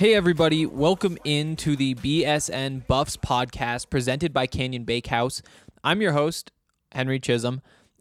Hey, 0.00 0.14
everybody, 0.14 0.64
welcome 0.64 1.18
in 1.24 1.56
to 1.56 1.76
the 1.76 1.94
BSN 1.94 2.86
Buffs 2.86 3.18
podcast 3.18 3.90
presented 3.90 4.32
by 4.32 4.46
Canyon 4.46 4.84
Bakehouse. 4.84 5.42
I'm 5.84 6.00
your 6.00 6.12
host, 6.12 6.52
Henry 6.92 7.20
Chisholm. 7.20 7.60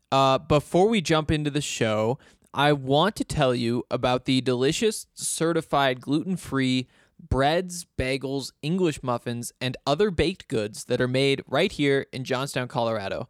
Uh, 0.10 0.38
before 0.38 0.88
we 0.88 1.02
jump 1.02 1.30
into 1.30 1.50
the 1.50 1.60
show, 1.60 2.18
I 2.54 2.72
want 2.72 3.18
to 3.18 3.26
tell 3.26 3.54
you 3.54 3.84
about 3.92 4.24
the 4.24 4.40
delicious 4.40 5.08
certified 5.14 6.00
gluten 6.00 6.38
free 6.38 6.88
breads, 7.20 7.86
bagels, 7.98 8.54
English 8.62 9.04
muffins, 9.04 9.52
and 9.60 9.76
other 9.86 10.10
baked 10.10 10.48
goods 10.48 10.86
that 10.86 11.02
are 11.02 11.08
made 11.10 11.44
right 11.48 11.74
here 11.74 12.06
in 12.14 12.24
Johnstown, 12.24 12.70
Colorado. 12.70 13.28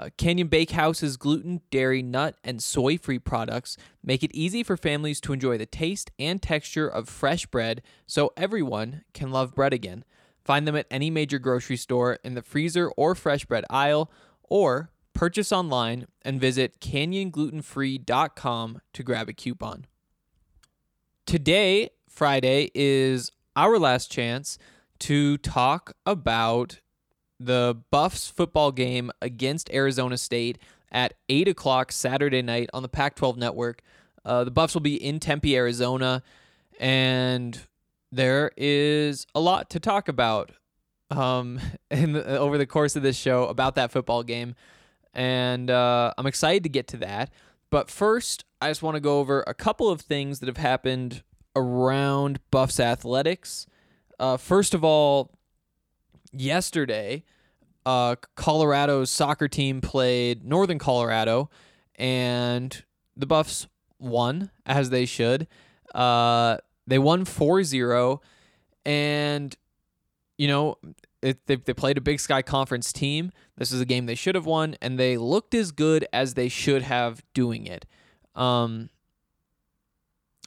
Uh, 0.00 0.08
Canyon 0.16 0.48
Bakehouse's 0.48 1.18
gluten, 1.18 1.60
dairy, 1.70 2.02
nut, 2.02 2.34
and 2.42 2.62
soy 2.62 2.96
free 2.96 3.18
products 3.18 3.76
make 4.02 4.22
it 4.22 4.30
easy 4.32 4.62
for 4.62 4.78
families 4.78 5.20
to 5.20 5.34
enjoy 5.34 5.58
the 5.58 5.66
taste 5.66 6.10
and 6.18 6.40
texture 6.40 6.88
of 6.88 7.06
fresh 7.06 7.44
bread 7.44 7.82
so 8.06 8.32
everyone 8.34 9.04
can 9.12 9.30
love 9.30 9.54
bread 9.54 9.74
again. 9.74 10.02
Find 10.42 10.66
them 10.66 10.74
at 10.74 10.86
any 10.90 11.10
major 11.10 11.38
grocery 11.38 11.76
store 11.76 12.18
in 12.24 12.32
the 12.32 12.40
freezer 12.40 12.88
or 12.96 13.14
fresh 13.14 13.44
bread 13.44 13.66
aisle, 13.68 14.10
or 14.42 14.90
purchase 15.12 15.52
online 15.52 16.06
and 16.22 16.40
visit 16.40 16.80
canyonglutenfree.com 16.80 18.80
to 18.94 19.02
grab 19.02 19.28
a 19.28 19.34
coupon. 19.34 19.84
Today, 21.26 21.90
Friday, 22.08 22.70
is 22.74 23.32
our 23.54 23.78
last 23.78 24.10
chance 24.10 24.56
to 25.00 25.36
talk 25.36 25.94
about 26.06 26.80
the 27.40 27.78
Buffs 27.90 28.28
football 28.28 28.70
game 28.70 29.10
against 29.22 29.72
Arizona 29.72 30.18
State 30.18 30.58
at 30.92 31.14
8 31.28 31.48
o'clock 31.48 31.90
Saturday 31.90 32.42
night 32.42 32.68
on 32.74 32.82
the 32.82 32.88
Pac 32.88 33.16
12 33.16 33.38
network. 33.38 33.80
Uh, 34.24 34.44
the 34.44 34.50
Buffs 34.50 34.74
will 34.74 34.82
be 34.82 35.02
in 35.02 35.18
Tempe, 35.18 35.56
Arizona, 35.56 36.22
and 36.78 37.58
there 38.12 38.50
is 38.56 39.26
a 39.34 39.40
lot 39.40 39.70
to 39.70 39.80
talk 39.80 40.08
about 40.08 40.52
um, 41.10 41.58
in 41.90 42.12
the, 42.12 42.38
over 42.38 42.58
the 42.58 42.66
course 42.66 42.94
of 42.94 43.02
this 43.02 43.16
show 43.16 43.46
about 43.46 43.74
that 43.76 43.90
football 43.90 44.22
game. 44.22 44.54
And 45.14 45.70
uh, 45.70 46.12
I'm 46.18 46.26
excited 46.26 46.62
to 46.64 46.68
get 46.68 46.86
to 46.88 46.98
that. 46.98 47.32
But 47.70 47.88
first, 47.88 48.44
I 48.60 48.68
just 48.68 48.82
want 48.82 48.96
to 48.96 49.00
go 49.00 49.18
over 49.18 49.42
a 49.46 49.54
couple 49.54 49.88
of 49.88 50.00
things 50.00 50.40
that 50.40 50.46
have 50.46 50.56
happened 50.56 51.22
around 51.56 52.40
Buffs 52.50 52.78
athletics. 52.78 53.66
Uh, 54.18 54.36
first 54.36 54.74
of 54.74 54.84
all, 54.84 55.30
yesterday, 56.32 57.24
uh, 57.86 58.16
Colorado's 58.34 59.10
soccer 59.10 59.48
team 59.48 59.80
played 59.80 60.44
Northern 60.44 60.78
Colorado, 60.78 61.50
and 61.96 62.82
the 63.16 63.26
Buffs 63.26 63.66
won, 63.98 64.50
as 64.66 64.90
they 64.90 65.06
should. 65.06 65.46
Uh, 65.94 66.58
they 66.86 66.98
won 66.98 67.24
4 67.24 67.62
0, 67.62 68.20
and, 68.84 69.56
you 70.38 70.48
know, 70.48 70.78
it, 71.22 71.46
they, 71.46 71.56
they 71.56 71.74
played 71.74 71.98
a 71.98 72.00
Big 72.00 72.20
Sky 72.20 72.42
Conference 72.42 72.92
team. 72.92 73.30
This 73.56 73.72
is 73.72 73.80
a 73.80 73.84
game 73.84 74.06
they 74.06 74.14
should 74.14 74.34
have 74.34 74.46
won, 74.46 74.76
and 74.80 74.98
they 74.98 75.16
looked 75.16 75.54
as 75.54 75.72
good 75.72 76.06
as 76.12 76.34
they 76.34 76.48
should 76.48 76.82
have 76.82 77.22
doing 77.34 77.66
it. 77.66 77.84
Um, 78.34 78.88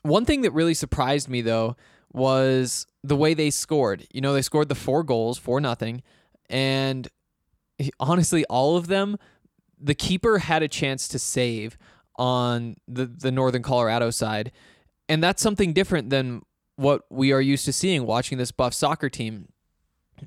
one 0.01 0.25
thing 0.25 0.41
that 0.41 0.51
really 0.51 0.73
surprised 0.73 1.29
me, 1.29 1.41
though, 1.41 1.75
was 2.13 2.85
the 3.03 3.15
way 3.15 3.33
they 3.33 3.49
scored. 3.49 4.07
You 4.13 4.21
know, 4.21 4.33
they 4.33 4.41
scored 4.41 4.69
the 4.69 4.75
four 4.75 5.03
goals, 5.03 5.37
four 5.37 5.59
nothing, 5.59 6.03
and 6.49 7.07
honestly, 7.99 8.45
all 8.45 8.77
of 8.77 8.87
them, 8.87 9.17
the 9.79 9.95
keeper 9.95 10.37
had 10.39 10.63
a 10.63 10.67
chance 10.67 11.07
to 11.09 11.19
save 11.19 11.77
on 12.15 12.75
the 12.87 13.05
the 13.05 13.31
Northern 13.31 13.63
Colorado 13.63 14.11
side, 14.11 14.51
and 15.09 15.23
that's 15.23 15.41
something 15.41 15.73
different 15.73 16.09
than 16.09 16.43
what 16.75 17.03
we 17.09 17.31
are 17.31 17.41
used 17.41 17.65
to 17.65 17.73
seeing 17.73 18.05
watching 18.05 18.37
this 18.37 18.51
Buff 18.51 18.73
soccer 18.73 19.09
team. 19.09 19.49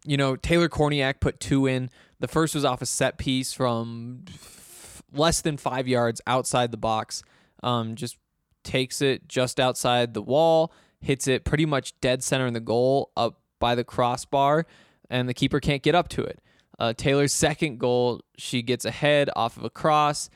You 0.05 0.17
know, 0.17 0.37
Taylor 0.37 0.69
Kornieck 0.69 1.21
put 1.21 1.41
two 1.41 1.67
in. 1.67 1.91
The 2.21 2.29
first 2.29 2.55
was 2.55 2.65
off 2.65 2.83
a 2.83 2.87
set 2.87 3.19
piece 3.19 3.53
from 3.53 4.25
f- 4.29 5.03
less 5.13 5.41
than 5.41 5.57
five 5.57 5.89
yards 5.89 6.21
outside 6.27 6.71
the 6.71 6.77
box. 6.77 7.23
Um, 7.63 7.95
just 7.95 8.17
takes 8.63 9.01
it 9.01 9.29
just 9.29 9.59
outside 9.59 10.13
the 10.13 10.23
wall, 10.23 10.73
hits 11.07 11.29
it 11.29 11.45
pretty 11.45 11.65
much 11.65 11.99
dead 12.01 12.23
center 12.23 12.47
in 12.47 12.53
the 12.53 12.61
goal, 12.61 13.13
up 13.17 13.41
by 13.61 13.75
the 13.75 13.85
crossbar, 13.85 14.67
and 15.09 15.29
the 15.29 15.35
keeper 15.35 15.61
can't 15.61 15.83
get 15.83 15.95
up 15.95 16.09
to 16.09 16.23
it. 16.23 16.41
Uh, 16.79 16.93
Taylor's 16.93 17.33
second 17.33 17.79
goal, 17.79 18.21
she 18.37 18.61
gets 18.61 18.85
ahead 18.85 19.31
off 19.37 19.57
of 19.57 19.65
a 19.65 19.71
cross, 19.71 20.29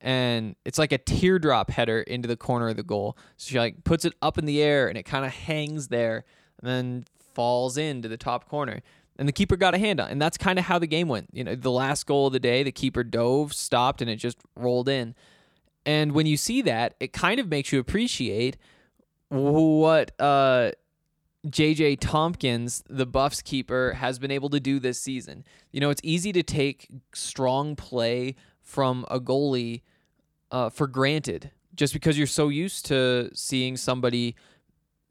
and 0.00 0.54
it's 0.64 0.78
like 0.78 0.92
a 0.92 0.98
teardrop 0.98 1.70
header 1.70 2.00
into 2.02 2.28
the 2.28 2.36
corner 2.36 2.68
of 2.68 2.76
the 2.76 2.82
goal. 2.82 3.16
So 3.36 3.50
she 3.50 3.58
like 3.58 3.82
puts 3.84 4.04
it 4.04 4.12
up 4.22 4.38
in 4.38 4.44
the 4.44 4.62
air, 4.62 4.88
and 4.88 4.98
it 4.98 5.04
kind 5.04 5.24
of 5.24 5.32
hangs 5.32 5.88
there, 5.88 6.24
and 6.60 6.68
then 6.68 7.04
falls 7.34 7.78
into 7.78 8.06
the 8.06 8.18
top 8.18 8.48
corner. 8.48 8.82
And 9.18 9.26
the 9.26 9.32
keeper 9.32 9.56
got 9.56 9.74
a 9.74 9.78
hand 9.78 9.98
on, 9.98 10.10
and 10.10 10.22
that's 10.22 10.36
kind 10.38 10.58
of 10.58 10.66
how 10.66 10.78
the 10.78 10.86
game 10.86 11.08
went. 11.08 11.30
You 11.32 11.42
know, 11.42 11.54
the 11.54 11.72
last 11.72 12.06
goal 12.06 12.28
of 12.28 12.32
the 12.34 12.38
day, 12.38 12.62
the 12.62 12.70
keeper 12.70 13.02
dove, 13.02 13.54
stopped, 13.54 14.02
and 14.02 14.10
it 14.10 14.16
just 14.16 14.38
rolled 14.54 14.88
in. 14.88 15.14
And 15.86 16.12
when 16.12 16.26
you 16.26 16.36
see 16.36 16.60
that, 16.62 16.94
it 17.00 17.12
kind 17.14 17.40
of 17.40 17.48
makes 17.48 17.72
you 17.72 17.80
appreciate 17.80 18.58
what 19.28 20.12
uh, 20.20 20.72
JJ 21.46 21.98
Tompkins, 22.00 22.82
the 22.88 23.06
Buffs 23.06 23.42
keeper, 23.42 23.92
has 23.94 24.18
been 24.18 24.30
able 24.30 24.50
to 24.50 24.60
do 24.60 24.78
this 24.78 25.00
season. 25.00 25.44
You 25.72 25.80
know, 25.80 25.90
it's 25.90 26.00
easy 26.04 26.32
to 26.32 26.42
take 26.42 26.88
strong 27.14 27.76
play 27.76 28.34
from 28.62 29.06
a 29.10 29.20
goalie 29.20 29.82
uh, 30.50 30.70
for 30.70 30.86
granted 30.86 31.50
just 31.74 31.92
because 31.92 32.18
you're 32.18 32.26
so 32.26 32.48
used 32.48 32.86
to 32.86 33.30
seeing 33.32 33.76
somebody 33.76 34.34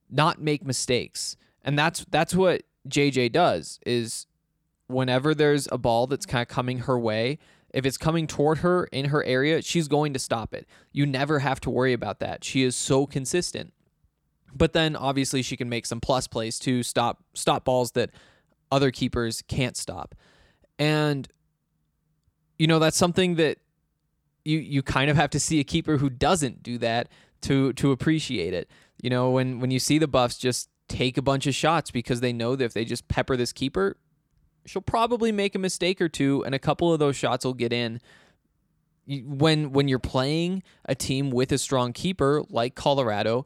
not 0.09 0.41
make 0.41 0.65
mistakes. 0.65 1.37
And 1.63 1.77
that's 1.77 2.05
that's 2.09 2.35
what 2.35 2.63
JJ 2.87 3.31
does 3.31 3.79
is 3.85 4.27
whenever 4.87 5.33
there's 5.33 5.67
a 5.71 5.77
ball 5.77 6.07
that's 6.07 6.25
kind 6.25 6.41
of 6.41 6.47
coming 6.47 6.79
her 6.79 6.99
way, 6.99 7.39
if 7.73 7.85
it's 7.85 7.97
coming 7.97 8.27
toward 8.27 8.59
her 8.59 8.85
in 8.85 9.05
her 9.05 9.23
area, 9.23 9.61
she's 9.61 9.87
going 9.87 10.13
to 10.13 10.19
stop 10.19 10.53
it. 10.53 10.67
You 10.91 11.05
never 11.05 11.39
have 11.39 11.59
to 11.61 11.69
worry 11.69 11.93
about 11.93 12.19
that. 12.19 12.43
She 12.43 12.63
is 12.63 12.75
so 12.75 13.05
consistent. 13.05 13.73
But 14.53 14.73
then 14.73 14.95
obviously 14.95 15.41
she 15.41 15.57
can 15.57 15.69
make 15.69 15.85
some 15.85 15.99
plus 15.99 16.27
plays 16.27 16.59
to 16.59 16.83
stop 16.83 17.23
stop 17.33 17.65
balls 17.65 17.91
that 17.91 18.11
other 18.71 18.91
keepers 18.91 19.43
can't 19.47 19.77
stop. 19.77 20.15
And 20.79 21.27
you 22.57 22.67
know, 22.67 22.79
that's 22.79 22.97
something 22.97 23.35
that 23.35 23.59
you 24.45 24.59
you 24.59 24.81
kind 24.81 25.09
of 25.09 25.17
have 25.17 25.29
to 25.31 25.39
see 25.39 25.59
a 25.59 25.63
keeper 25.63 25.97
who 25.97 26.09
doesn't 26.09 26.63
do 26.63 26.77
that 26.79 27.09
to 27.41 27.73
to 27.73 27.91
appreciate 27.91 28.53
it. 28.53 28.69
You 29.01 29.09
know, 29.09 29.31
when 29.31 29.59
when 29.59 29.71
you 29.71 29.79
see 29.79 29.97
the 29.99 30.07
Buffs 30.07 30.37
just 30.37 30.69
take 30.87 31.17
a 31.17 31.21
bunch 31.21 31.47
of 31.47 31.53
shots 31.53 31.91
because 31.91 32.21
they 32.21 32.33
know 32.33 32.55
that 32.55 32.63
if 32.63 32.73
they 32.73 32.85
just 32.85 33.07
pepper 33.07 33.35
this 33.35 33.51
keeper, 33.51 33.97
she'll 34.65 34.81
probably 34.81 35.31
make 35.31 35.53
a 35.53 35.59
mistake 35.59 36.01
or 36.01 36.09
two 36.09 36.43
and 36.45 36.55
a 36.55 36.59
couple 36.59 36.91
of 36.93 36.99
those 36.99 37.15
shots 37.15 37.45
will 37.45 37.53
get 37.53 37.73
in. 37.73 38.01
When 39.05 39.71
when 39.71 39.87
you're 39.87 39.99
playing 39.99 40.63
a 40.85 40.95
team 40.95 41.29
with 41.29 41.51
a 41.51 41.57
strong 41.57 41.93
keeper 41.93 42.43
like 42.49 42.75
Colorado, 42.75 43.45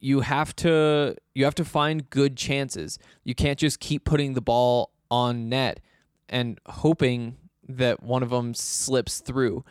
you 0.00 0.20
have 0.20 0.54
to 0.56 1.16
you 1.34 1.44
have 1.44 1.54
to 1.56 1.64
find 1.64 2.08
good 2.10 2.36
chances. 2.36 2.98
You 3.24 3.34
can't 3.34 3.58
just 3.58 3.80
keep 3.80 4.04
putting 4.04 4.34
the 4.34 4.40
ball 4.40 4.90
on 5.10 5.48
net 5.48 5.80
and 6.28 6.58
hoping 6.66 7.36
that 7.68 8.02
one 8.02 8.22
of 8.22 8.30
them 8.30 8.54
slips 8.54 9.20
through. 9.20 9.64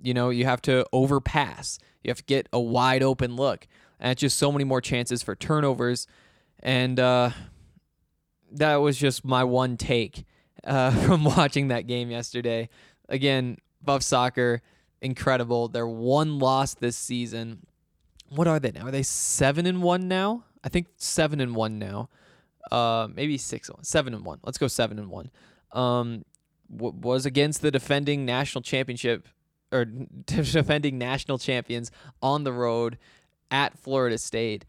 You 0.00 0.14
know, 0.14 0.30
you 0.30 0.44
have 0.44 0.62
to 0.62 0.86
overpass. 0.92 1.78
You 2.02 2.10
have 2.10 2.18
to 2.18 2.24
get 2.24 2.48
a 2.52 2.60
wide 2.60 3.02
open 3.02 3.36
look. 3.36 3.66
And 3.98 4.12
it's 4.12 4.20
just 4.20 4.38
so 4.38 4.52
many 4.52 4.64
more 4.64 4.80
chances 4.80 5.22
for 5.22 5.34
turnovers. 5.34 6.06
And 6.60 7.00
uh, 7.00 7.30
that 8.52 8.76
was 8.76 8.96
just 8.98 9.24
my 9.24 9.44
one 9.44 9.76
take 9.76 10.24
uh, 10.64 10.90
from 11.06 11.24
watching 11.24 11.68
that 11.68 11.86
game 11.86 12.10
yesterday. 12.10 12.68
Again, 13.08 13.58
Buff 13.82 14.02
Soccer, 14.02 14.62
incredible. 15.00 15.68
They're 15.68 15.86
one 15.86 16.38
loss 16.38 16.74
this 16.74 16.96
season. 16.96 17.66
What 18.30 18.48
are 18.48 18.58
they 18.58 18.72
now? 18.72 18.86
Are 18.86 18.90
they 18.90 19.02
seven 19.02 19.66
and 19.66 19.82
one 19.82 20.08
now? 20.08 20.44
I 20.64 20.68
think 20.68 20.88
seven 20.96 21.40
and 21.40 21.54
one 21.54 21.78
now. 21.78 22.08
Uh, 22.70 23.08
maybe 23.14 23.38
six. 23.38 23.70
Seven 23.82 24.14
and 24.14 24.24
one. 24.24 24.40
Let's 24.42 24.58
go 24.58 24.66
seven 24.66 24.98
and 24.98 25.08
one. 25.08 25.30
Um, 25.72 26.24
w- 26.74 26.94
was 27.00 27.26
against 27.26 27.62
the 27.62 27.70
defending 27.70 28.24
national 28.24 28.62
championship 28.62 29.28
or 29.72 29.84
defending 30.24 30.98
national 30.98 31.38
champions 31.38 31.90
on 32.22 32.44
the 32.44 32.52
road 32.52 32.98
at 33.50 33.78
Florida 33.78 34.18
State. 34.18 34.64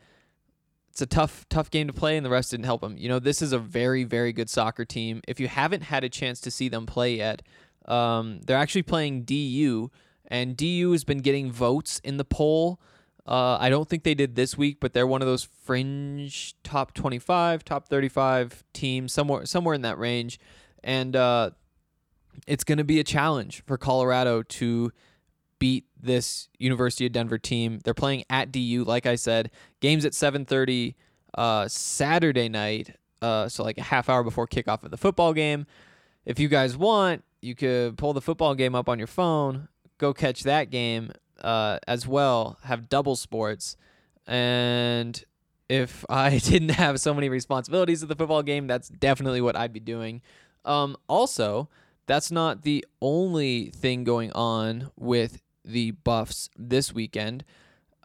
It's 0.89 1.01
a 1.01 1.06
tough, 1.06 1.45
tough 1.50 1.69
game 1.69 1.88
to 1.88 1.94
play, 1.94 2.18
and 2.18 2.25
the 2.25 2.30
rest 2.30 2.51
didn't 2.51 2.65
help 2.65 2.81
them. 2.81 2.98
You 2.98 3.07
know, 3.07 3.19
this 3.19 3.42
is 3.42 3.51
a 3.51 3.59
very, 3.59 4.04
very 4.04 4.33
good 4.33 4.50
soccer 4.50 4.83
team. 4.83 5.21
If 5.27 5.39
you 5.39 5.48
haven't 5.48 5.81
had 5.81 6.04
a 6.04 6.09
chance 6.09 6.42
to 6.42 6.51
see 6.51 6.69
them 6.69 6.88
play 6.88 7.18
yet, 7.18 7.44
um, 7.86 8.42
they're 8.44 8.57
actually 8.57 8.81
playing 8.81 9.24
DU, 9.24 9.92
and 10.25 10.57
DU 10.57 10.92
has 10.92 11.04
been 11.04 11.19
getting 11.19 11.51
votes 11.51 12.01
in 12.04 12.18
the 12.18 12.25
poll. 12.25 12.80
Uh, 13.27 13.57
I 13.59 13.69
don't 13.69 13.89
think 13.89 14.03
they 14.03 14.13
did 14.13 14.35
this 14.35 14.57
week, 14.57 14.77
but 14.79 14.94
they're 14.94 15.07
one 15.07 15.21
of 15.21 15.27
those 15.27 15.44
fringe 15.44 16.56
top 16.63 16.94
25, 16.94 17.65
top 17.65 17.89
35 17.89 18.63
teams, 18.71 19.12
somewhere 19.12 19.45
somewhere 19.45 19.75
in 19.75 19.81
that 19.81 19.97
range, 19.97 20.39
and 20.83 21.15
uh, 21.15 21.50
it's 22.47 22.63
going 22.63 22.77
to 22.77 22.85
be 22.85 23.00
a 23.00 23.03
challenge 23.03 23.63
for 23.65 23.77
Colorado 23.77 24.44
to 24.44 24.91
beat 25.59 25.85
this 26.00 26.47
University 26.57 27.06
of 27.06 27.12
Denver 27.12 27.38
team. 27.38 27.79
They're 27.83 27.94
playing 27.94 28.24
at 28.29 28.51
DU, 28.51 28.85
like 28.85 29.06
I 29.06 29.15
said. 29.15 29.51
Games 29.81 30.06
at 30.06 30.13
7:30 30.13 30.95
uh, 31.33 31.68
Saturday 31.68 32.47
night, 32.47 32.95
uh, 33.21 33.50
so 33.50 33.62
like 33.63 33.77
a 33.77 33.83
half 33.83 34.07
hour 34.07 34.23
before 34.23 34.47
kickoff 34.47 34.83
of 34.83 34.91
the 34.91 34.97
football 34.97 35.33
game. 35.33 35.65
If 36.25 36.39
you 36.39 36.47
guys 36.47 36.77
want, 36.77 37.25
you 37.41 37.56
could 37.56 37.97
pull 37.97 38.13
the 38.13 38.21
football 38.21 38.56
game 38.56 38.73
up 38.73 38.88
on 38.88 38.97
your 39.00 39.07
phone, 39.07 39.68
go 39.97 40.13
catch 40.13 40.44
that 40.44 40.69
game 40.69 41.12
uh, 41.41 41.79
as 41.87 42.07
well. 42.07 42.57
Have 42.63 42.89
double 42.89 43.15
sports, 43.15 43.77
and 44.25 45.23
if 45.69 46.05
I 46.09 46.37
didn't 46.37 46.69
have 46.69 46.99
so 46.99 47.13
many 47.13 47.29
responsibilities 47.29 48.03
at 48.03 48.09
the 48.09 48.15
football 48.15 48.43
game, 48.43 48.67
that's 48.67 48.89
definitely 48.89 49.41
what 49.41 49.55
I'd 49.55 49.73
be 49.73 49.79
doing. 49.79 50.21
Um, 50.65 50.97
also, 51.07 51.69
that's 52.07 52.31
not 52.31 52.63
the 52.63 52.85
only 53.01 53.69
thing 53.69 54.03
going 54.03 54.31
on 54.33 54.91
with 54.97 55.41
the 55.63 55.91
Buffs 55.91 56.49
this 56.57 56.93
weekend. 56.93 57.43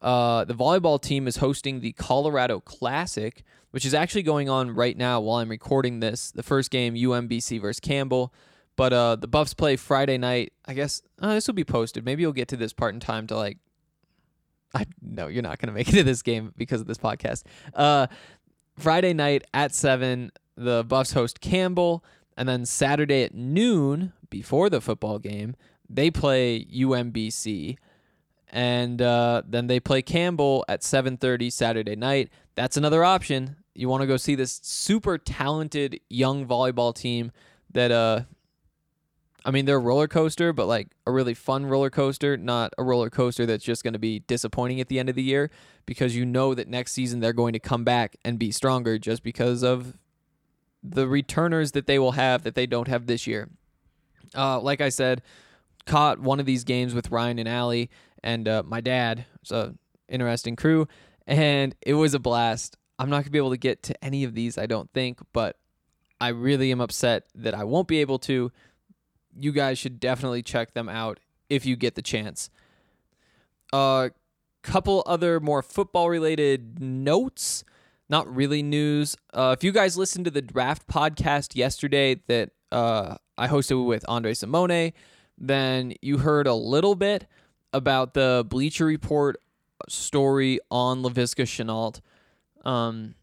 Uh, 0.00 0.44
the 0.44 0.54
volleyball 0.54 1.00
team 1.00 1.28
is 1.28 1.36
hosting 1.36 1.80
the 1.80 1.92
Colorado 1.92 2.58
Classic, 2.60 3.44
which 3.70 3.84
is 3.84 3.94
actually 3.94 4.24
going 4.24 4.48
on 4.48 4.74
right 4.74 4.96
now 4.96 5.20
while 5.20 5.38
I'm 5.38 5.48
recording 5.48 6.00
this. 6.00 6.32
The 6.32 6.42
first 6.42 6.70
game, 6.70 6.94
UMBC 6.94 7.60
versus 7.60 7.78
Campbell. 7.78 8.34
But 8.76 8.92
uh, 8.92 9.16
the 9.16 9.28
Buffs 9.28 9.54
play 9.54 9.76
Friday 9.76 10.18
night. 10.18 10.52
I 10.66 10.74
guess 10.74 11.02
uh, 11.20 11.34
this 11.34 11.46
will 11.46 11.54
be 11.54 11.64
posted. 11.64 12.04
Maybe 12.04 12.22
you'll 12.22 12.32
get 12.32 12.48
to 12.48 12.56
this 12.56 12.72
part 12.72 12.94
in 12.94 13.00
time 13.00 13.26
to 13.28 13.36
like. 13.36 13.58
I 14.74 14.86
no, 15.02 15.26
you're 15.26 15.42
not 15.42 15.58
gonna 15.58 15.72
make 15.72 15.88
it 15.88 15.92
to 15.92 16.02
this 16.02 16.22
game 16.22 16.52
because 16.56 16.80
of 16.80 16.86
this 16.86 16.98
podcast. 16.98 17.44
Uh, 17.74 18.06
Friday 18.78 19.12
night 19.12 19.44
at 19.52 19.74
seven, 19.74 20.32
the 20.56 20.84
Buffs 20.84 21.12
host 21.12 21.40
Campbell, 21.40 22.02
and 22.36 22.48
then 22.48 22.64
Saturday 22.64 23.22
at 23.22 23.34
noon 23.34 24.14
before 24.30 24.70
the 24.70 24.80
football 24.80 25.18
game, 25.18 25.54
they 25.88 26.10
play 26.10 26.64
UMBC, 26.64 27.76
and 28.48 29.02
uh, 29.02 29.42
then 29.46 29.66
they 29.66 29.78
play 29.78 30.00
Campbell 30.00 30.64
at 30.68 30.80
7:30 30.80 31.52
Saturday 31.52 31.96
night. 31.96 32.30
That's 32.54 32.78
another 32.78 33.04
option. 33.04 33.56
You 33.74 33.88
want 33.88 34.00
to 34.02 34.06
go 34.06 34.16
see 34.16 34.34
this 34.34 34.60
super 34.62 35.18
talented 35.18 36.00
young 36.08 36.46
volleyball 36.46 36.94
team 36.94 37.32
that 37.72 37.90
uh 37.90 38.22
I 39.44 39.50
mean, 39.50 39.64
they're 39.64 39.76
a 39.76 39.80
roller 39.80 40.08
coaster, 40.08 40.52
but 40.52 40.66
like 40.66 40.88
a 41.06 41.12
really 41.12 41.34
fun 41.34 41.66
roller 41.66 41.90
coaster, 41.90 42.36
not 42.36 42.72
a 42.78 42.84
roller 42.84 43.10
coaster 43.10 43.44
that's 43.44 43.64
just 43.64 43.82
going 43.82 43.92
to 43.92 43.98
be 43.98 44.20
disappointing 44.20 44.80
at 44.80 44.88
the 44.88 44.98
end 44.98 45.08
of 45.08 45.16
the 45.16 45.22
year 45.22 45.50
because 45.84 46.14
you 46.14 46.24
know 46.24 46.54
that 46.54 46.68
next 46.68 46.92
season 46.92 47.20
they're 47.20 47.32
going 47.32 47.52
to 47.52 47.58
come 47.58 47.84
back 47.84 48.16
and 48.24 48.38
be 48.38 48.52
stronger 48.52 48.98
just 48.98 49.22
because 49.22 49.64
of 49.64 49.98
the 50.82 51.08
returners 51.08 51.72
that 51.72 51.86
they 51.86 51.98
will 51.98 52.12
have 52.12 52.42
that 52.42 52.54
they 52.54 52.66
don't 52.66 52.88
have 52.88 53.06
this 53.06 53.26
year. 53.26 53.48
Uh, 54.34 54.60
like 54.60 54.80
I 54.80 54.88
said, 54.88 55.22
caught 55.86 56.20
one 56.20 56.40
of 56.40 56.46
these 56.46 56.64
games 56.64 56.94
with 56.94 57.10
Ryan 57.10 57.38
and 57.38 57.48
Allie 57.48 57.90
and 58.22 58.46
uh, 58.48 58.62
my 58.64 58.80
dad. 58.80 59.26
It's 59.40 59.50
a 59.50 59.74
interesting 60.08 60.56
crew, 60.56 60.86
and 61.26 61.74
it 61.82 61.94
was 61.94 62.14
a 62.14 62.18
blast. 62.18 62.76
I'm 62.98 63.10
not 63.10 63.22
gonna 63.22 63.30
be 63.30 63.38
able 63.38 63.50
to 63.50 63.56
get 63.56 63.82
to 63.84 64.04
any 64.04 64.24
of 64.24 64.34
these, 64.34 64.58
I 64.58 64.66
don't 64.66 64.90
think, 64.92 65.20
but 65.32 65.56
I 66.20 66.28
really 66.28 66.70
am 66.70 66.80
upset 66.80 67.24
that 67.34 67.54
I 67.54 67.64
won't 67.64 67.88
be 67.88 68.00
able 68.00 68.18
to 68.20 68.52
you 69.38 69.52
guys 69.52 69.78
should 69.78 70.00
definitely 70.00 70.42
check 70.42 70.74
them 70.74 70.88
out 70.88 71.20
if 71.48 71.66
you 71.66 71.76
get 71.76 71.94
the 71.94 72.02
chance. 72.02 72.50
A 73.72 73.76
uh, 73.76 74.08
couple 74.62 75.02
other 75.06 75.40
more 75.40 75.62
football 75.62 76.08
related 76.08 76.80
notes, 76.80 77.64
not 78.08 78.32
really 78.34 78.62
news. 78.62 79.16
Uh, 79.32 79.54
if 79.56 79.64
you 79.64 79.72
guys 79.72 79.96
listened 79.96 80.24
to 80.26 80.30
the 80.30 80.42
draft 80.42 80.86
podcast 80.86 81.56
yesterday 81.56 82.20
that 82.26 82.50
uh, 82.70 83.16
I 83.36 83.48
hosted 83.48 83.86
with 83.86 84.04
Andre 84.08 84.34
Simone, 84.34 84.92
then 85.38 85.94
you 86.02 86.18
heard 86.18 86.46
a 86.46 86.54
little 86.54 86.94
bit 86.94 87.26
about 87.72 88.14
the 88.14 88.46
Bleacher 88.48 88.84
Report 88.84 89.36
story 89.88 90.60
on 90.70 91.02
Laviska 91.02 91.44
Shenault. 91.44 92.00
Um, 92.66 93.14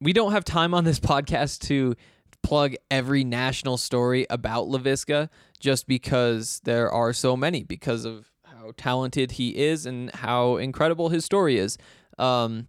we 0.00 0.12
don't 0.12 0.32
have 0.32 0.44
time 0.44 0.74
on 0.74 0.84
this 0.84 1.00
podcast 1.00 1.60
to 1.66 1.94
plug 2.42 2.74
every 2.90 3.24
national 3.24 3.76
story 3.76 4.26
about 4.30 4.68
Laviska 4.68 5.28
just 5.58 5.86
because 5.86 6.60
there 6.64 6.90
are 6.90 7.12
so 7.12 7.36
many 7.36 7.62
because 7.62 8.04
of 8.04 8.30
how 8.44 8.72
talented 8.76 9.32
he 9.32 9.56
is 9.56 9.86
and 9.86 10.10
how 10.14 10.56
incredible 10.56 11.08
his 11.08 11.24
story 11.24 11.58
is. 11.58 11.78
Um, 12.18 12.68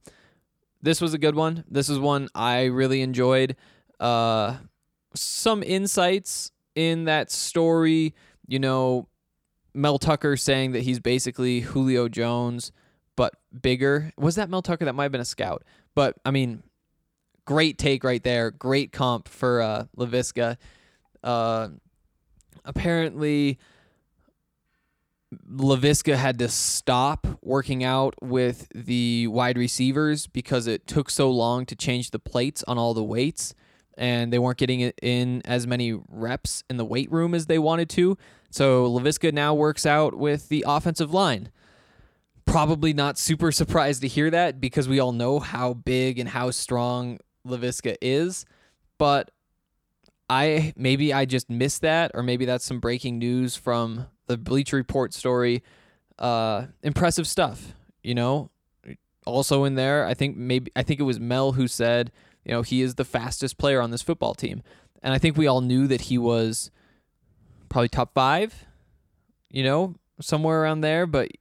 this 0.82 1.02
was 1.02 1.14
a 1.14 1.18
good 1.18 1.36
one. 1.36 1.66
This 1.70 1.90
is 1.90 2.00
one 2.00 2.30
I 2.34 2.66
really 2.66 3.02
enjoyed. 3.02 3.56
Uh, 4.00 4.58
some 5.14 5.64
insights 5.64 6.52
in 6.76 7.06
that 7.06 7.32
story, 7.32 8.14
you 8.48 8.60
know, 8.60 9.08
Mel 9.74 10.00
Tucker 10.00 10.38
saying 10.38 10.72
that 10.72 10.82
he's 10.84 11.00
basically 11.00 11.62
Julio 11.62 12.08
Jones, 12.08 12.72
but 13.16 13.34
bigger. 13.62 14.12
Was 14.18 14.36
that 14.36 14.50
Mel 14.50 14.62
Tucker? 14.62 14.86
That 14.86 14.94
might 14.94 15.04
have 15.04 15.12
been 15.12 15.22
a 15.22 15.26
scout. 15.26 15.64
But 15.96 16.16
I 16.26 16.32
mean, 16.32 16.64
great 17.46 17.78
take 17.78 18.04
right 18.04 18.24
there. 18.24 18.52
Great 18.52 18.92
comp 18.92 19.28
for 19.28 19.62
uh, 19.62 19.86
Laviska. 19.98 20.58
Uh, 21.24 21.70
apparently, 22.66 23.58
Laviska 25.48 26.16
had 26.16 26.40
to 26.40 26.48
stop 26.48 27.28
working 27.42 27.84
out 27.84 28.16
with 28.22 28.68
the 28.74 29.28
wide 29.28 29.58
receivers 29.58 30.28
because 30.28 30.66
it 30.66 30.88
took 30.88 31.10
so 31.10 31.30
long 31.30 31.66
to 31.68 31.76
change 31.76 32.12
the 32.12 32.20
plates 32.20 32.64
on 32.68 32.78
all 32.78 32.94
the 32.94 33.04
weights, 33.04 33.54
and 33.98 34.34
they 34.34 34.40
weren't 34.40 34.58
getting 34.58 34.80
in 34.80 35.42
as 35.46 35.68
many 35.68 36.00
reps 36.10 36.64
in 36.70 36.78
the 36.78 36.86
weight 36.86 37.12
room 37.12 37.36
as 37.36 37.46
they 37.46 37.60
wanted 37.60 37.90
to. 37.92 38.18
So 38.50 38.90
Laviska 38.90 39.32
now 39.32 39.54
works 39.54 39.86
out 39.86 40.16
with 40.16 40.50
the 40.50 40.66
offensive 40.68 41.14
line. 41.14 41.52
Probably 42.46 42.94
not 42.94 43.20
super 43.20 43.52
surprised 43.52 44.02
to 44.02 44.08
hear 44.08 44.32
that 44.32 44.60
because 44.60 44.88
we 44.88 45.00
all 45.00 45.12
know 45.12 45.40
how 45.40 45.74
big 45.74 46.18
and 46.18 46.30
how 46.30 46.50
strong 46.50 47.20
Laviska 47.46 47.96
is, 48.02 48.46
but 48.98 49.30
I 50.30 50.74
maybe 50.76 51.12
I 51.12 51.26
just 51.26 51.50
missed 51.50 51.82
that, 51.82 52.12
or 52.14 52.22
maybe 52.22 52.46
that's 52.46 52.66
some 52.66 52.80
breaking 52.80 53.18
news 53.18 53.56
from 53.56 54.08
the 54.28 54.38
Bleacher 54.38 54.76
Report 54.76 55.14
story. 55.14 55.64
Uh, 56.18 56.68
impressive 56.84 57.28
stuff, 57.28 57.74
you 58.04 58.14
know. 58.14 58.52
Also 59.26 59.64
in 59.64 59.76
there, 59.76 60.06
I 60.06 60.14
think 60.14 60.38
maybe 60.38 60.72
I 60.76 60.84
think 60.84 61.00
it 61.00 61.04
was 61.04 61.20
Mel 61.20 61.54
who 61.54 61.68
said, 61.68 62.12
you 62.46 62.52
know, 62.52 62.62
he 62.62 62.82
is 62.82 62.96
the 62.96 63.06
fastest 63.06 63.58
player 63.58 63.82
on 63.82 63.92
this 63.92 64.02
football 64.02 64.36
team, 64.36 64.62
and 65.02 65.14
I 65.14 65.18
think 65.18 65.38
we 65.38 65.48
all 65.48 65.62
knew 65.62 65.88
that 65.88 66.02
he 66.02 66.18
was 66.18 66.72
probably 67.70 67.90
top 67.90 68.14
five, 68.14 68.66
you 69.50 69.64
know, 69.64 69.96
somewhere 70.22 70.62
around 70.62 70.82
there. 70.82 71.08
But 71.08 71.32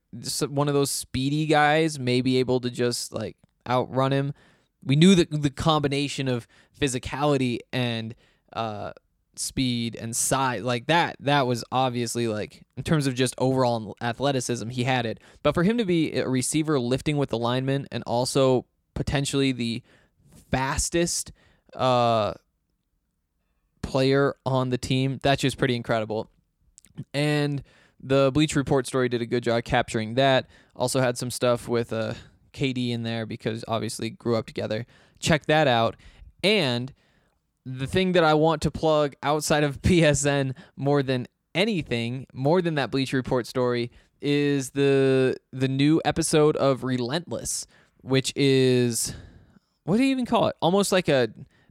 one 0.49 0.68
of 0.68 0.75
those 0.75 0.90
speedy 0.90 1.47
guys 1.47 1.99
may 1.99 2.21
be 2.21 2.38
able 2.38 2.61
to 2.61 2.71
just 2.71 3.12
like 3.12 3.37
outrun 3.68 4.12
him. 4.12 4.33
We 4.83 4.97
knew 4.97 5.14
that 5.14 5.30
the 5.30 5.50
combination 5.50 6.28
of 6.28 6.47
physicality 6.80 7.59
and 7.73 8.14
uh, 8.52 8.93
speed 9.38 9.97
and 9.97 10.17
size 10.17 10.62
like 10.62 10.87
that 10.87 11.17
that 11.21 11.47
was 11.47 11.64
obviously 11.71 12.26
like 12.26 12.62
in 12.76 12.83
terms 12.83 13.07
of 13.07 13.14
just 13.14 13.35
overall 13.38 13.97
athleticism 14.00 14.69
he 14.69 14.85
had 14.85 15.07
it. 15.07 15.21
But 15.43 15.55
for 15.55 15.62
him 15.62 15.78
to 15.78 15.85
be 15.85 16.14
a 16.14 16.28
receiver 16.28 16.78
lifting 16.81 17.17
with 17.17 17.31
the 17.31 17.38
lineman 17.38 17.87
and 17.93 18.02
also 18.07 18.67
potentially 18.95 19.52
the 19.52 19.83
fastest 20.50 21.33
uh 21.75 22.35
player 23.83 24.35
on 24.45 24.71
the 24.71 24.78
team 24.78 25.21
that's 25.23 25.43
just 25.43 25.57
pretty 25.57 25.76
incredible. 25.76 26.31
And 27.14 27.62
the 28.00 28.31
bleach 28.33 28.57
report 28.57 28.87
story 28.87 29.09
did 29.09 29.23
a 29.23 29.26
good 29.26 29.45
job 29.45 29.64
capturing 29.64 30.14
that. 30.14 30.47
Also 30.75 31.00
had 31.00 31.17
some 31.17 31.31
stuff 31.31 31.69
with 31.69 31.93
uh 31.93 32.14
KD 32.52 32.90
in 32.90 33.05
there 33.05 33.25
because 33.25 33.64
obviously 33.69 34.11
grew 34.11 34.37
up 34.37 34.47
together. 34.47 34.85
Check 35.21 35.47
that 35.47 35.69
out. 35.69 35.97
And 36.43 36.93
the 37.65 37.87
thing 37.87 38.12
that 38.12 38.25
I 38.25 38.35
want 38.35 38.62
to 38.62 38.71
plug 38.71 39.15
outside 39.23 39.65
of 39.65 39.83
BSN 39.83 40.55
more 40.77 41.03
than 41.03 41.27
anything, 41.55 42.27
more 42.33 42.62
than 42.62 42.77
that 42.77 42.91
Bleacher 42.91 43.17
Report 43.17 43.47
story, 43.47 43.91
is 44.21 44.71
the 44.71 45.37
the 45.53 45.69
new 45.69 46.00
episode 46.05 46.57
of 46.57 46.85
Relentless, 46.85 47.67
which 48.03 48.33
is 48.37 49.15
what 49.85 49.97
do 49.97 50.05
you 50.05 50.11
even 50.11 50.27
call 50.27 50.49
it? 50.49 50.57
Almost 50.61 50.93
like 50.93 51.09
a 51.09 51.29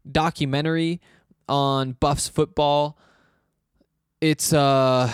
documentary 0.10 1.01
on 1.48 1.94
Buffs 1.94 2.27
football. 2.27 2.98
It's 4.22 4.53
uh 4.53 5.13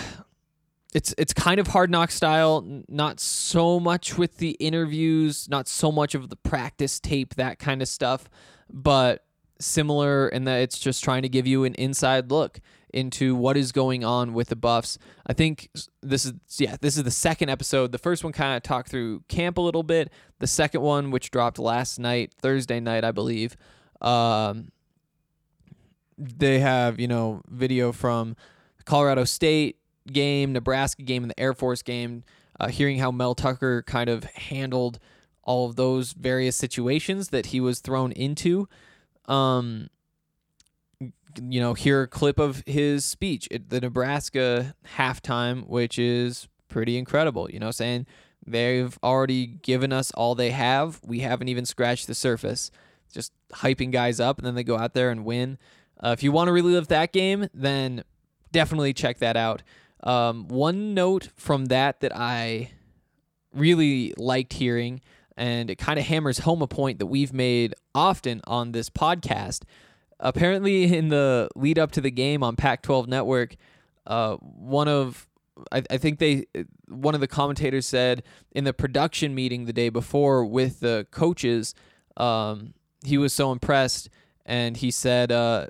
it's 0.94 1.12
it's 1.18 1.34
kind 1.34 1.58
of 1.58 1.66
hard 1.66 1.90
knock 1.90 2.10
style, 2.10 2.64
not 2.88 3.18
so 3.20 3.80
much 3.80 4.16
with 4.16 4.38
the 4.38 4.52
interviews, 4.52 5.48
not 5.48 5.66
so 5.68 5.90
much 5.90 6.14
of 6.14 6.30
the 6.30 6.36
practice 6.36 7.00
tape, 7.00 7.34
that 7.34 7.58
kind 7.58 7.82
of 7.82 7.88
stuff, 7.88 8.28
but 8.70 9.24
similar 9.64 10.28
in 10.28 10.44
that 10.44 10.60
it's 10.60 10.78
just 10.78 11.02
trying 11.02 11.22
to 11.22 11.28
give 11.28 11.46
you 11.46 11.64
an 11.64 11.74
inside 11.74 12.30
look 12.30 12.60
into 12.92 13.34
what 13.34 13.56
is 13.56 13.72
going 13.72 14.04
on 14.04 14.32
with 14.32 14.48
the 14.48 14.56
Buffs. 14.56 14.98
I 15.26 15.32
think 15.32 15.68
this 16.00 16.24
is 16.24 16.34
yeah, 16.58 16.76
this 16.80 16.96
is 16.96 17.02
the 17.02 17.10
second 17.10 17.48
episode. 17.48 17.90
The 17.90 17.98
first 17.98 18.22
one 18.22 18.32
kind 18.32 18.56
of 18.56 18.62
talked 18.62 18.90
through 18.90 19.24
camp 19.28 19.58
a 19.58 19.60
little 19.60 19.82
bit. 19.82 20.12
The 20.38 20.46
second 20.46 20.80
one, 20.80 21.10
which 21.10 21.30
dropped 21.30 21.58
last 21.58 21.98
night, 21.98 22.32
Thursday 22.40 22.78
night, 22.78 23.02
I 23.04 23.10
believe, 23.10 23.56
um, 24.00 24.70
they 26.16 26.60
have 26.60 27.00
you 27.00 27.08
know 27.08 27.42
video 27.48 27.90
from 27.90 28.36
Colorado 28.84 29.24
State 29.24 29.78
game, 30.06 30.52
Nebraska 30.52 31.02
game, 31.02 31.24
and 31.24 31.30
the 31.30 31.40
Air 31.40 31.54
Force 31.54 31.82
game. 31.82 32.22
Uh, 32.60 32.68
hearing 32.68 32.98
how 33.00 33.10
Mel 33.10 33.34
Tucker 33.34 33.82
kind 33.82 34.08
of 34.08 34.22
handled 34.24 35.00
all 35.42 35.66
of 35.66 35.74
those 35.74 36.12
various 36.12 36.54
situations 36.54 37.30
that 37.30 37.46
he 37.46 37.60
was 37.60 37.80
thrown 37.80 38.12
into. 38.12 38.68
Um, 39.26 39.88
you 41.42 41.60
know, 41.60 41.74
hear 41.74 42.02
a 42.02 42.08
clip 42.08 42.38
of 42.38 42.62
his 42.66 43.04
speech 43.04 43.48
at 43.50 43.70
the 43.70 43.80
Nebraska 43.80 44.74
halftime, 44.96 45.66
which 45.66 45.98
is 45.98 46.48
pretty 46.68 46.96
incredible. 46.96 47.50
You 47.50 47.58
know, 47.58 47.70
saying 47.70 48.06
they've 48.46 48.96
already 49.02 49.46
given 49.46 49.92
us 49.92 50.10
all 50.12 50.34
they 50.34 50.50
have. 50.50 51.00
We 51.04 51.20
haven't 51.20 51.48
even 51.48 51.64
scratched 51.64 52.06
the 52.06 52.14
surface. 52.14 52.70
Just 53.12 53.32
hyping 53.52 53.92
guys 53.92 54.20
up, 54.20 54.38
and 54.38 54.46
then 54.46 54.54
they 54.54 54.64
go 54.64 54.76
out 54.76 54.94
there 54.94 55.10
and 55.10 55.24
win. 55.24 55.58
Uh, 56.02 56.10
if 56.10 56.22
you 56.22 56.32
want 56.32 56.48
to 56.48 56.52
relive 56.52 56.88
that 56.88 57.12
game, 57.12 57.48
then 57.54 58.04
definitely 58.52 58.92
check 58.92 59.18
that 59.18 59.36
out. 59.36 59.62
Um, 60.02 60.48
one 60.48 60.94
note 60.94 61.30
from 61.36 61.66
that 61.66 62.00
that 62.00 62.14
I 62.14 62.72
really 63.54 64.12
liked 64.18 64.54
hearing, 64.54 65.00
and 65.36 65.70
it 65.70 65.76
kind 65.76 65.98
of 65.98 66.06
hammers 66.06 66.38
home 66.38 66.62
a 66.62 66.66
point 66.66 66.98
that 66.98 67.06
we've 67.06 67.32
made 67.32 67.74
often 67.94 68.40
on 68.46 68.72
this 68.72 68.90
podcast. 68.90 69.62
Apparently, 70.20 70.94
in 70.96 71.08
the 71.08 71.48
lead 71.56 71.78
up 71.78 71.92
to 71.92 72.00
the 72.00 72.10
game 72.10 72.42
on 72.42 72.56
Pac 72.56 72.82
12 72.82 73.08
Network, 73.08 73.56
uh, 74.06 74.36
one 74.36 74.88
of 74.88 75.28
I, 75.72 75.82
I 75.90 75.98
think 75.98 76.18
they 76.18 76.46
one 76.88 77.14
of 77.14 77.20
the 77.20 77.28
commentators 77.28 77.86
said 77.86 78.22
in 78.52 78.64
the 78.64 78.72
production 78.72 79.34
meeting 79.34 79.64
the 79.64 79.72
day 79.72 79.88
before 79.88 80.44
with 80.44 80.80
the 80.80 81.06
coaches, 81.10 81.74
um, 82.16 82.74
he 83.04 83.18
was 83.18 83.32
so 83.32 83.52
impressed, 83.52 84.08
and 84.46 84.76
he 84.76 84.90
said 84.90 85.30
uh, 85.32 85.66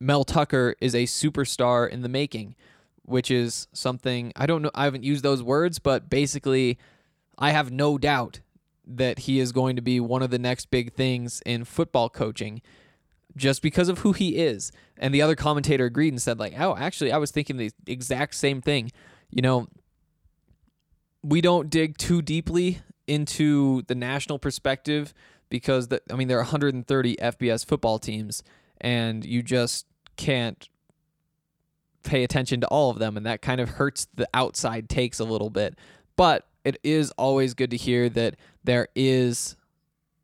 Mel 0.00 0.24
Tucker 0.24 0.74
is 0.80 0.94
a 0.94 1.04
superstar 1.04 1.88
in 1.88 2.02
the 2.02 2.08
making, 2.08 2.54
which 3.02 3.30
is 3.30 3.68
something 3.72 4.32
I 4.36 4.46
don't 4.46 4.62
know. 4.62 4.70
I 4.74 4.84
haven't 4.84 5.04
used 5.04 5.22
those 5.22 5.42
words, 5.42 5.78
but 5.78 6.10
basically, 6.10 6.78
I 7.38 7.50
have 7.50 7.70
no 7.70 7.98
doubt 7.98 8.40
that 8.88 9.20
he 9.20 9.38
is 9.38 9.52
going 9.52 9.76
to 9.76 9.82
be 9.82 10.00
one 10.00 10.22
of 10.22 10.30
the 10.30 10.38
next 10.38 10.70
big 10.70 10.92
things 10.94 11.42
in 11.44 11.64
football 11.64 12.08
coaching 12.08 12.62
just 13.36 13.62
because 13.62 13.88
of 13.88 13.98
who 13.98 14.12
he 14.12 14.36
is. 14.36 14.72
And 14.96 15.14
the 15.14 15.22
other 15.22 15.36
commentator 15.36 15.84
agreed 15.84 16.12
and 16.12 16.20
said, 16.20 16.38
like, 16.38 16.58
oh, 16.58 16.76
actually, 16.76 17.12
I 17.12 17.18
was 17.18 17.30
thinking 17.30 17.56
the 17.56 17.70
exact 17.86 18.34
same 18.34 18.60
thing. 18.60 18.90
You 19.30 19.42
know, 19.42 19.68
we 21.22 21.40
don't 21.40 21.70
dig 21.70 21.98
too 21.98 22.22
deeply 22.22 22.80
into 23.06 23.82
the 23.82 23.94
national 23.94 24.38
perspective 24.38 25.14
because 25.48 25.88
the, 25.88 26.02
I 26.10 26.14
mean 26.14 26.28
there 26.28 26.38
are 26.38 26.42
130 26.42 27.16
FBS 27.16 27.64
football 27.64 27.98
teams 27.98 28.42
and 28.80 29.24
you 29.24 29.42
just 29.42 29.86
can't 30.16 30.68
pay 32.04 32.22
attention 32.22 32.60
to 32.60 32.66
all 32.68 32.90
of 32.90 32.98
them 32.98 33.16
and 33.16 33.26
that 33.26 33.42
kind 33.42 33.60
of 33.60 33.70
hurts 33.70 34.06
the 34.14 34.28
outside 34.34 34.88
takes 34.88 35.18
a 35.18 35.24
little 35.24 35.50
bit. 35.50 35.76
But 36.16 36.46
it 36.68 36.78
is 36.82 37.10
always 37.12 37.54
good 37.54 37.70
to 37.70 37.76
hear 37.76 38.08
that 38.10 38.36
there 38.62 38.88
is 38.94 39.56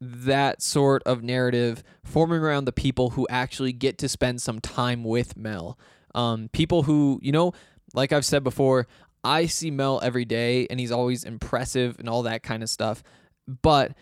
that 0.00 0.60
sort 0.60 1.02
of 1.04 1.22
narrative 1.22 1.82
forming 2.02 2.40
around 2.40 2.66
the 2.66 2.72
people 2.72 3.10
who 3.10 3.26
actually 3.30 3.72
get 3.72 3.96
to 3.98 4.08
spend 4.08 4.42
some 4.42 4.60
time 4.60 5.02
with 5.02 5.36
Mel. 5.36 5.78
Um, 6.14 6.50
people 6.52 6.82
who, 6.82 7.18
you 7.22 7.32
know, 7.32 7.52
like 7.94 8.12
I've 8.12 8.24
said 8.24 8.44
before, 8.44 8.86
I 9.22 9.46
see 9.46 9.70
Mel 9.70 10.00
every 10.02 10.26
day 10.26 10.66
and 10.68 10.78
he's 10.78 10.92
always 10.92 11.24
impressive 11.24 11.98
and 11.98 12.08
all 12.08 12.22
that 12.24 12.42
kind 12.42 12.62
of 12.62 12.68
stuff. 12.68 13.02
But 13.48 13.92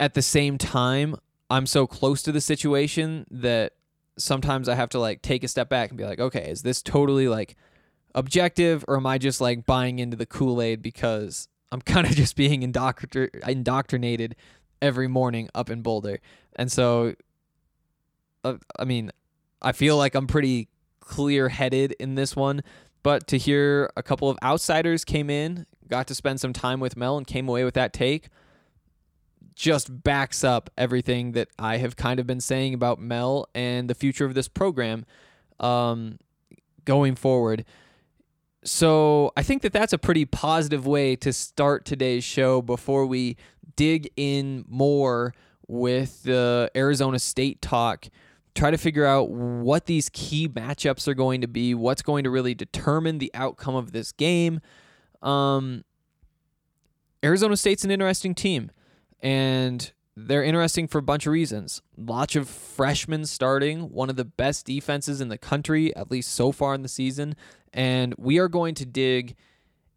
at 0.00 0.14
the 0.14 0.22
same 0.22 0.56
time, 0.56 1.16
I'm 1.50 1.66
so 1.66 1.86
close 1.86 2.22
to 2.22 2.32
the 2.32 2.40
situation 2.40 3.26
that 3.30 3.74
sometimes 4.16 4.68
I 4.68 4.74
have 4.74 4.88
to 4.90 4.98
like 4.98 5.22
take 5.22 5.44
a 5.44 5.48
step 5.48 5.68
back 5.68 5.90
and 5.90 5.98
be 5.98 6.04
like, 6.04 6.20
okay, 6.20 6.50
is 6.50 6.62
this 6.62 6.82
totally 6.82 7.28
like 7.28 7.56
objective 8.14 8.84
or 8.88 8.96
am 8.96 9.06
I 9.06 9.18
just 9.18 9.40
like 9.40 9.66
buying 9.66 9.98
into 9.98 10.16
the 10.16 10.26
Kool 10.26 10.60
Aid 10.60 10.82
because 10.82 11.48
I'm 11.70 11.80
kind 11.82 12.06
of 12.06 12.14
just 12.14 12.36
being 12.36 12.62
indoctr- 12.62 13.34
indoctrinated 13.46 14.36
every 14.80 15.08
morning 15.08 15.48
up 15.54 15.70
in 15.70 15.82
Boulder? 15.82 16.20
And 16.56 16.70
so, 16.70 17.14
uh, 18.44 18.56
I 18.78 18.84
mean, 18.84 19.10
I 19.60 19.72
feel 19.72 19.96
like 19.96 20.14
I'm 20.14 20.26
pretty 20.26 20.68
clear 21.00 21.48
headed 21.48 21.94
in 21.98 22.14
this 22.14 22.36
one, 22.36 22.62
but 23.02 23.26
to 23.28 23.38
hear 23.38 23.90
a 23.96 24.02
couple 24.02 24.28
of 24.28 24.38
outsiders 24.42 25.04
came 25.04 25.30
in, 25.30 25.66
got 25.88 26.06
to 26.08 26.14
spend 26.14 26.40
some 26.40 26.52
time 26.52 26.80
with 26.80 26.96
Mel, 26.96 27.16
and 27.16 27.26
came 27.26 27.48
away 27.48 27.64
with 27.64 27.74
that 27.74 27.92
take 27.92 28.28
just 29.58 30.04
backs 30.04 30.44
up 30.44 30.70
everything 30.78 31.32
that 31.32 31.48
I 31.58 31.78
have 31.78 31.96
kind 31.96 32.20
of 32.20 32.28
been 32.28 32.40
saying 32.40 32.74
about 32.74 33.00
Mel 33.00 33.48
and 33.56 33.90
the 33.90 33.94
future 33.94 34.24
of 34.24 34.34
this 34.34 34.46
program 34.46 35.04
um, 35.58 36.20
going 36.84 37.16
forward. 37.16 37.64
So 38.64 39.32
I 39.36 39.42
think 39.42 39.62
that 39.62 39.72
that's 39.72 39.92
a 39.92 39.98
pretty 39.98 40.24
positive 40.24 40.86
way 40.86 41.16
to 41.16 41.32
start 41.32 41.84
today's 41.84 42.24
show 42.24 42.60
before 42.60 43.06
we 43.06 43.36
dig 43.76 44.10
in 44.16 44.64
more 44.68 45.32
with 45.68 46.24
the 46.24 46.70
Arizona 46.74 47.18
State 47.18 47.62
talk. 47.62 48.06
Try 48.54 48.72
to 48.72 48.78
figure 48.78 49.04
out 49.04 49.30
what 49.30 49.86
these 49.86 50.08
key 50.08 50.48
matchups 50.48 51.06
are 51.06 51.14
going 51.14 51.40
to 51.42 51.46
be, 51.46 51.74
what's 51.74 52.02
going 52.02 52.24
to 52.24 52.30
really 52.30 52.54
determine 52.54 53.18
the 53.18 53.30
outcome 53.32 53.76
of 53.76 53.92
this 53.92 54.10
game. 54.10 54.60
Um, 55.22 55.84
Arizona 57.24 57.56
State's 57.56 57.84
an 57.84 57.92
interesting 57.92 58.34
team, 58.34 58.72
and 59.20 59.92
they're 60.16 60.42
interesting 60.42 60.88
for 60.88 60.98
a 60.98 61.02
bunch 61.02 61.26
of 61.26 61.32
reasons. 61.32 61.82
Lots 61.96 62.34
of 62.34 62.48
freshmen 62.48 63.24
starting, 63.26 63.90
one 63.90 64.10
of 64.10 64.16
the 64.16 64.24
best 64.24 64.66
defenses 64.66 65.20
in 65.20 65.28
the 65.28 65.38
country, 65.38 65.94
at 65.94 66.10
least 66.10 66.32
so 66.32 66.50
far 66.50 66.74
in 66.74 66.82
the 66.82 66.88
season. 66.88 67.36
And 67.78 68.12
we 68.18 68.38
are 68.38 68.48
going 68.48 68.74
to 68.74 68.84
dig 68.84 69.36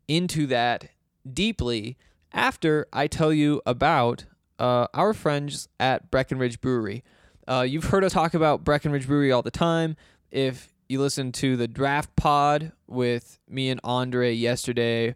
into 0.08 0.46
that 0.46 0.90
deeply 1.28 1.98
after 2.32 2.86
I 2.94 3.08
tell 3.08 3.34
you 3.34 3.60
about 3.66 4.26
uh, 4.60 4.86
our 4.94 5.16
friends 5.16 5.68
at 5.80 6.12
Breckenridge 6.12 6.62
Brewery. 6.62 7.04
Uh, 7.48 7.66
you've 7.68 7.86
heard 7.86 8.04
us 8.04 8.14
talk 8.14 8.36
about 8.36 8.64
Breckenridge 8.64 9.08
Brewery 9.08 9.32
all 9.32 9.42
the 9.42 9.50
time. 9.50 9.96
If 10.30 10.76
you 10.90 11.02
listened 11.02 11.34
to 11.36 11.58
the 11.58 11.68
draft 11.68 12.16
pod 12.16 12.72
with 12.86 13.40
me 13.50 13.72
and 13.72 13.82
Andre 13.84 14.32
yesterday, 14.32 15.16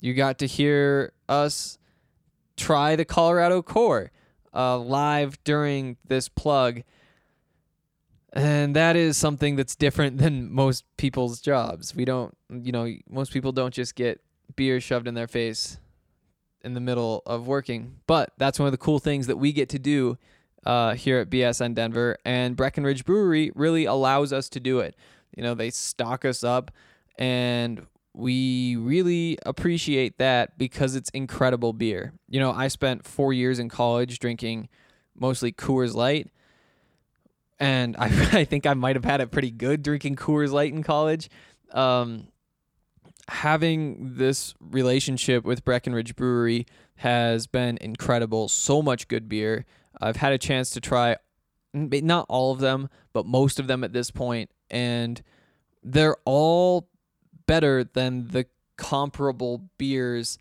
you 0.00 0.14
got 0.14 0.38
to 0.38 0.46
hear 0.46 1.12
us 1.28 1.76
try 2.56 2.96
the 2.96 3.04
Colorado 3.04 3.60
Core 3.60 4.10
uh, 4.54 4.78
live 4.78 5.36
during 5.44 5.98
this 6.02 6.30
plug. 6.30 6.82
And 8.36 8.76
that 8.76 8.96
is 8.96 9.16
something 9.16 9.56
that's 9.56 9.74
different 9.74 10.18
than 10.18 10.52
most 10.52 10.84
people's 10.98 11.40
jobs. 11.40 11.94
We 11.94 12.04
don't, 12.04 12.36
you 12.50 12.70
know, 12.70 12.86
most 13.08 13.32
people 13.32 13.50
don't 13.50 13.72
just 13.72 13.94
get 13.94 14.20
beer 14.56 14.78
shoved 14.78 15.08
in 15.08 15.14
their 15.14 15.26
face 15.26 15.78
in 16.62 16.74
the 16.74 16.80
middle 16.80 17.22
of 17.24 17.46
working. 17.46 17.96
But 18.06 18.32
that's 18.36 18.58
one 18.58 18.66
of 18.66 18.72
the 18.72 18.78
cool 18.78 18.98
things 18.98 19.26
that 19.28 19.38
we 19.38 19.52
get 19.52 19.70
to 19.70 19.78
do 19.78 20.18
uh, 20.66 20.94
here 20.94 21.18
at 21.18 21.30
BSN 21.30 21.74
Denver. 21.74 22.18
And 22.26 22.56
Breckenridge 22.56 23.06
Brewery 23.06 23.52
really 23.54 23.86
allows 23.86 24.34
us 24.34 24.50
to 24.50 24.60
do 24.60 24.80
it. 24.80 24.96
You 25.34 25.42
know, 25.42 25.54
they 25.54 25.70
stock 25.70 26.24
us 26.24 26.44
up, 26.44 26.70
and 27.18 27.86
we 28.14 28.76
really 28.76 29.38
appreciate 29.44 30.18
that 30.18 30.58
because 30.58 30.94
it's 30.94 31.10
incredible 31.10 31.72
beer. 31.72 32.12
You 32.28 32.40
know, 32.40 32.52
I 32.52 32.68
spent 32.68 33.06
four 33.06 33.32
years 33.32 33.58
in 33.58 33.68
college 33.68 34.18
drinking 34.18 34.68
mostly 35.14 35.52
Coors 35.52 35.94
Light. 35.94 36.30
And 37.58 37.96
I, 37.96 38.04
I 38.32 38.44
think 38.44 38.66
I 38.66 38.74
might 38.74 38.96
have 38.96 39.04
had 39.04 39.20
it 39.20 39.30
pretty 39.30 39.50
good 39.50 39.82
drinking 39.82 40.16
Coors 40.16 40.52
Light 40.52 40.72
in 40.72 40.82
college. 40.82 41.28
Um, 41.72 42.28
having 43.28 44.14
this 44.16 44.54
relationship 44.60 45.44
with 45.44 45.64
Breckenridge 45.64 46.14
Brewery 46.16 46.66
has 46.96 47.46
been 47.46 47.78
incredible. 47.80 48.48
So 48.48 48.82
much 48.82 49.08
good 49.08 49.28
beer. 49.28 49.64
I've 50.00 50.16
had 50.16 50.32
a 50.32 50.38
chance 50.38 50.70
to 50.70 50.80
try 50.80 51.16
not 51.72 52.26
all 52.28 52.52
of 52.52 52.60
them, 52.60 52.88
but 53.12 53.26
most 53.26 53.58
of 53.58 53.66
them 53.66 53.84
at 53.84 53.92
this 53.92 54.10
point, 54.10 54.50
and 54.70 55.22
they're 55.82 56.16
all 56.24 56.88
better 57.46 57.84
than 57.84 58.28
the 58.28 58.46
comparable 58.76 59.68
beers 59.78 60.38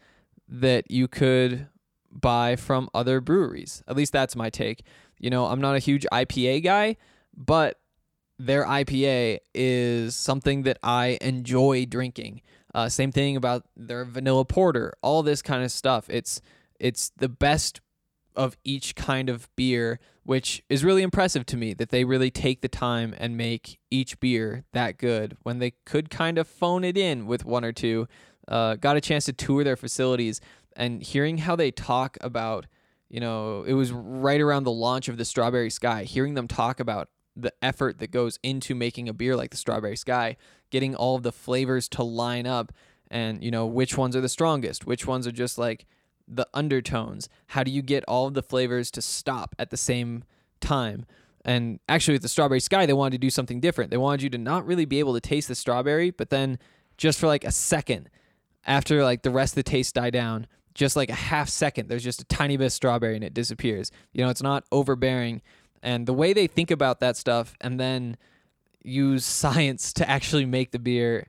that 0.48 0.90
you 0.90 1.08
could 1.08 1.68
buy 2.20 2.56
from 2.56 2.90
other 2.94 3.22
breweries. 3.22 3.84
At 3.88 3.96
least 3.96 4.14
that's 4.14 4.36
my 4.36 4.50
take. 4.50 4.84
You 5.20 5.30
know, 5.30 5.46
I'm 5.46 5.62
not 5.62 5.76
a 5.76 5.80
huge 5.80 6.06
IPA 6.12 6.64
guy, 6.64 6.98
but 7.36 7.80
their 8.40 8.66
IPA 8.66 9.40
is 9.54 10.16
something 10.16 10.64
that 10.64 10.78
I 10.84 11.18
enjoy 11.22 11.86
drinking. 11.86 12.42
Uh, 12.74 12.90
same 12.90 13.12
thing 13.12 13.38
about 13.38 13.64
their 13.78 14.04
vanilla 14.04 14.44
porter, 14.46 14.94
all 15.02 15.24
this 15.24 15.42
kind 15.42 15.64
of 15.64 15.72
stuff. 15.72 16.10
It's 16.10 16.42
it's 16.78 17.12
the 17.16 17.30
best 17.30 17.80
of 18.36 18.58
each 18.66 18.96
kind 18.96 19.30
of 19.30 19.48
beer, 19.56 19.98
which 20.24 20.62
is 20.68 20.84
really 20.84 21.02
impressive 21.02 21.46
to 21.46 21.56
me 21.56 21.74
that 21.74 21.90
they 21.90 22.04
really 22.04 22.30
take 22.30 22.60
the 22.60 22.68
time 22.68 23.16
and 23.18 23.38
make 23.38 23.80
each 23.90 24.20
beer 24.20 24.66
that 24.74 24.98
good 24.98 25.38
when 25.44 25.60
they 25.60 25.72
could 25.86 26.10
kind 26.10 26.38
of 26.38 26.48
phone 26.48 26.84
it 26.84 26.98
in 26.98 27.28
with 27.28 27.46
one 27.46 27.64
or 27.64 27.72
two. 27.72 28.08
Uh, 28.46 28.76
got 28.76 28.98
a 28.98 29.02
chance 29.02 29.26
to 29.26 29.34
tour 29.34 29.64
their 29.64 29.78
facilities 29.78 30.42
and 30.76 31.02
hearing 31.02 31.40
how 31.40 31.56
they 31.56 31.72
talk 31.72 32.18
about, 32.22 32.66
you 33.10 33.20
know, 33.20 33.64
it 33.64 33.74
was 33.74 33.92
right 33.92 34.42
around 34.42 34.64
the 34.64 34.72
launch 34.72 35.08
of 35.08 35.18
the 35.18 35.26
Strawberry 35.26 35.70
Sky, 35.70 36.04
hearing 36.04 36.34
them 36.34 36.48
talk 36.48 36.80
about 36.80 37.10
the 37.36 37.54
effort 37.62 38.00
that 38.00 38.12
goes 38.12 38.40
into 38.44 38.76
making 38.76 39.10
a 39.10 39.14
beer 39.14 39.36
like 39.36 39.52
the 39.52 39.58
Strawberry 39.58 39.98
Sky, 39.98 40.38
getting 40.70 40.96
all 40.96 41.16
of 41.16 41.24
the 41.24 41.32
flavors 41.32 41.88
to 41.90 42.04
line 42.04 42.48
up 42.48 42.72
and, 43.12 43.44
you 43.44 43.52
know, 43.52 43.66
which 43.66 43.98
ones 43.98 44.16
are 44.16 44.22
the 44.22 44.30
strongest, 44.30 44.86
which 44.86 45.06
ones 45.06 45.28
are 45.28 45.32
just 45.32 45.58
like 45.58 45.86
the 46.28 46.48
undertones. 46.54 47.30
How 47.48 47.64
do 47.64 47.72
you 47.72 47.82
get 47.82 48.04
all 48.08 48.28
of 48.28 48.34
the 48.34 48.42
flavors 48.42 48.90
to 48.92 49.02
stop 49.02 49.56
at 49.60 49.70
the 49.70 49.78
same 49.78 50.24
time? 50.60 51.06
And 51.44 51.80
actually, 51.88 52.16
with 52.16 52.24
the 52.24 52.30
Strawberry 52.30 52.60
Sky, 52.60 52.88
they 52.88 52.94
wanted 52.94 53.12
to 53.12 53.18
do 53.20 53.30
something 53.30 53.60
different. 53.60 53.92
They 53.92 53.98
wanted 53.98 54.24
you 54.24 54.30
to 54.32 54.38
not 54.38 54.66
really 54.66 54.86
be 54.86 55.00
able 55.00 55.14
to 55.14 55.22
taste 55.22 55.48
the 55.48 55.56
strawberry, 55.56 56.10
but 56.10 56.32
then 56.32 56.58
just 56.98 57.20
for 57.20 57.28
like 57.28 57.44
a 57.44 57.52
second, 57.52 58.10
after 58.66 59.04
like 59.04 59.22
the 59.22 59.30
rest 59.30 59.52
of 59.52 59.58
the 59.58 59.70
taste 59.70 59.94
die 59.94 60.10
down, 60.10 60.48
just 60.76 60.96
like 60.96 61.10
a 61.10 61.16
half 61.16 61.50
second, 61.50 61.90
there's 61.90 62.04
just 62.04 62.22
a 62.22 62.26
tiny 62.26 62.58
bit 62.58 62.66
of 62.66 62.74
strawberry 62.74 63.16
and 63.16 63.24
it 63.24 63.34
disappears. 63.34 63.92
You 64.14 64.24
know, 64.24 64.30
it's 64.30 64.44
not 64.44 64.66
overbearing 64.72 65.42
and 65.86 66.08
the 66.08 66.14
way 66.14 66.34
they 66.34 66.48
think 66.48 66.72
about 66.72 67.00
that 67.02 67.16
stuff 67.16 67.56
and 67.62 67.80
then 67.80 68.18
use 68.84 69.24
science 69.26 69.94
to 69.94 70.10
actually 70.10 70.46
make 70.46 70.72
the 70.72 70.80
beer, 70.80 71.28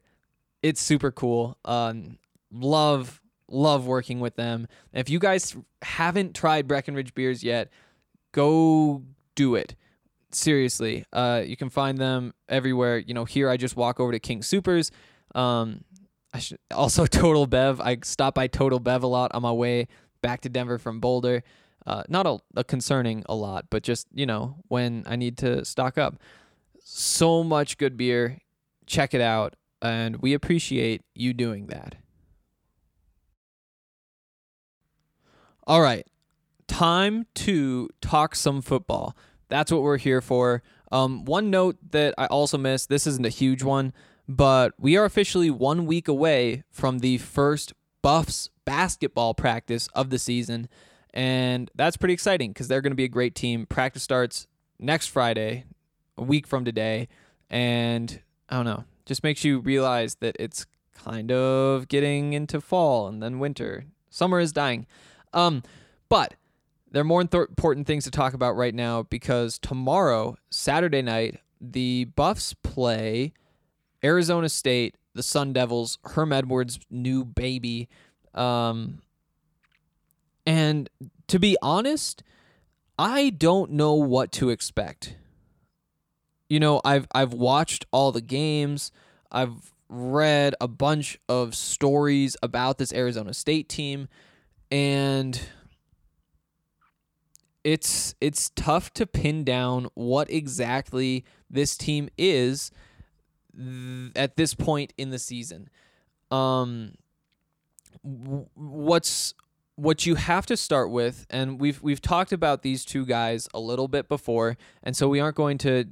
it's 0.62 0.80
super 0.80 1.12
cool. 1.12 1.58
Um, 1.64 2.18
love 2.50 3.20
love 3.48 3.86
working 3.86 4.18
with 4.18 4.34
them. 4.34 4.66
If 4.92 5.08
you 5.08 5.20
guys 5.20 5.54
haven't 5.82 6.34
tried 6.34 6.66
Breckenridge 6.66 7.14
beers 7.14 7.44
yet, 7.44 7.70
go 8.32 9.04
do 9.36 9.54
it. 9.54 9.76
Seriously, 10.32 11.04
uh, 11.12 11.42
you 11.46 11.56
can 11.56 11.70
find 11.70 11.98
them 11.98 12.34
everywhere. 12.48 12.98
You 12.98 13.14
know, 13.14 13.24
here 13.24 13.48
I 13.48 13.56
just 13.56 13.76
walk 13.76 14.00
over 14.00 14.10
to 14.10 14.18
King 14.18 14.42
Supers. 14.42 14.90
Um, 15.34 15.84
I 16.36 16.38
should 16.38 16.58
also 16.70 17.06
Total 17.06 17.46
Bev. 17.46 17.80
I 17.80 17.96
stop 18.04 18.34
by 18.34 18.46
Total 18.46 18.78
Bev 18.78 19.02
a 19.02 19.06
lot 19.06 19.34
on 19.34 19.40
my 19.40 19.52
way 19.52 19.88
back 20.20 20.42
to 20.42 20.50
Denver 20.50 20.76
from 20.76 21.00
Boulder. 21.00 21.42
Uh, 21.86 22.02
not 22.08 22.26
a, 22.26 22.38
a 22.54 22.64
concerning 22.64 23.24
a 23.26 23.34
lot, 23.34 23.66
but 23.70 23.82
just 23.82 24.06
you 24.12 24.26
know 24.26 24.56
when 24.68 25.02
I 25.06 25.16
need 25.16 25.38
to 25.38 25.64
stock 25.64 25.96
up. 25.96 26.16
So 26.84 27.42
much 27.42 27.78
good 27.78 27.96
beer. 27.96 28.38
Check 28.86 29.14
it 29.14 29.20
out, 29.20 29.56
and 29.80 30.16
we 30.18 30.34
appreciate 30.34 31.02
you 31.14 31.32
doing 31.32 31.68
that. 31.68 31.96
All 35.66 35.80
right, 35.80 36.06
time 36.68 37.26
to 37.36 37.88
talk 38.02 38.34
some 38.34 38.60
football. 38.60 39.16
That's 39.48 39.72
what 39.72 39.82
we're 39.82 39.96
here 39.96 40.20
for. 40.20 40.62
Um, 40.92 41.24
one 41.24 41.50
note 41.50 41.78
that 41.90 42.14
I 42.18 42.26
also 42.26 42.58
missed. 42.58 42.88
This 42.88 43.06
isn't 43.06 43.24
a 43.24 43.30
huge 43.30 43.62
one, 43.62 43.92
but 44.28 44.72
we 44.78 44.96
are 44.96 45.04
officially 45.04 45.50
one 45.50 45.86
week 45.86 46.08
away 46.08 46.64
from 46.70 46.98
the 46.98 47.18
first 47.18 47.72
Buffs 48.02 48.50
basketball 48.64 49.34
practice 49.34 49.88
of 49.94 50.10
the 50.10 50.18
season. 50.18 50.68
And 51.14 51.70
that's 51.74 51.96
pretty 51.96 52.14
exciting 52.14 52.50
because 52.50 52.68
they're 52.68 52.80
going 52.80 52.92
to 52.92 52.96
be 52.96 53.04
a 53.04 53.08
great 53.08 53.34
team. 53.34 53.66
Practice 53.66 54.02
starts 54.02 54.46
next 54.78 55.08
Friday, 55.08 55.64
a 56.18 56.22
week 56.22 56.46
from 56.46 56.64
today. 56.64 57.08
And 57.48 58.20
I 58.48 58.56
don't 58.56 58.64
know, 58.64 58.84
just 59.06 59.22
makes 59.22 59.44
you 59.44 59.60
realize 59.60 60.16
that 60.16 60.36
it's 60.38 60.66
kind 60.94 61.30
of 61.30 61.88
getting 61.88 62.32
into 62.32 62.60
fall 62.60 63.08
and 63.08 63.22
then 63.22 63.38
winter. 63.38 63.86
Summer 64.10 64.40
is 64.40 64.52
dying. 64.52 64.86
Um, 65.32 65.62
but 66.08 66.34
there 66.90 67.00
are 67.00 67.04
more 67.04 67.20
important 67.20 67.86
things 67.86 68.04
to 68.04 68.10
talk 68.10 68.34
about 68.34 68.56
right 68.56 68.74
now 68.74 69.02
because 69.04 69.58
tomorrow, 69.58 70.36
Saturday 70.50 71.02
night, 71.02 71.40
the 71.60 72.04
Buffs 72.16 72.54
play 72.54 73.32
Arizona 74.06 74.48
State, 74.48 74.94
the 75.14 75.22
Sun 75.22 75.52
Devils, 75.52 75.98
Herm 76.04 76.32
Edwards' 76.32 76.78
new 76.90 77.24
baby. 77.24 77.88
Um, 78.34 79.02
and 80.46 80.88
to 81.26 81.40
be 81.40 81.56
honest, 81.60 82.22
I 82.98 83.30
don't 83.30 83.72
know 83.72 83.94
what 83.94 84.30
to 84.32 84.50
expect. 84.50 85.16
You 86.48 86.60
know, 86.60 86.80
I've 86.84 87.08
I've 87.12 87.32
watched 87.32 87.86
all 87.90 88.12
the 88.12 88.20
games. 88.20 88.92
I've 89.32 89.74
read 89.88 90.54
a 90.60 90.68
bunch 90.68 91.18
of 91.28 91.56
stories 91.56 92.36
about 92.42 92.78
this 92.78 92.92
Arizona 92.92 93.34
State 93.34 93.68
team 93.68 94.08
and 94.70 95.48
it's 97.62 98.14
it's 98.20 98.50
tough 98.50 98.92
to 98.94 99.06
pin 99.06 99.44
down 99.44 99.88
what 99.94 100.30
exactly 100.30 101.24
this 101.50 101.76
team 101.76 102.08
is 102.16 102.70
th- 103.56 104.12
at 104.16 104.36
this 104.36 104.54
point 104.54 104.92
in 104.96 105.10
the 105.10 105.18
season. 105.18 105.68
Um 106.30 106.94
w- 108.04 108.46
what's 108.54 109.34
what 109.76 110.06
you 110.06 110.14
have 110.14 110.46
to 110.46 110.56
start 110.56 110.90
with, 110.90 111.26
and 111.28 111.60
we've 111.60 111.82
we've 111.82 112.00
talked 112.00 112.32
about 112.32 112.62
these 112.62 112.84
two 112.84 113.04
guys 113.04 113.48
a 113.52 113.60
little 113.60 113.88
bit 113.88 114.08
before, 114.08 114.56
and 114.82 114.96
so 114.96 115.08
we 115.08 115.20
aren't 115.20 115.36
going 115.36 115.58
to 115.58 115.84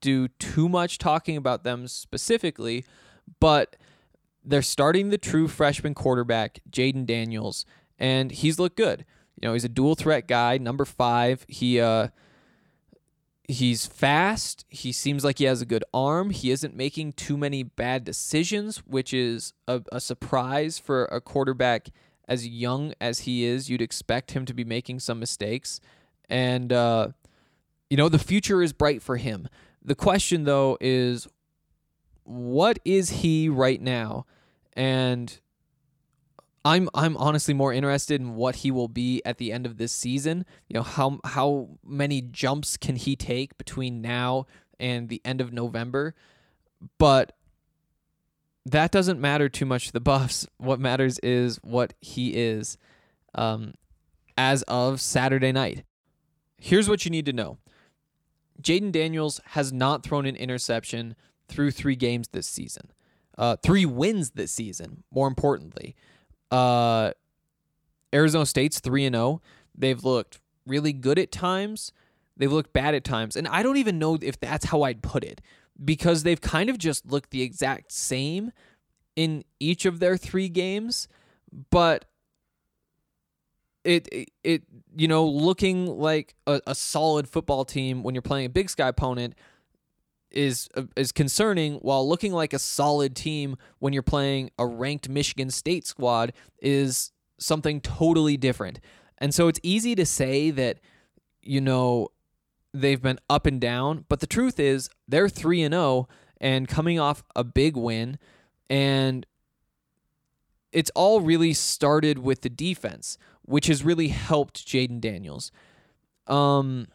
do 0.00 0.28
too 0.28 0.68
much 0.68 0.98
talking 0.98 1.36
about 1.36 1.64
them 1.64 1.86
specifically, 1.88 2.84
but 3.40 3.76
they're 4.44 4.62
starting 4.62 5.10
the 5.10 5.18
true 5.18 5.46
freshman 5.48 5.94
quarterback, 5.94 6.60
Jayden 6.70 7.06
Daniels, 7.06 7.64
and 7.98 8.32
he's 8.32 8.58
looked 8.58 8.76
good. 8.76 9.04
You 9.40 9.48
know, 9.48 9.52
he's 9.54 9.64
a 9.64 9.68
dual 9.68 9.94
threat 9.94 10.26
guy, 10.26 10.58
number 10.58 10.84
five. 10.84 11.44
He 11.48 11.80
uh 11.80 12.08
he's 13.48 13.86
fast. 13.86 14.64
He 14.68 14.92
seems 14.92 15.24
like 15.24 15.38
he 15.38 15.44
has 15.44 15.60
a 15.60 15.66
good 15.66 15.84
arm. 15.92 16.30
He 16.30 16.50
isn't 16.50 16.76
making 16.76 17.14
too 17.14 17.36
many 17.36 17.62
bad 17.62 18.04
decisions, 18.04 18.78
which 18.78 19.12
is 19.12 19.52
a, 19.68 19.82
a 19.90 20.00
surprise 20.00 20.78
for 20.78 21.04
a 21.06 21.20
quarterback 21.20 21.88
as 22.28 22.46
young 22.46 22.94
as 23.00 23.20
he 23.20 23.44
is, 23.44 23.68
you'd 23.68 23.82
expect 23.82 24.30
him 24.30 24.44
to 24.46 24.54
be 24.54 24.64
making 24.64 25.00
some 25.00 25.18
mistakes. 25.18 25.80
And, 26.30 26.72
uh, 26.72 27.08
you 27.90 27.96
know, 27.96 28.08
the 28.08 28.18
future 28.18 28.62
is 28.62 28.72
bright 28.72 29.02
for 29.02 29.16
him. 29.16 29.48
The 29.84 29.94
question, 29.94 30.44
though, 30.44 30.78
is 30.80 31.28
what 32.24 32.78
is 32.84 33.10
he 33.10 33.48
right 33.48 33.82
now? 33.82 34.26
And 34.74 35.38
I'm 36.64 36.88
I'm 36.94 37.16
honestly 37.16 37.54
more 37.54 37.72
interested 37.72 38.20
in 38.20 38.34
what 38.34 38.56
he 38.56 38.70
will 38.70 38.88
be 38.88 39.20
at 39.24 39.38
the 39.38 39.52
end 39.52 39.66
of 39.66 39.78
this 39.78 39.92
season. 39.92 40.44
You 40.68 40.74
know, 40.74 40.82
how 40.82 41.18
how 41.24 41.70
many 41.84 42.22
jumps 42.22 42.76
can 42.76 42.96
he 42.96 43.16
take 43.16 43.58
between 43.58 44.00
now 44.00 44.46
and 44.78 45.08
the 45.08 45.20
end 45.24 45.40
of 45.40 45.52
November? 45.52 46.14
But 46.98 47.32
that 48.64 48.92
doesn't 48.92 49.20
matter 49.20 49.48
too 49.48 49.66
much 49.66 49.86
to 49.86 49.92
the 49.92 50.00
Buffs. 50.00 50.46
What 50.58 50.78
matters 50.78 51.18
is 51.20 51.58
what 51.62 51.94
he 52.00 52.34
is 52.34 52.78
um, 53.34 53.74
as 54.38 54.62
of 54.62 55.00
Saturday 55.00 55.52
night. 55.52 55.84
Here's 56.58 56.88
what 56.88 57.04
you 57.04 57.10
need 57.10 57.26
to 57.26 57.32
know 57.32 57.58
Jayden 58.62 58.92
Daniels 58.92 59.40
has 59.46 59.72
not 59.72 60.04
thrown 60.04 60.26
an 60.26 60.36
interception 60.36 61.16
through 61.48 61.72
three 61.72 61.96
games 61.96 62.28
this 62.28 62.46
season, 62.46 62.92
uh, 63.36 63.56
three 63.62 63.84
wins 63.84 64.30
this 64.30 64.52
season, 64.52 65.02
more 65.10 65.26
importantly. 65.26 65.96
Uh, 66.52 67.12
Arizona 68.14 68.46
State's 68.46 68.78
3 68.78 69.06
and 69.06 69.16
0. 69.16 69.40
They've 69.74 70.04
looked 70.04 70.38
really 70.66 70.92
good 70.92 71.18
at 71.18 71.32
times. 71.32 71.92
They've 72.36 72.52
looked 72.52 72.72
bad 72.72 72.94
at 72.94 73.04
times. 73.04 73.36
And 73.36 73.48
I 73.48 73.62
don't 73.62 73.78
even 73.78 73.98
know 73.98 74.18
if 74.20 74.38
that's 74.38 74.66
how 74.66 74.82
I'd 74.82 75.02
put 75.02 75.24
it 75.24 75.40
because 75.82 76.22
they've 76.22 76.40
kind 76.40 76.70
of 76.70 76.78
just 76.78 77.10
looked 77.10 77.30
the 77.30 77.42
exact 77.42 77.90
same 77.90 78.52
in 79.16 79.44
each 79.60 79.84
of 79.84 79.98
their 79.98 80.16
three 80.16 80.48
games, 80.48 81.08
but 81.70 82.04
it 83.84 84.08
it, 84.12 84.30
it 84.44 84.62
you 84.96 85.08
know 85.08 85.26
looking 85.26 85.86
like 85.86 86.34
a, 86.46 86.60
a, 86.66 86.74
solid 86.74 87.28
football 87.28 87.64
team 87.64 88.02
when 88.02 88.14
you're 88.14 88.22
playing 88.22 88.46
a 88.46 88.48
Big 88.48 88.70
Sky 88.70 88.88
opponent 88.88 89.34
is 90.32 90.68
uh, 90.76 90.82
is 90.96 91.12
concerning 91.12 91.74
while 91.76 92.08
looking 92.08 92.32
like 92.32 92.52
a 92.52 92.58
solid 92.58 93.14
team 93.14 93.56
when 93.78 93.92
you're 93.92 94.02
playing 94.02 94.50
a 94.58 94.66
ranked 94.66 95.08
Michigan 95.08 95.50
State 95.50 95.86
squad 95.86 96.32
is 96.60 97.12
something 97.38 97.80
totally 97.80 98.36
different. 98.36 98.80
And 99.18 99.34
so 99.34 99.48
it's 99.48 99.60
easy 99.62 99.94
to 99.94 100.06
say 100.06 100.50
that 100.50 100.78
you 101.42 101.60
know, 101.60 102.08
they've 102.72 103.02
been 103.02 103.18
up 103.28 103.46
and 103.46 103.60
down, 103.60 104.04
but 104.08 104.20
the 104.20 104.26
truth 104.26 104.58
is 104.58 104.88
they're 105.06 105.28
3 105.28 105.62
and 105.62 105.74
0 105.74 106.08
and 106.40 106.68
coming 106.68 106.98
off 106.98 107.22
a 107.36 107.44
big 107.44 107.76
win 107.76 108.18
and 108.70 109.26
it's 110.72 110.90
all 110.94 111.20
really 111.20 111.52
started 111.52 112.18
with 112.18 112.40
the 112.40 112.48
defense, 112.48 113.18
which 113.42 113.66
has 113.66 113.84
really 113.84 114.08
helped 114.08 114.66
Jayden 114.66 115.00
Daniels. 115.00 115.52
Um 116.26 116.86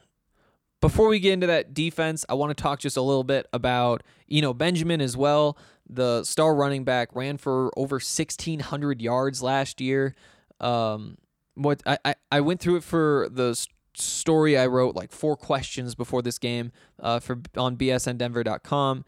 before 0.81 1.07
we 1.07 1.19
get 1.19 1.33
into 1.33 1.47
that 1.47 1.73
defense, 1.73 2.25
I 2.29 2.35
want 2.35 2.55
to 2.55 2.61
talk 2.61 2.79
just 2.79 2.97
a 2.97 3.01
little 3.01 3.23
bit 3.23 3.47
about 3.51 4.03
Eno 4.29 4.53
Benjamin 4.53 5.01
as 5.01 5.17
well. 5.17 5.57
The 5.89 6.23
star 6.23 6.53
running 6.53 6.83
back 6.83 7.15
ran 7.15 7.37
for 7.37 7.71
over 7.77 7.95
1,600 7.95 9.01
yards 9.01 9.41
last 9.41 9.81
year. 9.81 10.15
Um, 10.59 11.17
what 11.55 11.81
I, 11.85 11.97
I, 12.05 12.15
I 12.31 12.41
went 12.41 12.59
through 12.59 12.77
it 12.77 12.83
for 12.83 13.27
the 13.31 13.55
story 13.95 14.57
I 14.57 14.67
wrote, 14.67 14.95
like 14.95 15.11
four 15.11 15.35
questions 15.35 15.95
before 15.95 16.21
this 16.21 16.37
game 16.37 16.71
uh, 17.01 17.19
for 17.19 17.39
on 17.55 17.77
bsndenver.com. 17.77 19.05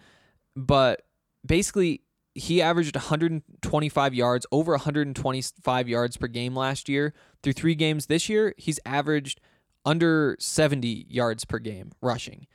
But 0.56 1.04
basically, 1.46 2.02
he 2.34 2.62
averaged 2.62 2.96
125 2.96 4.14
yards, 4.14 4.46
over 4.52 4.72
125 4.72 5.90
yards 5.90 6.18
per 6.18 6.28
game 6.28 6.56
last 6.56 6.90
year. 6.90 7.14
Through 7.44 7.54
three 7.54 7.76
games 7.76 8.08
this 8.08 8.30
year, 8.30 8.54
he's 8.58 8.80
averaged 8.86 9.40
under 9.86 10.36
70 10.40 11.06
yards 11.10 11.46
per 11.46 11.60
game 11.60 11.92
rushing. 12.02 12.48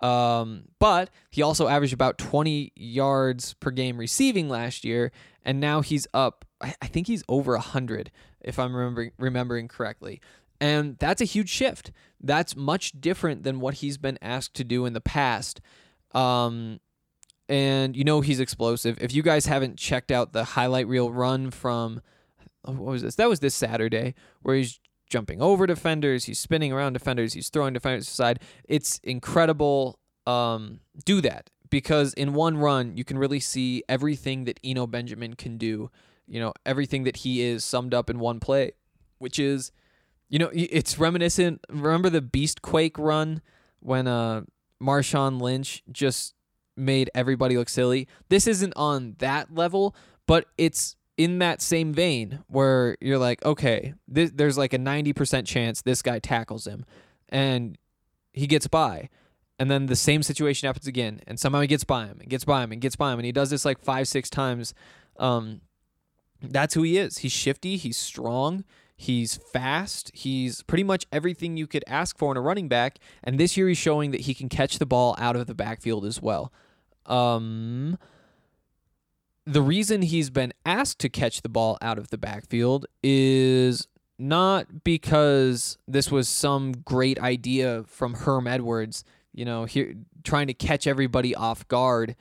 Um, 0.00 0.64
but 0.78 1.10
he 1.30 1.42
also 1.42 1.66
averaged 1.66 1.92
about 1.92 2.18
20 2.18 2.72
yards 2.76 3.54
per 3.54 3.70
game 3.70 3.98
receiving 3.98 4.48
last 4.48 4.84
year, 4.84 5.10
and 5.44 5.60
now 5.60 5.80
he's 5.80 6.06
up. 6.14 6.44
I, 6.60 6.72
think 6.86 7.06
he's 7.06 7.24
over 7.28 7.52
100, 7.52 8.10
if 8.40 8.58
I'm 8.58 8.74
remembering 8.74 9.12
remembering 9.18 9.68
correctly. 9.68 10.20
And 10.60 10.98
that's 10.98 11.20
a 11.20 11.24
huge 11.24 11.48
shift. 11.48 11.92
That's 12.20 12.56
much 12.56 13.00
different 13.00 13.44
than 13.44 13.60
what 13.60 13.74
he's 13.74 13.96
been 13.96 14.18
asked 14.20 14.54
to 14.54 14.64
do 14.64 14.86
in 14.86 14.92
the 14.92 15.00
past. 15.00 15.60
Um, 16.12 16.80
and 17.48 17.96
you 17.96 18.04
know 18.04 18.20
he's 18.20 18.40
explosive. 18.40 18.98
If 19.00 19.14
you 19.14 19.22
guys 19.22 19.46
haven't 19.46 19.78
checked 19.78 20.10
out 20.10 20.32
the 20.32 20.44
highlight 20.44 20.88
reel 20.88 21.10
run 21.12 21.50
from 21.50 22.02
oh, 22.64 22.72
what 22.72 22.92
was 22.92 23.02
this? 23.02 23.14
That 23.16 23.28
was 23.28 23.40
this 23.40 23.54
Saturday 23.54 24.14
where 24.42 24.56
he's 24.56 24.80
jumping 25.08 25.40
over 25.40 25.66
defenders, 25.66 26.24
he's 26.24 26.38
spinning 26.38 26.72
around 26.72 26.92
defenders, 26.92 27.32
he's 27.32 27.48
throwing 27.48 27.74
defenders 27.74 28.08
aside. 28.08 28.40
It's 28.64 28.98
incredible. 29.02 29.98
Um, 30.26 30.80
do 31.04 31.20
that 31.22 31.48
because 31.70 32.12
in 32.14 32.34
one 32.34 32.58
run 32.58 32.96
you 32.96 33.04
can 33.04 33.18
really 33.18 33.40
see 33.40 33.82
everything 33.88 34.44
that 34.44 34.60
Eno 34.62 34.86
Benjamin 34.86 35.34
can 35.34 35.56
do. 35.56 35.90
You 36.26 36.40
know 36.40 36.52
everything 36.66 37.04
that 37.04 37.18
he 37.18 37.40
is 37.40 37.64
summed 37.64 37.94
up 37.94 38.10
in 38.10 38.18
one 38.18 38.38
play, 38.40 38.72
which 39.18 39.38
is, 39.38 39.72
you 40.28 40.38
know, 40.38 40.50
it's 40.52 40.98
reminiscent. 40.98 41.64
Remember 41.70 42.10
the 42.10 42.20
Beast 42.20 42.60
Quake 42.60 42.98
run 42.98 43.40
when 43.80 44.06
uh 44.06 44.42
Marshawn 44.82 45.40
Lynch 45.40 45.82
just 45.90 46.34
made 46.76 47.10
everybody 47.14 47.56
look 47.56 47.68
silly. 47.68 48.06
This 48.28 48.46
isn't 48.46 48.72
on 48.76 49.16
that 49.18 49.54
level, 49.54 49.96
but 50.26 50.46
it's 50.56 50.96
in 51.18 51.40
that 51.40 51.60
same 51.60 51.92
vein 51.92 52.44
where 52.46 52.96
you're 53.00 53.18
like, 53.18 53.44
okay, 53.44 53.92
this, 54.06 54.30
there's 54.32 54.56
like 54.56 54.72
a 54.72 54.78
90% 54.78 55.44
chance 55.44 55.82
this 55.82 56.00
guy 56.00 56.20
tackles 56.20 56.66
him 56.66 56.86
and 57.28 57.76
he 58.32 58.46
gets 58.46 58.68
by. 58.68 59.10
And 59.58 59.68
then 59.68 59.86
the 59.86 59.96
same 59.96 60.22
situation 60.22 60.68
happens 60.68 60.86
again, 60.86 61.20
and 61.26 61.38
somehow 61.40 61.60
he 61.60 61.66
gets 61.66 61.82
by 61.82 62.06
him, 62.06 62.18
and 62.20 62.30
gets 62.30 62.44
by 62.44 62.62
him, 62.62 62.70
and 62.70 62.80
gets 62.80 62.94
by 62.94 63.12
him, 63.12 63.18
and 63.18 63.26
he 63.26 63.32
does 63.32 63.50
this 63.50 63.64
like 63.64 63.80
five, 63.80 64.06
six 64.06 64.30
times. 64.30 64.72
Um, 65.16 65.62
that's 66.40 66.74
who 66.74 66.82
he 66.82 66.96
is. 66.96 67.18
He's 67.18 67.32
shifty. 67.32 67.76
He's 67.76 67.96
strong. 67.96 68.62
He's 68.96 69.36
fast. 69.36 70.12
He's 70.14 70.62
pretty 70.62 70.84
much 70.84 71.06
everything 71.10 71.56
you 71.56 71.66
could 71.66 71.82
ask 71.88 72.16
for 72.16 72.30
in 72.30 72.36
a 72.36 72.40
running 72.40 72.68
back. 72.68 73.00
And 73.24 73.36
this 73.36 73.56
year, 73.56 73.66
he's 73.66 73.78
showing 73.78 74.12
that 74.12 74.22
he 74.22 74.34
can 74.34 74.48
catch 74.48 74.78
the 74.78 74.86
ball 74.86 75.16
out 75.18 75.34
of 75.34 75.48
the 75.48 75.56
backfield 75.56 76.04
as 76.04 76.22
well. 76.22 76.52
Um, 77.06 77.98
the 79.48 79.62
reason 79.62 80.02
he's 80.02 80.28
been 80.28 80.52
asked 80.66 80.98
to 80.98 81.08
catch 81.08 81.40
the 81.40 81.48
ball 81.48 81.78
out 81.80 81.96
of 81.98 82.10
the 82.10 82.18
backfield 82.18 82.84
is 83.02 83.88
not 84.18 84.84
because 84.84 85.78
this 85.88 86.10
was 86.10 86.28
some 86.28 86.72
great 86.84 87.18
idea 87.18 87.84
from 87.86 88.12
Herm 88.12 88.46
Edwards, 88.46 89.04
you 89.32 89.46
know, 89.46 89.64
here 89.64 89.94
trying 90.22 90.48
to 90.48 90.54
catch 90.54 90.86
everybody 90.86 91.34
off 91.34 91.66
guard. 91.66 92.14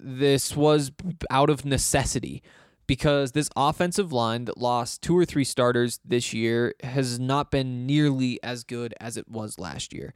This 0.00 0.56
was 0.56 0.90
out 1.30 1.48
of 1.48 1.64
necessity 1.64 2.42
because 2.88 3.30
this 3.30 3.48
offensive 3.54 4.12
line 4.12 4.46
that 4.46 4.58
lost 4.58 5.00
two 5.00 5.16
or 5.16 5.24
three 5.24 5.44
starters 5.44 6.00
this 6.04 6.32
year 6.32 6.74
has 6.82 7.20
not 7.20 7.52
been 7.52 7.86
nearly 7.86 8.42
as 8.42 8.64
good 8.64 8.94
as 9.00 9.16
it 9.16 9.28
was 9.28 9.60
last 9.60 9.92
year. 9.92 10.12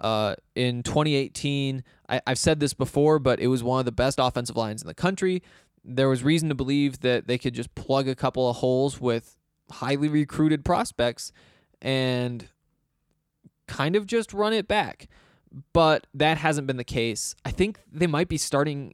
Uh, 0.00 0.34
in 0.54 0.82
2018, 0.82 1.82
I, 2.08 2.20
I've 2.26 2.38
said 2.38 2.60
this 2.60 2.74
before, 2.74 3.18
but 3.18 3.40
it 3.40 3.46
was 3.48 3.62
one 3.62 3.78
of 3.78 3.86
the 3.86 3.92
best 3.92 4.18
offensive 4.20 4.56
lines 4.56 4.82
in 4.82 4.88
the 4.88 4.94
country. 4.94 5.42
There 5.84 6.08
was 6.08 6.22
reason 6.22 6.48
to 6.48 6.54
believe 6.54 7.00
that 7.00 7.26
they 7.26 7.38
could 7.38 7.54
just 7.54 7.74
plug 7.74 8.08
a 8.08 8.14
couple 8.14 8.48
of 8.48 8.56
holes 8.56 9.00
with 9.00 9.36
highly 9.70 10.08
recruited 10.08 10.64
prospects 10.64 11.32
and 11.80 12.48
kind 13.66 13.96
of 13.96 14.06
just 14.06 14.32
run 14.32 14.52
it 14.52 14.68
back. 14.68 15.08
But 15.72 16.06
that 16.12 16.38
hasn't 16.38 16.66
been 16.66 16.76
the 16.76 16.84
case. 16.84 17.34
I 17.44 17.50
think 17.50 17.80
they 17.90 18.06
might 18.06 18.28
be 18.28 18.36
starting. 18.36 18.92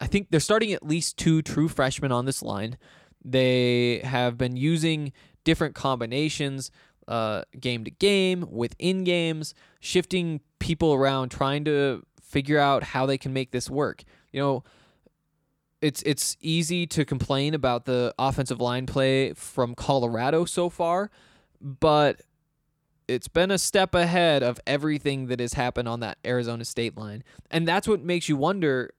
I 0.00 0.06
think 0.06 0.28
they're 0.30 0.40
starting 0.40 0.72
at 0.72 0.84
least 0.84 1.16
two 1.16 1.40
true 1.42 1.68
freshmen 1.68 2.10
on 2.10 2.24
this 2.24 2.42
line. 2.42 2.78
They 3.24 4.00
have 4.02 4.36
been 4.36 4.56
using 4.56 5.12
different 5.44 5.74
combinations 5.74 6.70
uh, 7.10 7.42
game 7.58 7.84
to 7.84 7.90
game, 7.90 8.46
within 8.48 9.04
games, 9.04 9.52
shifting 9.80 10.40
people 10.60 10.94
around, 10.94 11.30
trying 11.30 11.64
to 11.64 12.04
figure 12.22 12.58
out 12.58 12.84
how 12.84 13.04
they 13.04 13.18
can 13.18 13.32
make 13.32 13.50
this 13.50 13.68
work. 13.68 14.04
You 14.32 14.40
know, 14.40 14.64
it's 15.82 16.02
it's 16.02 16.36
easy 16.40 16.86
to 16.86 17.04
complain 17.04 17.52
about 17.52 17.84
the 17.84 18.14
offensive 18.18 18.60
line 18.60 18.86
play 18.86 19.32
from 19.32 19.74
Colorado 19.74 20.44
so 20.44 20.70
far, 20.70 21.10
but 21.60 22.22
it's 23.08 23.26
been 23.26 23.50
a 23.50 23.58
step 23.58 23.92
ahead 23.92 24.44
of 24.44 24.60
everything 24.64 25.26
that 25.26 25.40
has 25.40 25.54
happened 25.54 25.88
on 25.88 25.98
that 26.00 26.18
Arizona 26.24 26.64
State 26.64 26.96
line. 26.96 27.24
And 27.50 27.66
that's 27.66 27.88
what 27.88 28.00
makes 28.00 28.28
you 28.28 28.36
wonder 28.36 28.92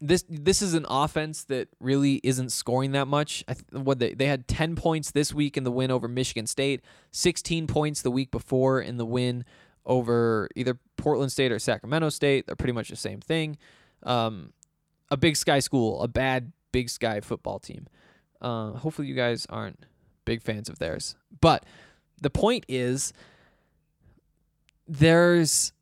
this 0.00 0.24
this 0.28 0.60
is 0.62 0.74
an 0.74 0.86
offense 0.88 1.44
that 1.44 1.68
really 1.80 2.20
isn't 2.22 2.50
scoring 2.50 2.92
that 2.92 3.06
much. 3.06 3.44
I 3.48 3.54
th- 3.54 3.64
what 3.72 3.98
they 3.98 4.14
they 4.14 4.26
had 4.26 4.46
10 4.48 4.76
points 4.76 5.10
this 5.10 5.32
week 5.32 5.56
in 5.56 5.64
the 5.64 5.70
win 5.70 5.90
over 5.90 6.08
Michigan 6.08 6.46
State, 6.46 6.82
16 7.12 7.66
points 7.66 8.02
the 8.02 8.10
week 8.10 8.30
before 8.30 8.80
in 8.80 8.96
the 8.96 9.06
win 9.06 9.44
over 9.84 10.48
either 10.56 10.78
Portland 10.96 11.32
State 11.32 11.52
or 11.52 11.58
Sacramento 11.58 12.10
State. 12.10 12.46
They're 12.46 12.56
pretty 12.56 12.72
much 12.72 12.88
the 12.88 12.96
same 12.96 13.20
thing. 13.20 13.56
Um, 14.02 14.52
a 15.10 15.16
Big 15.16 15.36
Sky 15.36 15.60
school, 15.60 16.02
a 16.02 16.08
bad 16.08 16.52
Big 16.72 16.90
Sky 16.90 17.20
football 17.20 17.58
team. 17.58 17.86
Uh, 18.40 18.72
hopefully 18.72 19.08
you 19.08 19.14
guys 19.14 19.46
aren't 19.48 19.86
big 20.24 20.42
fans 20.42 20.68
of 20.68 20.78
theirs. 20.78 21.16
But 21.40 21.64
the 22.20 22.28
point 22.30 22.66
is 22.68 23.12
there's 24.86 25.72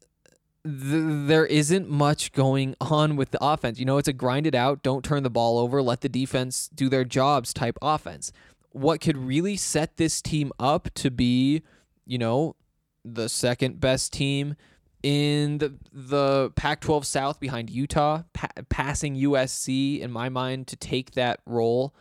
th- 0.64 1.26
there 1.26 1.46
isn't 1.46 1.88
much 1.88 2.32
going 2.32 2.74
on 2.80 3.16
with 3.16 3.30
the 3.30 3.44
offense. 3.44 3.78
You 3.78 3.84
know, 3.84 3.98
it's 3.98 4.08
a 4.08 4.12
grind 4.12 4.46
it 4.46 4.54
out, 4.54 4.82
don't 4.82 5.04
turn 5.04 5.22
the 5.22 5.30
ball 5.30 5.58
over, 5.58 5.82
let 5.82 6.00
the 6.00 6.08
defense 6.08 6.68
do 6.74 6.88
their 6.88 7.04
jobs 7.04 7.52
type 7.52 7.78
offense. 7.82 8.32
What 8.70 9.00
could 9.00 9.16
really 9.16 9.56
set 9.56 9.96
this 9.96 10.20
team 10.20 10.52
up 10.58 10.88
to 10.94 11.10
be, 11.10 11.62
you 12.06 12.18
know, 12.18 12.56
the 13.04 13.28
second 13.28 13.80
best 13.80 14.12
team 14.12 14.56
in 15.02 15.58
the 15.58 15.74
the 15.92 16.50
Pac-12 16.56 17.04
South 17.04 17.38
behind 17.38 17.68
Utah, 17.68 18.22
pa- 18.32 18.48
passing 18.70 19.14
USC 19.16 20.00
in 20.00 20.10
my 20.10 20.30
mind 20.30 20.66
to 20.68 20.76
take 20.76 21.10
that 21.12 21.40
role. 21.44 21.94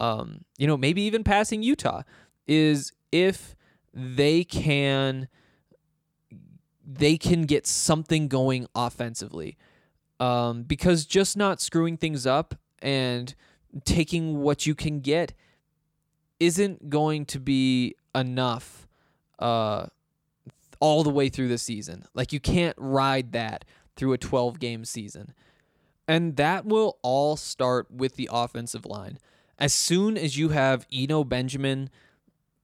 Um, 0.00 0.44
you 0.58 0.66
know, 0.66 0.76
maybe 0.76 1.02
even 1.02 1.22
passing 1.22 1.62
Utah 1.62 2.02
is 2.48 2.92
if 3.12 3.54
they 3.94 4.42
can 4.42 5.28
they 6.92 7.16
can 7.16 7.42
get 7.42 7.66
something 7.66 8.26
going 8.26 8.66
offensively. 8.74 9.56
Um, 10.18 10.64
because 10.64 11.06
just 11.06 11.36
not 11.36 11.60
screwing 11.60 11.96
things 11.96 12.26
up 12.26 12.54
and 12.82 13.34
taking 13.84 14.40
what 14.40 14.66
you 14.66 14.74
can 14.74 15.00
get 15.00 15.32
isn't 16.40 16.90
going 16.90 17.26
to 17.26 17.38
be 17.38 17.94
enough 18.14 18.88
uh, 19.38 19.86
all 20.80 21.04
the 21.04 21.10
way 21.10 21.28
through 21.28 21.48
the 21.48 21.58
season. 21.58 22.04
Like 22.12 22.32
you 22.32 22.40
can't 22.40 22.76
ride 22.78 23.32
that 23.32 23.64
through 23.96 24.12
a 24.12 24.18
12 24.18 24.58
game 24.58 24.84
season. 24.84 25.32
And 26.08 26.36
that 26.36 26.66
will 26.66 26.98
all 27.02 27.36
start 27.36 27.90
with 27.90 28.16
the 28.16 28.28
offensive 28.32 28.84
line. 28.84 29.18
As 29.58 29.72
soon 29.72 30.16
as 30.18 30.36
you 30.36 30.48
have 30.48 30.86
Eno 30.92 31.22
Benjamin 31.22 31.88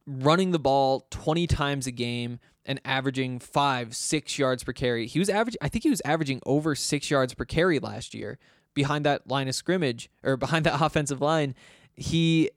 running 0.07 0.51
the 0.51 0.59
ball 0.59 1.07
20 1.11 1.47
times 1.47 1.87
a 1.87 1.93
game 1.93 2.41
and 2.66 2.81
averaging 2.85 3.38
five, 3.38 3.94
six 3.96 4.38
yards 4.38 4.64
per 4.64 4.72
carry. 4.72 5.07
He 5.07 5.18
was 5.18 5.31
averaging, 5.31 5.59
I 5.62 5.68
think 5.68 5.85
he 5.85 5.90
was 5.90 6.02
averaging 6.05 6.42
over 6.44 6.74
six 6.74 7.11
yards 7.11 7.33
per 7.33 7.44
carry 7.44 7.79
last 7.79 8.14
year 8.14 8.38
behind 8.74 9.07
that 9.07 9.26
line 9.29 9.48
of 9.48 9.55
scrimmage 9.55 10.11
or 10.22 10.37
behind 10.37 10.66
that 10.66 10.81
offensive 10.83 11.20
line. 11.20 11.55
He, 11.94 12.50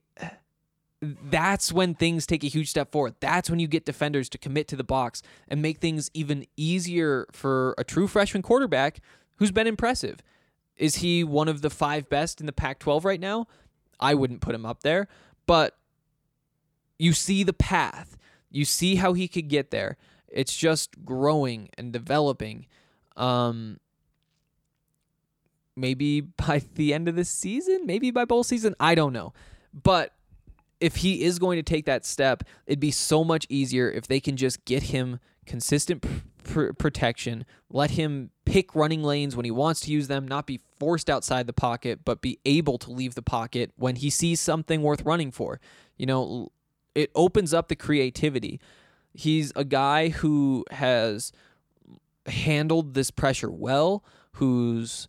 that's 1.02 1.72
when 1.72 1.94
things 1.96 2.26
take 2.26 2.44
a 2.44 2.48
huge 2.48 2.70
step 2.70 2.92
forward. 2.92 3.16
That's 3.20 3.50
when 3.50 3.60
you 3.60 3.68
get 3.68 3.86
defenders 3.86 4.28
to 4.30 4.38
commit 4.38 4.68
to 4.70 4.76
the 4.76 4.84
box 4.84 5.22
and 5.48 5.62
make 5.62 5.78
things 5.78 6.10
even 6.14 6.46
easier 6.58 7.28
for 7.32 7.74
a 7.78 7.84
true 7.84 8.08
freshman 8.08 8.42
quarterback 8.42 9.00
who's 9.38 9.52
been 9.52 9.68
impressive. 9.68 10.22
Is 10.76 10.98
he 10.98 11.24
one 11.24 11.48
of 11.48 11.62
the 11.62 11.70
five 11.70 12.10
best 12.10 12.40
in 12.40 12.48
the 12.48 12.54
Pac 12.54 12.80
12 12.80 13.06
right 13.06 13.20
now? 13.20 13.48
I 14.00 14.14
wouldn't 14.14 14.42
put 14.42 14.56
him 14.56 14.66
up 14.66 14.82
there, 14.82 15.08
but 15.46 15.78
you 16.98 17.14
see 17.14 17.44
the 17.44 17.54
path. 17.54 18.18
You 18.50 18.66
see 18.66 18.96
how 18.96 19.14
he 19.14 19.28
could 19.28 19.48
get 19.48 19.72
there. 19.72 19.98
It's 20.28 20.56
just 20.56 21.04
growing 21.06 21.70
and 21.78 21.92
developing. 21.92 22.68
Um, 23.18 23.80
maybe 25.76 26.22
by 26.48 26.62
the 26.76 26.94
end 26.94 27.08
of 27.08 27.16
the 27.16 27.26
season, 27.26 27.86
maybe 27.86 28.12
by 28.12 28.26
bowl 28.26 28.44
season, 28.44 28.76
I 28.80 28.96
don't 28.96 29.14
know. 29.14 29.34
But 29.74 30.14
if 30.80 30.98
he 30.98 31.24
is 31.24 31.40
going 31.40 31.58
to 31.58 31.64
take 31.64 31.86
that 31.86 32.06
step, 32.06 32.44
it'd 32.66 32.80
be 32.80 32.92
so 32.92 33.24
much 33.24 33.46
easier 33.50 33.92
if 33.92 34.08
they 34.08 34.20
can 34.20 34.38
just 34.38 34.64
get 34.66 34.84
him 34.84 35.20
consistent 35.46 36.06
pr- 36.44 36.72
protection, 36.74 37.46
let 37.70 37.92
him 37.92 38.30
pick 38.46 38.76
running 38.76 39.04
lanes 39.04 39.36
when 39.36 39.46
he 39.46 39.52
wants 39.52 39.82
to 39.82 39.92
use 39.92 40.08
them, 40.08 40.28
not 40.28 40.46
be 40.46 40.62
forced 40.80 41.10
outside 41.10 41.48
the 41.48 41.54
pocket, 41.54 42.00
but 42.06 42.22
be 42.22 42.40
able 42.46 42.78
to 42.78 42.92
leave 42.92 43.16
the 43.16 43.22
pocket 43.22 43.72
when 43.76 43.98
he 43.98 44.10
sees 44.10 44.40
something 44.40 44.82
worth 44.82 45.04
running 45.04 45.32
for. 45.32 45.60
You 45.98 46.06
know, 46.06 46.52
it 47.00 47.12
opens 47.16 47.54
up 47.54 47.68
the 47.70 47.76
creativity. 47.76 48.60
He's 49.14 49.52
a 49.56 49.64
guy 49.64 50.10
who 50.10 50.66
has 50.72 51.32
handled 52.26 52.94
this 52.94 53.12
pressure 53.12 53.50
well, 53.50 54.04
who's 54.34 55.08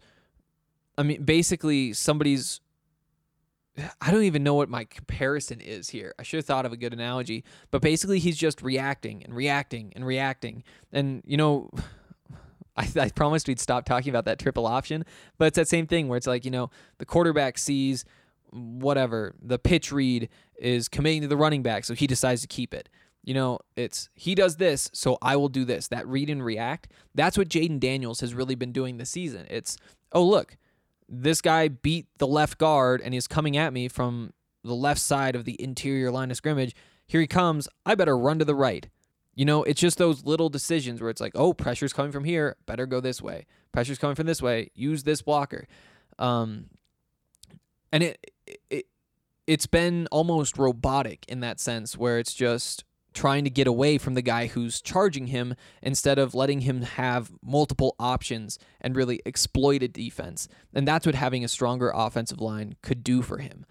I 0.97 1.03
mean 1.03 1.25
basically 1.25 1.93
somebody's 1.93 2.61
I 4.01 4.11
don't 4.11 4.25
even 4.25 4.43
know 4.43 4.55
what 4.55 4.69
my 4.69 4.85
comparison 4.85 5.61
is 5.61 5.89
here. 5.91 6.15
I 6.19 6.23
should 6.23 6.39
have 6.39 6.45
thought 6.45 6.67
of 6.67 6.73
a 6.73 6.77
good 6.77 6.93
analogy, 6.93 7.45
but 7.71 7.81
basically 7.81 8.19
he's 8.19 8.37
just 8.37 8.63
reacting 8.63 9.23
and 9.25 9.35
reacting 9.35 9.93
and 9.97 10.05
reacting. 10.05 10.65
And 10.93 11.23
you 11.25 11.37
know, 11.37 11.71
I, 12.77 12.89
I 12.99 13.09
promised 13.11 13.49
we'd 13.49 13.61
stop 13.61 13.85
talking 13.85 14.11
about 14.11 14.25
that 14.27 14.39
triple 14.39 14.67
option, 14.67 15.05
but 15.39 15.47
it's 15.47 15.57
that 15.57 15.69
same 15.69 15.87
thing 15.87 16.09
where 16.09 16.17
it's 16.17 16.27
like 16.27 16.45
you 16.45 16.51
know 16.51 16.71
the 16.99 17.07
quarterback 17.07 17.59
sees 17.59 18.05
whatever 18.53 19.35
the 19.41 19.59
pitch 19.59 19.93
read 19.93 20.29
is 20.57 20.89
committing 20.89 21.23
to 21.23 21.29
the 21.29 21.37
running 21.37 21.63
back, 21.63 21.85
so 21.85 21.95
he 21.95 22.07
decides 22.07 22.43
to 22.43 22.47
keep 22.47 22.75
it. 22.75 22.89
You 23.23 23.35
know, 23.35 23.59
it's 23.77 24.09
he 24.15 24.35
does 24.35 24.57
this, 24.57 24.91
so 24.93 25.19
I 25.21 25.37
will 25.37 25.49
do 25.49 25.65
this. 25.65 25.89
That 25.89 26.07
read 26.07 26.31
and 26.31 26.45
react. 26.45 26.89
That's 27.15 27.37
what 27.37 27.49
Jayden 27.49 27.79
Daniels 27.79 28.21
has 28.21 28.35
really 28.35 28.55
been 28.55 28.73
doing 28.73 28.97
this 28.97 29.11
season. 29.11 29.47
It's 29.51 29.77
oh 30.13 30.25
look, 30.25 30.57
this 31.09 31.41
guy 31.41 31.69
beat 31.69 32.07
the 32.19 32.27
left 32.27 32.57
guard 32.57 33.01
and 33.03 33.13
he's 33.13 33.27
coming 33.27 33.57
at 33.57 33.73
me 33.73 33.89
from 33.89 34.33
the 34.65 34.75
left 34.75 35.01
side 35.01 35.37
of 35.37 35.45
the 35.45 35.61
interior 35.63 36.11
line 36.11 36.31
of 36.31 36.37
scrimmage. 36.37 36.75
Here 37.07 37.21
he 37.21 37.27
comes. 37.27 37.69
I 37.85 37.95
better 37.95 38.17
run 38.17 38.39
to 38.39 38.45
the 38.45 38.55
right. 38.55 38.89
You 39.35 39.45
know, 39.45 39.63
it's 39.65 39.81
just 39.81 39.99
those 39.99 40.25
little 40.25 40.49
decisions 40.49 41.01
where 41.01 41.11
it's 41.11 41.21
like, 41.21 41.33
oh, 41.35 41.53
pressure's 41.53 41.93
coming 41.93 42.13
from 42.13 42.25
here. 42.25 42.57
Better 42.67 42.87
go 42.87 43.01
this 43.01 43.23
way. 43.23 43.47
Pressure's 43.73 43.99
coming 43.99 44.17
from 44.17 44.27
this 44.27 44.43
way. 44.43 44.71
Use 44.75 45.03
this 45.03 45.23
blocker. 45.23 45.67
Um, 46.19 46.67
and 47.93 48.03
it, 48.03 48.27
it 48.71 48.87
it's 49.47 49.67
been 49.67 50.07
almost 50.13 50.59
robotic 50.59 51.25
in 51.29 51.41
that 51.41 51.59
sense 51.59 51.97
where 51.97 52.19
it's 52.19 52.35
just 52.35 52.85
trying 53.13 53.43
to 53.45 53.51
get 53.51 53.67
away 53.67 53.99
from 53.99 54.15
the 54.15 54.23
guy 54.23 54.47
who's 54.47 54.81
charging 54.81 55.27
him 55.27 55.55
instead 55.83 56.19
of 56.19 56.35
letting 56.35 56.61
him 56.61 56.83
have 56.83 57.33
multiple 57.43 57.97
options 57.99 58.59
and 58.81 58.95
really 58.95 59.21
exploit 59.27 59.83
a 59.83 59.89
defense. 59.89 60.47
And 60.73 60.87
that's 60.87 61.07
what 61.07 61.17
having 61.17 61.45
a 61.45 61.49
stronger 61.49 61.91
offensive 61.93 62.41
line 62.41 62.77
could 62.83 63.03
do 63.03 63.23
for 63.23 63.39
him. 63.39 63.67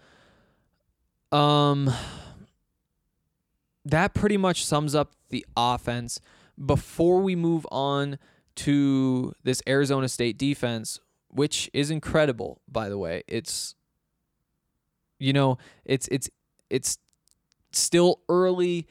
Um 1.32 1.90
that 3.86 4.12
pretty 4.12 4.36
much 4.36 4.64
sums 4.64 4.94
up 4.94 5.12
the 5.30 5.46
offense. 5.56 6.20
Before 6.62 7.20
we 7.20 7.34
move 7.34 7.66
on 7.72 8.18
to 8.56 9.32
this 9.42 9.62
Arizona 9.66 10.06
State 10.08 10.36
defense, 10.36 11.00
which 11.28 11.70
is 11.72 11.90
incredible 11.90 12.60
by 12.68 12.90
the 12.90 12.98
way. 12.98 13.22
It's 13.26 13.74
you 15.20 15.32
know, 15.32 15.58
it's 15.84 16.08
it's 16.08 16.28
it's 16.68 16.98
still 17.72 18.20
early 18.28 18.88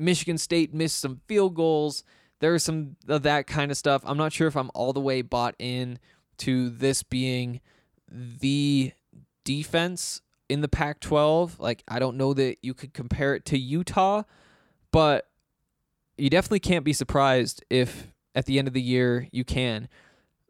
Michigan 0.00 0.38
State 0.38 0.74
missed 0.74 0.98
some 0.98 1.20
field 1.28 1.54
goals. 1.54 2.02
There's 2.40 2.64
some 2.64 2.96
of 3.06 3.22
that 3.22 3.46
kind 3.46 3.70
of 3.70 3.76
stuff. 3.76 4.02
I'm 4.04 4.16
not 4.16 4.32
sure 4.32 4.48
if 4.48 4.56
I'm 4.56 4.70
all 4.74 4.92
the 4.92 5.00
way 5.00 5.22
bought 5.22 5.54
in 5.58 5.98
to 6.38 6.70
this 6.70 7.02
being 7.02 7.60
the 8.10 8.92
defense 9.44 10.22
in 10.48 10.62
the 10.62 10.68
Pac 10.68 11.00
12. 11.00 11.60
Like, 11.60 11.84
I 11.86 11.98
don't 11.98 12.16
know 12.16 12.32
that 12.32 12.56
you 12.62 12.72
could 12.72 12.94
compare 12.94 13.34
it 13.34 13.44
to 13.46 13.58
Utah, 13.58 14.22
but 14.90 15.28
you 16.16 16.30
definitely 16.30 16.60
can't 16.60 16.84
be 16.84 16.94
surprised 16.94 17.62
if 17.68 18.12
at 18.34 18.46
the 18.46 18.58
end 18.58 18.68
of 18.68 18.74
the 18.74 18.82
year 18.82 19.28
you 19.32 19.44
can. 19.44 19.88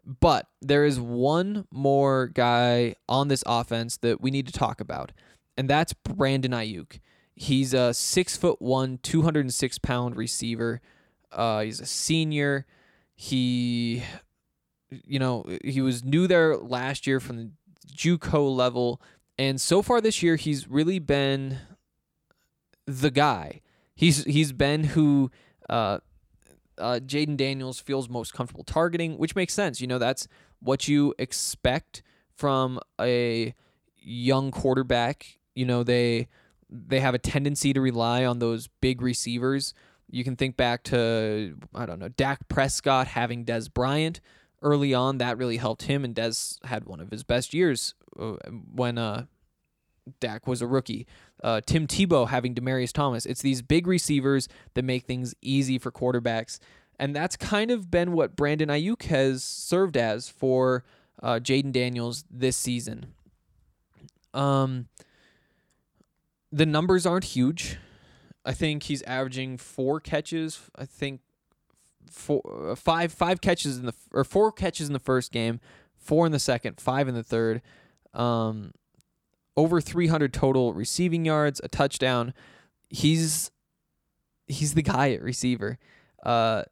But 0.04 0.48
there 0.60 0.84
is 0.84 0.98
one 0.98 1.66
more 1.70 2.28
guy 2.28 2.94
on 3.08 3.28
this 3.28 3.44
offense 3.46 3.98
that 3.98 4.20
we 4.20 4.30
need 4.30 4.46
to 4.46 4.52
talk 4.52 4.80
about, 4.80 5.12
and 5.56 5.68
that's 5.68 5.92
Brandon 5.92 6.52
Aiyuk. 6.52 7.00
He's 7.34 7.74
a 7.74 7.94
six 7.94 8.36
foot 8.36 8.60
one, 8.60 8.98
206 9.02 9.78
pound 9.78 10.16
receiver. 10.16 10.80
Uh, 11.32 11.60
he's 11.62 11.80
a 11.80 11.86
senior. 11.86 12.66
He, 13.14 14.02
you 14.90 15.18
know, 15.18 15.44
he 15.64 15.80
was 15.80 16.04
new 16.04 16.26
there 16.26 16.56
last 16.56 17.06
year 17.06 17.20
from 17.20 17.36
the 17.36 17.50
JUCO 17.94 18.54
level, 18.54 19.00
and 19.38 19.60
so 19.60 19.82
far 19.82 20.00
this 20.00 20.22
year 20.22 20.36
he's 20.36 20.68
really 20.68 20.98
been 20.98 21.58
the 22.86 23.10
guy. 23.10 23.60
He's 23.94 24.24
he's 24.24 24.52
been 24.52 24.84
who 24.84 25.30
uh, 25.68 25.98
uh, 26.80 27.00
Jayden 27.00 27.36
Daniels 27.36 27.78
feels 27.80 28.08
most 28.08 28.32
comfortable 28.34 28.64
targeting, 28.64 29.18
which 29.18 29.36
makes 29.36 29.54
sense. 29.54 29.80
You 29.80 29.86
know, 29.86 29.98
that's 29.98 30.26
what 30.60 30.88
you 30.88 31.14
expect 31.18 32.02
from 32.34 32.80
a 33.00 33.54
young 33.98 34.50
quarterback. 34.50 35.38
You 35.54 35.66
know, 35.66 35.82
they 35.82 36.28
they 36.68 37.00
have 37.00 37.14
a 37.14 37.18
tendency 37.18 37.72
to 37.72 37.80
rely 37.80 38.24
on 38.24 38.38
those 38.38 38.68
big 38.80 39.02
receivers. 39.02 39.74
You 40.10 40.24
can 40.24 40.36
think 40.36 40.56
back 40.56 40.82
to 40.84 41.56
I 41.74 41.86
don't 41.86 41.98
know 41.98 42.08
Dak 42.08 42.48
Prescott 42.48 43.08
having 43.08 43.44
Dez 43.44 43.72
Bryant 43.72 44.20
early 44.62 44.94
on. 44.94 45.18
That 45.18 45.38
really 45.38 45.58
helped 45.58 45.82
him, 45.82 46.04
and 46.04 46.14
Dez 46.14 46.62
had 46.64 46.84
one 46.84 47.00
of 47.00 47.10
his 47.10 47.22
best 47.22 47.54
years 47.54 47.94
uh, 48.18 48.36
when 48.72 48.98
uh, 48.98 49.26
Dak 50.18 50.46
was 50.46 50.62
a 50.62 50.66
rookie. 50.66 51.06
Uh, 51.42 51.60
Tim 51.64 51.86
Tebow 51.86 52.28
having 52.28 52.54
Demaryius 52.54 52.92
Thomas. 52.92 53.26
It's 53.26 53.42
these 53.42 53.62
big 53.62 53.86
receivers 53.86 54.48
that 54.74 54.84
make 54.84 55.04
things 55.04 55.34
easy 55.42 55.78
for 55.78 55.90
quarterbacks, 55.90 56.58
and 56.98 57.14
that's 57.14 57.36
kind 57.36 57.70
of 57.70 57.90
been 57.90 58.12
what 58.12 58.36
Brandon 58.36 58.68
Aiyuk 58.68 59.04
has 59.04 59.42
served 59.42 59.96
as 59.96 60.28
for 60.28 60.84
uh, 61.22 61.34
Jayden 61.34 61.72
Daniels 61.72 62.24
this 62.30 62.56
season. 62.56 63.14
Um, 64.34 64.88
the 66.52 66.66
numbers 66.66 67.06
aren't 67.06 67.24
huge. 67.24 67.78
I 68.44 68.52
think 68.52 68.84
he's 68.84 69.02
averaging 69.02 69.58
four 69.58 70.00
catches. 70.00 70.60
I 70.76 70.86
think 70.86 71.20
four, 72.10 72.70
uh, 72.70 72.74
five, 72.74 73.12
five 73.12 73.40
catches 73.40 73.78
in 73.78 73.86
the 73.86 73.94
or 74.12 74.24
four 74.24 74.50
catches 74.52 74.86
in 74.86 74.92
the 74.92 74.98
first 74.98 75.32
game, 75.32 75.60
four 75.96 76.26
in 76.26 76.32
the 76.32 76.38
second, 76.38 76.80
five 76.80 77.08
in 77.08 77.14
the 77.14 77.22
third. 77.22 77.62
Um, 78.14 78.72
over 79.61 79.79
300 79.79 80.33
total 80.33 80.73
receiving 80.73 81.27
yards, 81.27 81.61
a 81.62 81.68
touchdown. 81.68 82.33
He's 82.88 83.51
he's 84.46 84.73
the 84.73 84.83
guy 84.83 85.12
at 85.12 85.23
receiver. 85.23 85.79
Uh, 86.25 86.62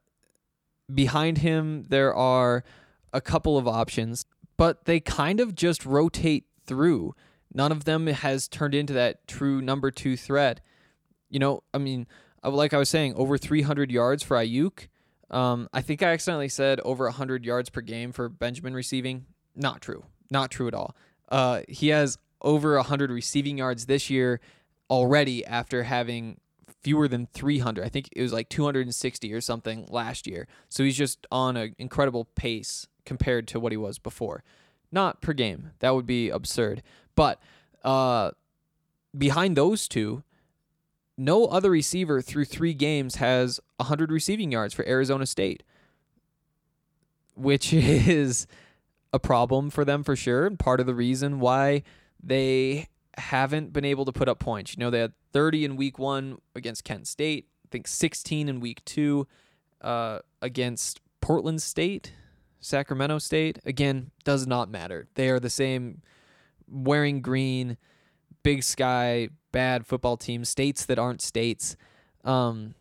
behind 0.92 1.38
him 1.38 1.84
there 1.90 2.14
are 2.14 2.64
a 3.12 3.20
couple 3.20 3.58
of 3.58 3.68
options, 3.68 4.24
but 4.56 4.86
they 4.86 5.00
kind 5.00 5.38
of 5.38 5.54
just 5.54 5.84
rotate 5.84 6.46
through. 6.66 7.14
None 7.52 7.72
of 7.72 7.84
them 7.84 8.06
has 8.06 8.48
turned 8.48 8.74
into 8.74 8.94
that 8.94 9.28
true 9.28 9.60
number 9.60 9.90
two 9.90 10.16
threat. 10.16 10.60
You 11.28 11.38
know, 11.38 11.62
I 11.74 11.78
mean, 11.78 12.06
uh, 12.42 12.50
like 12.50 12.72
I 12.72 12.78
was 12.78 12.88
saying, 12.88 13.14
over 13.16 13.36
300 13.36 13.90
yards 13.90 14.22
for 14.22 14.38
Aiyuk. 14.38 14.88
Um, 15.30 15.68
I 15.74 15.82
think 15.82 16.02
I 16.02 16.12
accidentally 16.12 16.48
said 16.48 16.80
over 16.80 17.04
100 17.04 17.44
yards 17.44 17.68
per 17.68 17.82
game 17.82 18.12
for 18.12 18.30
Benjamin 18.30 18.72
receiving. 18.72 19.26
Not 19.54 19.82
true. 19.82 20.06
Not 20.30 20.50
true 20.50 20.68
at 20.68 20.74
all. 20.74 20.96
Uh, 21.30 21.60
he 21.68 21.88
has 21.88 22.16
over 22.42 22.76
100 22.76 23.10
receiving 23.10 23.58
yards 23.58 23.86
this 23.86 24.10
year 24.10 24.40
already 24.90 25.44
after 25.44 25.84
having 25.84 26.38
fewer 26.82 27.08
than 27.08 27.26
300. 27.32 27.84
I 27.84 27.88
think 27.88 28.08
it 28.12 28.22
was 28.22 28.32
like 28.32 28.48
260 28.48 29.32
or 29.32 29.40
something 29.40 29.86
last 29.90 30.26
year. 30.26 30.46
So 30.68 30.84
he's 30.84 30.96
just 30.96 31.26
on 31.30 31.56
an 31.56 31.74
incredible 31.78 32.24
pace 32.24 32.86
compared 33.04 33.48
to 33.48 33.60
what 33.60 33.72
he 33.72 33.76
was 33.76 33.98
before. 33.98 34.44
Not 34.90 35.20
per 35.20 35.32
game. 35.32 35.72
That 35.80 35.94
would 35.94 36.06
be 36.06 36.30
absurd. 36.30 36.82
But 37.14 37.40
uh, 37.84 38.30
behind 39.16 39.56
those 39.56 39.88
two, 39.88 40.22
no 41.16 41.46
other 41.46 41.70
receiver 41.70 42.22
through 42.22 42.44
three 42.44 42.74
games 42.74 43.16
has 43.16 43.60
100 43.76 44.12
receiving 44.12 44.52
yards 44.52 44.72
for 44.72 44.86
Arizona 44.86 45.26
State, 45.26 45.62
which 47.34 47.72
is 47.72 48.46
a 49.12 49.18
problem 49.18 49.68
for 49.68 49.84
them 49.84 50.04
for 50.04 50.14
sure. 50.14 50.46
And 50.46 50.58
part 50.58 50.80
of 50.80 50.86
the 50.86 50.94
reason 50.94 51.40
why 51.40 51.82
they 52.22 52.88
haven't 53.16 53.72
been 53.72 53.84
able 53.84 54.04
to 54.04 54.12
put 54.12 54.28
up 54.28 54.38
points. 54.38 54.76
You 54.76 54.80
know, 54.80 54.90
they 54.90 55.00
had 55.00 55.12
30 55.32 55.64
in 55.64 55.76
week 55.76 55.98
one 55.98 56.38
against 56.54 56.84
Kent 56.84 57.06
State, 57.06 57.46
I 57.66 57.68
think 57.70 57.86
16 57.86 58.48
in 58.48 58.60
week 58.60 58.84
two 58.84 59.26
uh, 59.80 60.20
against 60.40 61.00
Portland 61.20 61.62
State, 61.62 62.12
Sacramento 62.60 63.18
State. 63.18 63.58
Again, 63.64 64.10
does 64.24 64.46
not 64.46 64.70
matter. 64.70 65.08
They 65.14 65.28
are 65.28 65.40
the 65.40 65.50
same 65.50 66.02
wearing 66.68 67.20
green, 67.20 67.76
big 68.42 68.62
sky, 68.62 69.28
bad 69.52 69.86
football 69.86 70.16
team, 70.16 70.44
states 70.44 70.84
that 70.86 70.98
aren't 70.98 71.22
states. 71.22 71.76
Um, 72.24 72.74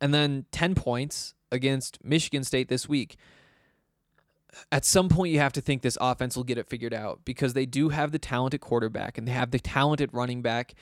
and 0.00 0.14
then 0.14 0.46
10 0.52 0.74
points 0.74 1.34
against 1.52 2.02
Michigan 2.04 2.44
State 2.44 2.68
this 2.68 2.88
week. 2.88 3.16
At 4.72 4.84
some 4.84 5.08
point, 5.08 5.32
you 5.32 5.38
have 5.38 5.52
to 5.54 5.60
think 5.60 5.82
this 5.82 5.98
offense 6.00 6.36
will 6.36 6.44
get 6.44 6.58
it 6.58 6.68
figured 6.68 6.94
out 6.94 7.20
because 7.24 7.54
they 7.54 7.66
do 7.66 7.90
have 7.90 8.12
the 8.12 8.18
talented 8.18 8.60
quarterback 8.60 9.18
and 9.18 9.26
they 9.26 9.32
have 9.32 9.50
the 9.50 9.58
talented 9.58 10.10
running 10.12 10.42
back. 10.42 10.74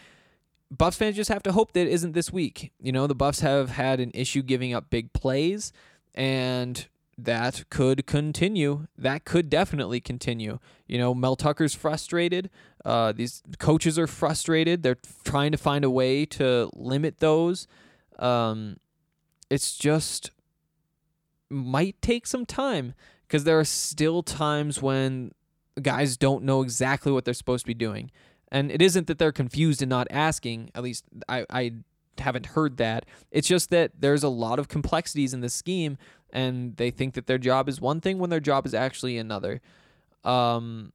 Buffs 0.71 0.97
fans 0.97 1.17
just 1.17 1.31
have 1.31 1.43
to 1.45 1.53
hope 1.53 1.73
that 1.73 1.87
it 1.87 1.89
isn't 1.89 2.13
this 2.13 2.33
week. 2.33 2.73
You 2.81 2.93
know, 2.93 3.07
the 3.07 3.15
Buffs 3.15 3.41
have 3.41 3.71
had 3.71 4.01
an 4.01 4.11
issue 4.13 4.43
giving 4.43 4.75
up 4.75 4.91
big 4.91 5.13
plays, 5.13 5.73
and 6.15 6.87
that 7.17 7.65
could 7.71 8.07
continue. 8.07 8.87
That 8.97 9.25
could 9.25 9.49
definitely 9.49 10.01
continue. 10.01 10.59
You 10.87 10.99
know, 10.99 11.15
Mel 11.15 11.37
Tucker's 11.37 11.75
frustrated. 11.75 12.51
Uh, 12.85 13.13
these 13.13 13.43
coaches 13.59 13.99
are 13.99 14.07
frustrated. 14.07 14.83
They're 14.83 14.99
trying 15.25 15.53
to 15.53 15.59
find 15.59 15.85
a 15.85 15.91
way 15.91 16.27
to 16.27 16.71
limit 16.75 17.19
those. 17.19 17.67
Um, 18.19 18.77
it's 19.51 19.77
just 19.77 20.31
might 21.51 22.01
take 22.03 22.27
some 22.27 22.45
time 22.45 22.95
because 23.29 23.45
there 23.45 23.59
are 23.61 23.65
still 23.65 24.23
times 24.23 24.81
when 24.81 25.33
guys 25.81 26.17
don't 26.17 26.43
know 26.43 26.63
exactly 26.63 27.13
what 27.13 27.25
they're 27.25 27.35
supposed 27.35 27.65
to 27.65 27.69
be 27.69 27.75
doing. 27.75 28.11
And 28.51 28.73
it 28.73 28.81
isn't 28.81 29.07
that 29.07 29.19
they're 29.19 29.33
confused 29.33 29.83
and 29.83 29.91
not 29.91 30.07
asking, 30.11 30.71
at 30.75 30.83
least 30.83 31.05
I, 31.29 31.45
I 31.51 31.73
haven't 32.19 32.47
heard 32.47 32.79
that. 32.79 33.05
It's 33.31 33.47
just 33.47 33.71
that 33.71 33.93
there's 33.99 34.23
a 34.23 34.29
lot 34.29 34.59
of 34.59 34.69
complexities 34.69 35.35
in 35.35 35.43
the 35.43 35.51
scheme 35.51 35.99
and 36.31 36.77
they 36.77 36.91
think 36.91 37.15
that 37.15 37.27
their 37.27 37.39
job 37.39 37.69
is 37.69 37.81
one 37.81 38.01
thing 38.01 38.19
when 38.19 38.31
their 38.31 38.41
job 38.41 38.67
is 38.67 38.75
actually 38.75 39.19
another. 39.19 39.61
Um, 40.25 40.93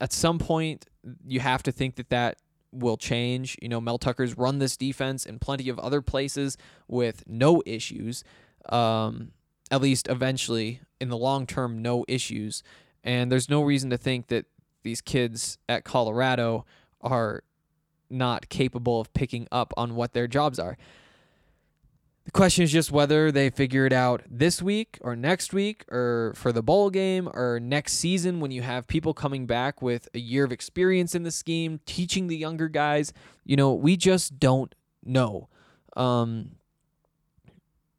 at 0.00 0.12
some 0.12 0.38
point, 0.38 0.86
you 1.26 1.40
have 1.40 1.62
to 1.64 1.72
think 1.72 1.96
that 1.96 2.10
that 2.10 2.38
will 2.72 2.96
change. 2.96 3.56
You 3.60 3.68
know, 3.68 3.80
Mel 3.80 3.98
Tucker's 3.98 4.36
run 4.36 4.58
this 4.58 4.76
defense 4.76 5.26
in 5.26 5.38
plenty 5.38 5.68
of 5.68 5.78
other 5.78 6.00
places 6.02 6.56
with 6.88 7.24
no 7.26 7.62
issues. 7.66 8.24
Um, 8.68 9.32
at 9.72 9.80
least 9.80 10.06
eventually, 10.08 10.80
in 11.00 11.08
the 11.08 11.16
long 11.16 11.46
term, 11.46 11.80
no 11.80 12.04
issues. 12.06 12.62
And 13.02 13.32
there's 13.32 13.48
no 13.48 13.62
reason 13.62 13.90
to 13.90 13.96
think 13.96 14.28
that 14.28 14.44
these 14.82 15.00
kids 15.00 15.58
at 15.68 15.82
Colorado 15.82 16.66
are 17.00 17.42
not 18.10 18.50
capable 18.50 19.00
of 19.00 19.12
picking 19.14 19.48
up 19.50 19.72
on 19.76 19.94
what 19.94 20.12
their 20.12 20.28
jobs 20.28 20.58
are. 20.58 20.76
The 22.24 22.30
question 22.30 22.62
is 22.62 22.70
just 22.70 22.92
whether 22.92 23.32
they 23.32 23.50
figure 23.50 23.84
it 23.86 23.92
out 23.92 24.22
this 24.30 24.62
week 24.62 24.98
or 25.00 25.16
next 25.16 25.52
week 25.52 25.84
or 25.90 26.34
for 26.36 26.52
the 26.52 26.62
bowl 26.62 26.90
game 26.90 27.28
or 27.32 27.58
next 27.58 27.94
season 27.94 28.38
when 28.38 28.52
you 28.52 28.62
have 28.62 28.86
people 28.86 29.12
coming 29.14 29.46
back 29.46 29.82
with 29.82 30.08
a 30.14 30.20
year 30.20 30.44
of 30.44 30.52
experience 30.52 31.14
in 31.16 31.24
the 31.24 31.32
scheme, 31.32 31.80
teaching 31.86 32.28
the 32.28 32.36
younger 32.36 32.68
guys. 32.68 33.12
You 33.44 33.56
know, 33.56 33.72
we 33.72 33.96
just 33.96 34.38
don't 34.38 34.72
know. 35.02 35.48
Um, 35.96 36.52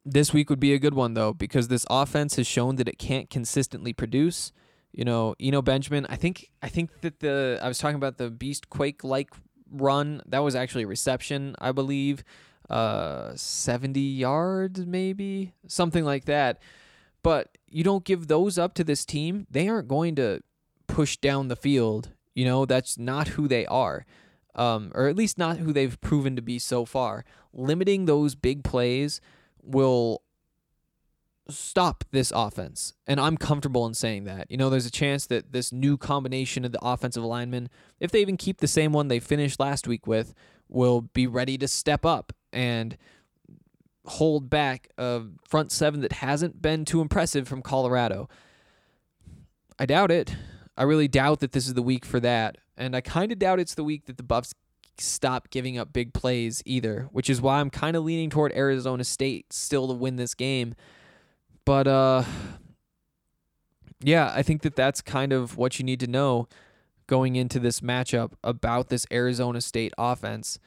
this 0.04 0.32
week 0.32 0.50
would 0.50 0.60
be 0.60 0.74
a 0.74 0.78
good 0.78 0.94
one 0.94 1.14
though 1.14 1.32
because 1.32 1.68
this 1.68 1.86
offense 1.88 2.36
has 2.36 2.46
shown 2.46 2.76
that 2.76 2.88
it 2.88 2.98
can't 2.98 3.30
consistently 3.30 3.92
produce. 3.92 4.52
You 4.92 5.04
know, 5.04 5.34
Eno 5.40 5.62
Benjamin. 5.62 6.06
I 6.08 6.16
think 6.16 6.50
I 6.62 6.68
think 6.68 7.00
that 7.00 7.20
the 7.20 7.58
I 7.62 7.68
was 7.68 7.78
talking 7.78 7.96
about 7.96 8.18
the 8.18 8.30
Beast 8.30 8.70
Quake 8.70 9.02
like 9.02 9.30
run. 9.70 10.22
That 10.26 10.40
was 10.40 10.54
actually 10.54 10.84
a 10.84 10.88
reception, 10.88 11.56
I 11.58 11.72
believe. 11.72 12.22
Uh 12.70 13.34
70 13.34 14.00
yards 14.00 14.86
maybe? 14.86 15.52
Something 15.66 16.04
like 16.04 16.26
that. 16.26 16.60
But 17.22 17.58
you 17.68 17.82
don't 17.82 18.04
give 18.04 18.28
those 18.28 18.58
up 18.58 18.74
to 18.74 18.84
this 18.84 19.04
team 19.04 19.46
they 19.50 19.68
aren't 19.68 19.88
going 19.88 20.14
to 20.16 20.42
push 20.86 21.16
down 21.16 21.48
the 21.48 21.56
field. 21.56 22.10
You 22.34 22.44
know 22.44 22.66
that's 22.66 22.98
not 22.98 23.28
who 23.28 23.48
they 23.48 23.66
are. 23.66 24.06
Um, 24.54 24.92
or 24.94 25.08
at 25.08 25.16
least 25.16 25.36
not 25.36 25.58
who 25.58 25.72
they've 25.72 26.00
proven 26.00 26.36
to 26.36 26.42
be 26.42 26.60
so 26.60 26.84
far. 26.84 27.24
Limiting 27.52 28.04
those 28.04 28.36
big 28.36 28.62
plays 28.62 29.20
will 29.64 30.22
stop 31.48 32.04
this 32.10 32.32
offense. 32.34 32.94
And 33.06 33.20
I'm 33.20 33.36
comfortable 33.36 33.86
in 33.86 33.94
saying 33.94 34.24
that. 34.24 34.50
You 34.50 34.56
know, 34.56 34.70
there's 34.70 34.86
a 34.86 34.90
chance 34.90 35.26
that 35.26 35.52
this 35.52 35.72
new 35.72 35.96
combination 35.96 36.64
of 36.64 36.72
the 36.72 36.78
offensive 36.82 37.24
linemen, 37.24 37.68
if 38.00 38.10
they 38.10 38.20
even 38.20 38.36
keep 38.36 38.60
the 38.60 38.66
same 38.66 38.92
one 38.92 39.08
they 39.08 39.20
finished 39.20 39.60
last 39.60 39.86
week 39.86 40.06
with, 40.06 40.34
will 40.68 41.02
be 41.02 41.26
ready 41.26 41.58
to 41.58 41.68
step 41.68 42.06
up 42.06 42.32
and 42.52 42.96
hold 44.06 44.50
back 44.50 44.88
a 44.98 45.22
front 45.46 45.72
seven 45.72 46.00
that 46.00 46.12
hasn't 46.12 46.60
been 46.60 46.84
too 46.84 47.00
impressive 47.00 47.48
from 47.48 47.62
Colorado. 47.62 48.28
I 49.78 49.86
doubt 49.86 50.10
it. 50.10 50.34
I 50.76 50.82
really 50.82 51.08
doubt 51.08 51.40
that 51.40 51.52
this 51.52 51.66
is 51.66 51.74
the 51.74 51.82
week 51.82 52.04
for 52.04 52.20
that. 52.20 52.58
And 52.76 52.96
I 52.96 53.00
kind 53.00 53.30
of 53.32 53.38
doubt 53.38 53.60
it's 53.60 53.74
the 53.74 53.84
week 53.84 54.06
that 54.06 54.16
the 54.16 54.22
Buffs 54.22 54.54
stop 55.00 55.50
giving 55.50 55.78
up 55.78 55.92
big 55.92 56.12
plays 56.12 56.62
either, 56.64 57.08
which 57.12 57.28
is 57.28 57.40
why 57.40 57.60
I'm 57.60 57.70
kind 57.70 57.96
of 57.96 58.04
leaning 58.04 58.30
toward 58.30 58.52
Arizona 58.52 59.04
State 59.04 59.52
still 59.52 59.88
to 59.88 59.94
win 59.94 60.16
this 60.16 60.34
game. 60.34 60.74
But 61.64 61.86
uh 61.86 62.24
yeah, 64.02 64.32
I 64.34 64.42
think 64.42 64.62
that 64.62 64.76
that's 64.76 65.00
kind 65.00 65.32
of 65.32 65.56
what 65.56 65.78
you 65.78 65.84
need 65.84 66.00
to 66.00 66.06
know 66.06 66.48
going 67.06 67.36
into 67.36 67.58
this 67.58 67.80
matchup 67.80 68.32
about 68.42 68.88
this 68.88 69.06
Arizona 69.12 69.60
State 69.60 69.92
offense. 69.98 70.58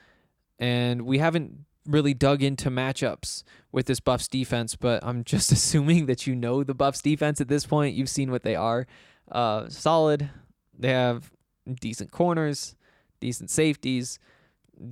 And 0.59 1.03
we 1.03 1.19
haven't 1.19 1.65
really 1.87 2.13
dug 2.13 2.43
into 2.43 2.69
matchups 2.69 3.43
with 3.71 3.85
this 3.85 3.99
Buffs 3.99 4.27
defense, 4.27 4.75
but 4.75 5.03
I'm 5.03 5.23
just 5.25 5.51
assuming 5.51 6.05
that 6.07 6.27
you 6.27 6.35
know 6.35 6.63
the 6.63 6.73
Buffs 6.73 7.01
defense 7.01 7.41
at 7.41 7.47
this 7.47 7.65
point. 7.65 7.95
You've 7.95 8.09
seen 8.09 8.31
what 8.31 8.43
they 8.43 8.55
are. 8.55 8.87
Uh, 9.31 9.69
solid. 9.69 10.29
They 10.77 10.89
have 10.89 11.31
decent 11.79 12.11
corners, 12.11 12.75
decent 13.19 13.49
safeties, 13.49 14.19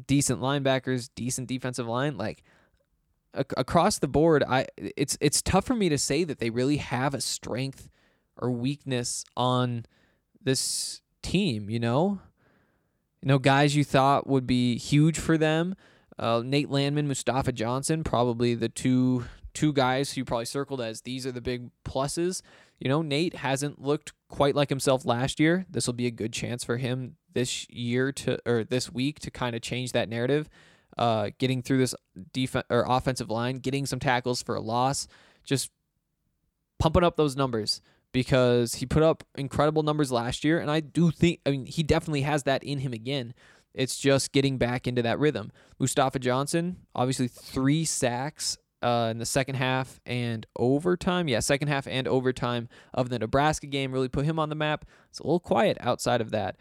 decent 0.07 0.41
linebackers, 0.41 1.09
decent 1.15 1.47
defensive 1.47 1.87
line. 1.87 2.17
Like 2.17 2.43
ac- 3.35 3.45
across 3.57 3.99
the 3.99 4.07
board, 4.07 4.43
I 4.47 4.67
it's 4.77 5.17
it's 5.21 5.41
tough 5.41 5.65
for 5.65 5.75
me 5.75 5.89
to 5.89 5.97
say 5.97 6.23
that 6.23 6.39
they 6.39 6.49
really 6.49 6.77
have 6.77 7.13
a 7.13 7.21
strength 7.21 7.89
or 8.37 8.51
weakness 8.51 9.25
on 9.37 9.85
this 10.43 11.01
team. 11.21 11.69
You 11.69 11.79
know, 11.79 12.19
you 13.21 13.27
know, 13.27 13.39
guys 13.39 13.75
you 13.75 13.83
thought 13.83 14.27
would 14.27 14.47
be 14.47 14.77
huge 14.77 15.19
for 15.19 15.37
them 15.37 15.75
uh, 16.17 16.41
Nate 16.45 16.69
Landman, 16.69 17.07
Mustafa 17.07 17.51
Johnson, 17.51 18.03
probably 18.03 18.55
the 18.55 18.69
two 18.69 19.25
two 19.53 19.71
guys 19.71 20.11
who 20.11 20.21
you 20.21 20.25
probably 20.25 20.45
circled 20.45 20.81
as 20.81 21.01
these 21.01 21.25
are 21.25 21.31
the 21.31 21.41
big 21.41 21.69
pluses. 21.85 22.41
You 22.79 22.89
know, 22.89 23.01
Nate 23.01 23.35
hasn't 23.35 23.81
looked 23.81 24.13
quite 24.29 24.55
like 24.55 24.69
himself 24.69 25.05
last 25.05 25.39
year. 25.39 25.65
This 25.69 25.87
will 25.87 25.93
be 25.93 26.07
a 26.07 26.11
good 26.11 26.33
chance 26.33 26.63
for 26.63 26.77
him 26.77 27.15
this 27.33 27.69
year 27.69 28.11
to 28.11 28.39
or 28.45 28.63
this 28.63 28.91
week 28.91 29.19
to 29.19 29.31
kind 29.31 29.55
of 29.55 29.61
change 29.61 29.91
that 29.93 30.09
narrative. 30.09 30.49
Uh, 30.97 31.29
getting 31.39 31.61
through 31.61 31.79
this 31.79 31.93
defense 32.31 32.65
or 32.69 32.85
offensive 32.87 33.29
line, 33.29 33.57
getting 33.57 33.85
some 33.85 33.99
tackles 33.99 34.41
for 34.41 34.55
a 34.55 34.61
loss, 34.61 35.07
just 35.43 35.69
pumping 36.79 37.03
up 37.03 37.17
those 37.17 37.35
numbers 37.35 37.81
because 38.13 38.75
he 38.75 38.85
put 38.85 39.03
up 39.03 39.25
incredible 39.35 39.83
numbers 39.83 40.09
last 40.09 40.45
year, 40.45 40.57
and 40.59 40.71
I 40.71 40.79
do 40.79 41.11
think 41.11 41.41
I 41.45 41.51
mean 41.51 41.65
he 41.65 41.83
definitely 41.83 42.21
has 42.21 42.43
that 42.43 42.63
in 42.63 42.79
him 42.79 42.93
again. 42.93 43.33
It's 43.73 43.97
just 43.97 44.31
getting 44.31 44.57
back 44.57 44.87
into 44.87 45.01
that 45.01 45.19
rhythm. 45.19 45.51
Mustafa 45.79 46.19
Johnson, 46.19 46.77
obviously 46.95 47.27
three 47.27 47.83
sacks 47.83 48.57
uh, 48.85 49.09
in 49.09 49.17
the 49.17 49.25
second 49.25 49.55
half 49.55 49.99
and 50.05 50.45
overtime. 50.55 51.27
Yeah, 51.27 51.39
second 51.39 51.69
half 51.69 51.87
and 51.87 52.07
overtime 52.07 52.69
of 52.93 53.09
the 53.09 53.17
Nebraska 53.17 53.65
game 53.65 53.91
really 53.91 54.07
put 54.07 54.25
him 54.25 54.37
on 54.37 54.49
the 54.49 54.55
map. 54.55 54.85
It's 55.09 55.17
a 55.17 55.23
little 55.23 55.39
quiet 55.39 55.77
outside 55.81 56.21
of 56.21 56.29
that. 56.29 56.55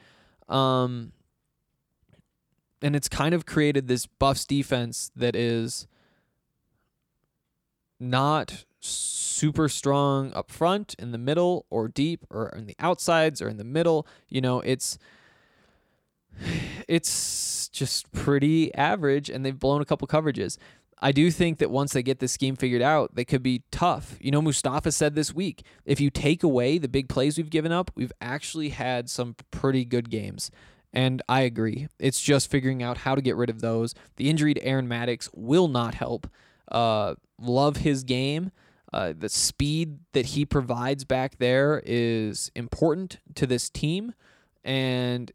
Um, 0.49 1.13
and 2.81 2.97
it's 2.97 3.09
kind 3.09 3.35
of 3.35 3.45
created 3.45 3.89
this 3.89 4.07
Buffs 4.07 4.47
defense 4.47 5.11
that 5.15 5.37
is 5.37 5.87
not 8.01 8.65
super 8.81 9.69
strong 9.69 10.33
up 10.33 10.51
front, 10.51 10.95
in 10.99 11.13
the 11.13 11.19
middle, 11.19 11.67
or 11.69 11.89
deep, 11.89 12.25
or 12.31 12.49
in 12.49 12.65
the 12.65 12.77
outsides, 12.79 13.43
or 13.43 13.49
in 13.49 13.59
the 13.59 13.65
middle. 13.65 14.07
You 14.31 14.41
know, 14.41 14.61
it's 14.61 14.99
it's 16.89 17.69
just 17.69 18.11
pretty 18.13 18.75
average, 18.75 19.29
and 19.29 19.45
they've 19.45 19.59
blown 19.59 19.83
a 19.83 19.85
couple 19.85 20.09
coverages. 20.09 20.57
I 21.01 21.13
do 21.13 21.31
think 21.31 21.59
that 21.59 21.71
once 21.71 21.93
they 21.93 22.03
get 22.03 22.19
this 22.19 22.33
scheme 22.33 22.57
figured 22.57 22.83
out, 22.83 23.15
they 23.15 23.25
could 23.25 23.43
be 23.43 23.63
tough. 23.71 24.17
You 24.21 24.31
know, 24.31 24.41
Mustafa 24.41 24.93
said 24.93 25.15
this 25.15 25.35
week 25.35 25.65
if 25.85 26.01
you 26.01 26.11
take 26.11 26.43
away 26.43 26.79
the 26.79 26.89
big 26.89 27.09
plays 27.09 27.37
we've 27.37 27.51
given 27.51 27.73
up, 27.73 27.91
we've 27.95 28.13
actually 28.21 28.71
had 28.71 29.11
some 29.11 29.37
pretty 29.51 29.85
good 29.85 30.11
games. 30.11 30.51
And 30.93 31.21
I 31.29 31.41
agree. 31.41 31.89
It's 31.99 32.21
just 32.21 32.51
figuring 32.51 32.83
out 32.83 32.99
how 32.99 33.17
to 33.17 33.21
get 33.21 33.35
rid 33.37 33.51
of 33.51 33.61
those. 33.61 33.95
The 34.17 34.31
injury 34.31 34.55
to 34.55 34.65
Aaron 34.65 34.87
Maddox 34.87 35.29
will 35.35 35.67
not 35.67 35.95
help. 35.95 36.29
Uh, 36.71 37.17
love 37.41 37.79
his 37.79 38.05
game. 38.05 38.53
Uh, 38.93 39.13
the 39.17 39.29
speed 39.29 39.99
that 40.13 40.27
he 40.27 40.47
provides 40.47 41.05
back 41.05 41.39
there 41.39 41.83
is 41.85 42.53
important 42.55 43.19
to 43.35 43.45
this 43.45 43.69
team. 43.69 44.15
And 44.63 45.33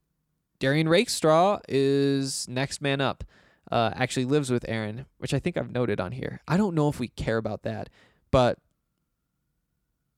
Derrion 0.62 0.88
Rakestraw 0.88 1.60
is 1.68 2.48
next 2.48 2.82
man 2.82 3.02
up. 3.02 3.26
Uh, 3.72 3.92
actually 3.96 4.26
lives 4.26 4.50
with 4.50 4.66
Aaron, 4.68 5.06
which 5.20 5.34
I 5.34 5.40
think 5.40 5.56
I've 5.56 5.72
noted 5.72 6.00
on 6.00 6.12
here. 6.12 6.42
I 6.48 6.58
don't 6.58 6.74
know 6.74 6.90
if 6.90 7.00
we 7.00 7.08
care 7.10 7.38
about 7.38 7.62
that, 7.64 7.90
but 8.32 8.58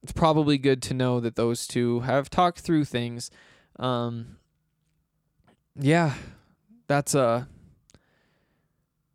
it's 0.03 0.13
probably 0.13 0.57
good 0.57 0.81
to 0.83 0.93
know 0.93 1.19
that 1.19 1.35
those 1.35 1.67
two 1.67 1.99
have 2.01 2.29
talked 2.29 2.61
through 2.61 2.85
things. 2.85 3.29
Um, 3.77 4.37
yeah, 5.75 6.13
that's 6.87 7.15
uh 7.15 7.45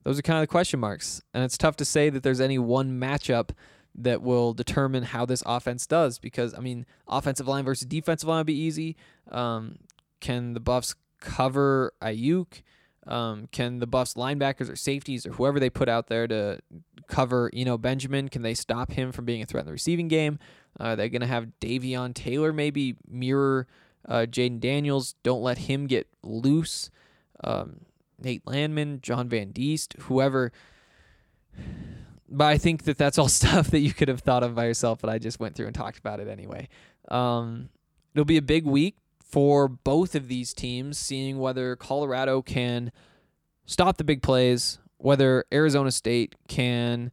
those 0.04 0.18
are 0.18 0.22
kind 0.22 0.38
of 0.38 0.42
the 0.42 0.46
question 0.46 0.78
marks, 0.78 1.20
and 1.34 1.42
it's 1.42 1.58
tough 1.58 1.76
to 1.76 1.84
say 1.84 2.10
that 2.10 2.22
there's 2.22 2.40
any 2.40 2.58
one 2.58 3.00
matchup 3.00 3.50
that 3.92 4.22
will 4.22 4.52
determine 4.52 5.02
how 5.02 5.26
this 5.26 5.42
offense 5.46 5.86
does 5.86 6.18
because 6.18 6.54
I 6.54 6.60
mean, 6.60 6.86
offensive 7.08 7.48
line 7.48 7.64
versus 7.64 7.86
defensive 7.86 8.28
line 8.28 8.38
would 8.38 8.46
be 8.46 8.56
easy. 8.56 8.96
Um, 9.30 9.76
can 10.20 10.54
the 10.54 10.60
Buffs 10.60 10.94
cover 11.20 11.92
Aiyuk? 12.00 12.62
Um, 13.06 13.48
can 13.52 13.78
the 13.78 13.86
Buffs 13.86 14.14
linebackers 14.14 14.70
or 14.70 14.76
safeties 14.76 15.26
or 15.26 15.32
whoever 15.32 15.60
they 15.60 15.70
put 15.70 15.88
out 15.88 16.08
there 16.08 16.26
to 16.26 16.58
cover, 17.06 17.50
you 17.52 17.64
know, 17.64 17.78
Benjamin? 17.78 18.28
Can 18.28 18.42
they 18.42 18.54
stop 18.54 18.92
him 18.92 19.12
from 19.12 19.24
being 19.24 19.42
a 19.42 19.46
threat 19.46 19.62
in 19.62 19.66
the 19.66 19.72
receiving 19.72 20.08
game? 20.08 20.38
Uh, 20.78 20.96
they're 20.96 21.08
gonna 21.08 21.26
have 21.26 21.48
Davion 21.60 22.14
Taylor 22.14 22.52
maybe 22.52 22.96
mirror 23.08 23.66
uh, 24.08 24.26
Jayden 24.28 24.60
Daniels. 24.60 25.14
Don't 25.22 25.42
let 25.42 25.58
him 25.58 25.86
get 25.86 26.08
loose. 26.22 26.90
Um, 27.42 27.80
Nate 28.18 28.46
Landman, 28.46 29.00
John 29.02 29.28
Van 29.28 29.52
Diest, 29.52 29.94
whoever. 30.00 30.52
But 32.28 32.46
I 32.46 32.58
think 32.58 32.84
that 32.84 32.98
that's 32.98 33.18
all 33.18 33.28
stuff 33.28 33.68
that 33.70 33.80
you 33.80 33.92
could 33.92 34.08
have 34.08 34.20
thought 34.20 34.42
of 34.42 34.54
by 34.54 34.66
yourself, 34.66 35.00
but 35.00 35.10
I 35.10 35.18
just 35.18 35.40
went 35.40 35.54
through 35.54 35.66
and 35.66 35.74
talked 35.74 35.98
about 35.98 36.20
it 36.20 36.28
anyway. 36.28 36.68
Um, 37.08 37.68
it'll 38.14 38.24
be 38.24 38.36
a 38.36 38.42
big 38.42 38.64
week 38.64 38.96
for 39.28 39.68
both 39.68 40.14
of 40.14 40.28
these 40.28 40.54
teams, 40.54 40.98
seeing 40.98 41.38
whether 41.38 41.76
Colorado 41.76 42.42
can 42.42 42.92
stop 43.66 43.96
the 43.96 44.04
big 44.04 44.22
plays, 44.22 44.78
whether 44.98 45.44
Arizona 45.52 45.90
State 45.90 46.34
can 46.48 47.10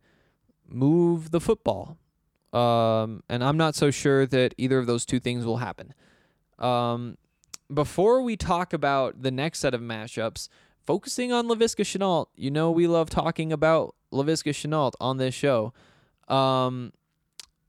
move 0.67 1.31
the 1.31 1.41
football. 1.41 1.97
Um, 2.53 3.23
and 3.29 3.43
I'm 3.43 3.57
not 3.57 3.75
so 3.75 3.89
sure 3.89 4.27
that 4.27 4.53
either 4.57 4.77
of 4.77 4.85
those 4.85 5.05
two 5.05 5.19
things 5.19 5.43
will 5.43 5.57
happen. 5.57 5.93
Um, 6.59 7.17
before 7.73 8.21
we 8.21 8.37
talk 8.37 8.73
about 8.73 9.23
the 9.23 9.31
next 9.31 9.59
set 9.59 9.73
of 9.73 9.81
mashups, 9.81 10.49
focusing 10.85 11.31
on 11.31 11.47
Laviska 11.47 11.83
Shenault, 11.83 12.27
you 12.35 12.51
know 12.51 12.69
we 12.69 12.85
love 12.85 13.09
talking 13.09 13.51
about 13.51 13.95
Laviska 14.11 14.51
Shenault 14.51 14.93
on 15.01 15.17
this 15.17 15.33
show. 15.33 15.73
Um, 16.27 16.93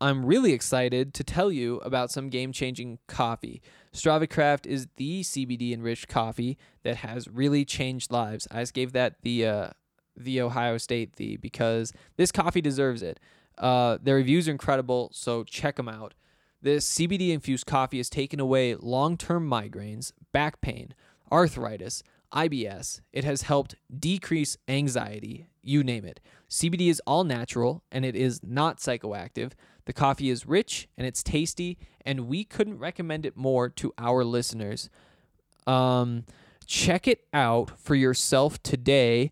I'm 0.05 0.27
really 0.27 0.53
excited 0.53 1.15
to 1.15 1.25
tell 1.25 1.51
you 1.51 1.79
about 1.79 2.11
some 2.11 2.29
game-changing 2.29 2.99
coffee. 3.09 3.63
StravaCraft 3.95 4.67
is 4.67 4.87
the 4.97 5.23
CBD 5.23 5.73
enriched 5.73 6.09
coffee 6.09 6.59
that 6.83 6.97
has 6.97 7.27
really 7.27 7.65
changed 7.65 8.13
lives. 8.13 8.47
I 8.51 8.61
just 8.61 8.75
gave 8.75 8.93
that 8.93 9.15
the 9.23 9.47
uh, 9.47 9.69
the 10.15 10.43
Ohio 10.43 10.77
State 10.77 11.17
the 11.17 11.39
because 11.39 11.95
this 12.19 12.31
coffee 12.31 12.61
deserves 12.61 13.03
it. 13.03 13.19
Uh, 13.57 13.97
their 14.03 14.17
reviews 14.17 14.47
are 14.47 14.51
incredible, 14.51 15.09
so 15.15 15.43
check 15.43 15.77
them 15.77 15.89
out. 15.89 16.13
This 16.61 16.87
CBD 16.87 17.31
infused 17.31 17.65
coffee 17.65 17.97
has 17.97 18.11
taken 18.11 18.41
away 18.41 18.75
long 18.75 19.17
term 19.17 19.49
migraines, 19.49 20.13
back 20.33 20.61
pain, 20.61 20.93
arthritis, 21.33 22.03
IBS. 22.35 23.01
It 23.13 23.25
has 23.25 23.43
helped 23.43 23.77
decrease 23.97 24.59
anxiety, 24.69 25.49
you 25.63 25.83
name 25.83 26.05
it. 26.05 26.21
CBD 26.51 26.91
is 26.91 27.01
all 27.07 27.25
natural 27.25 27.83
and 27.91 28.05
it 28.05 28.17
is 28.17 28.41
not 28.43 28.79
psychoactive. 28.79 29.53
The 29.87 29.93
coffee 29.93 30.31
is 30.31 30.47
rich 30.47 30.89
and 30.97 31.07
it's 31.07 31.23
tasty, 31.23 31.79
and 32.05 32.29
we 32.29 32.45
couldn't 32.45 32.79
recommend 32.79 33.27
it 33.27 33.37
more 33.37 33.69
to 33.71 33.93
our 33.99 34.25
listeners. 34.25 34.89
Um, 35.67 36.25
check 36.67 37.07
it 37.07 37.27
out 37.33 37.79
for 37.79 37.95
yourself 37.95 38.63
today, 38.63 39.31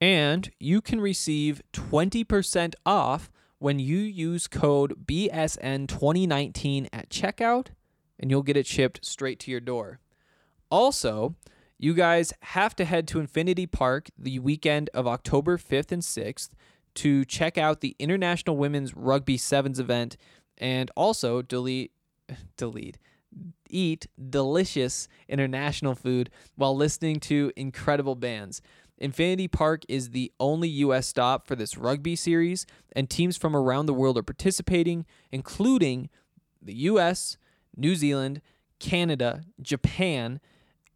and 0.00 0.50
you 0.58 0.80
can 0.80 1.00
receive 1.00 1.62
20% 1.72 2.74
off 2.84 3.30
when 3.58 3.78
you 3.78 3.98
use 3.98 4.46
code 4.46 5.06
BSN2019 5.06 6.88
at 6.92 7.10
checkout, 7.10 7.68
and 8.20 8.30
you'll 8.30 8.42
get 8.42 8.56
it 8.56 8.66
shipped 8.66 9.04
straight 9.04 9.40
to 9.40 9.50
your 9.50 9.60
door. 9.60 9.98
Also, 10.70 11.34
you 11.78 11.94
guys 11.94 12.32
have 12.40 12.76
to 12.76 12.84
head 12.84 13.08
to 13.08 13.20
Infinity 13.20 13.66
Park 13.66 14.10
the 14.18 14.38
weekend 14.38 14.90
of 14.92 15.06
October 15.06 15.56
5th 15.56 15.92
and 15.92 16.02
6th 16.02 16.50
to 16.96 17.24
check 17.24 17.58
out 17.58 17.80
the 17.80 17.94
International 17.98 18.56
Women's 18.56 18.94
Rugby 18.94 19.36
Sevens 19.36 19.78
event 19.78 20.16
and 20.56 20.90
also 20.96 21.42
delete 21.42 21.92
delete 22.56 22.98
eat 23.70 24.06
delicious 24.30 25.08
international 25.28 25.94
food 25.94 26.30
while 26.56 26.74
listening 26.74 27.20
to 27.20 27.52
incredible 27.56 28.14
bands. 28.14 28.62
Infinity 28.96 29.46
Park 29.46 29.82
is 29.88 30.10
the 30.10 30.32
only 30.40 30.68
US 30.68 31.06
stop 31.06 31.46
for 31.46 31.54
this 31.54 31.76
rugby 31.76 32.16
series 32.16 32.66
and 32.92 33.08
teams 33.08 33.36
from 33.36 33.54
around 33.54 33.86
the 33.86 33.94
world 33.94 34.18
are 34.18 34.22
participating 34.22 35.06
including 35.30 36.08
the 36.60 36.74
US, 36.74 37.36
New 37.76 37.94
Zealand, 37.94 38.40
Canada, 38.80 39.42
Japan, 39.60 40.40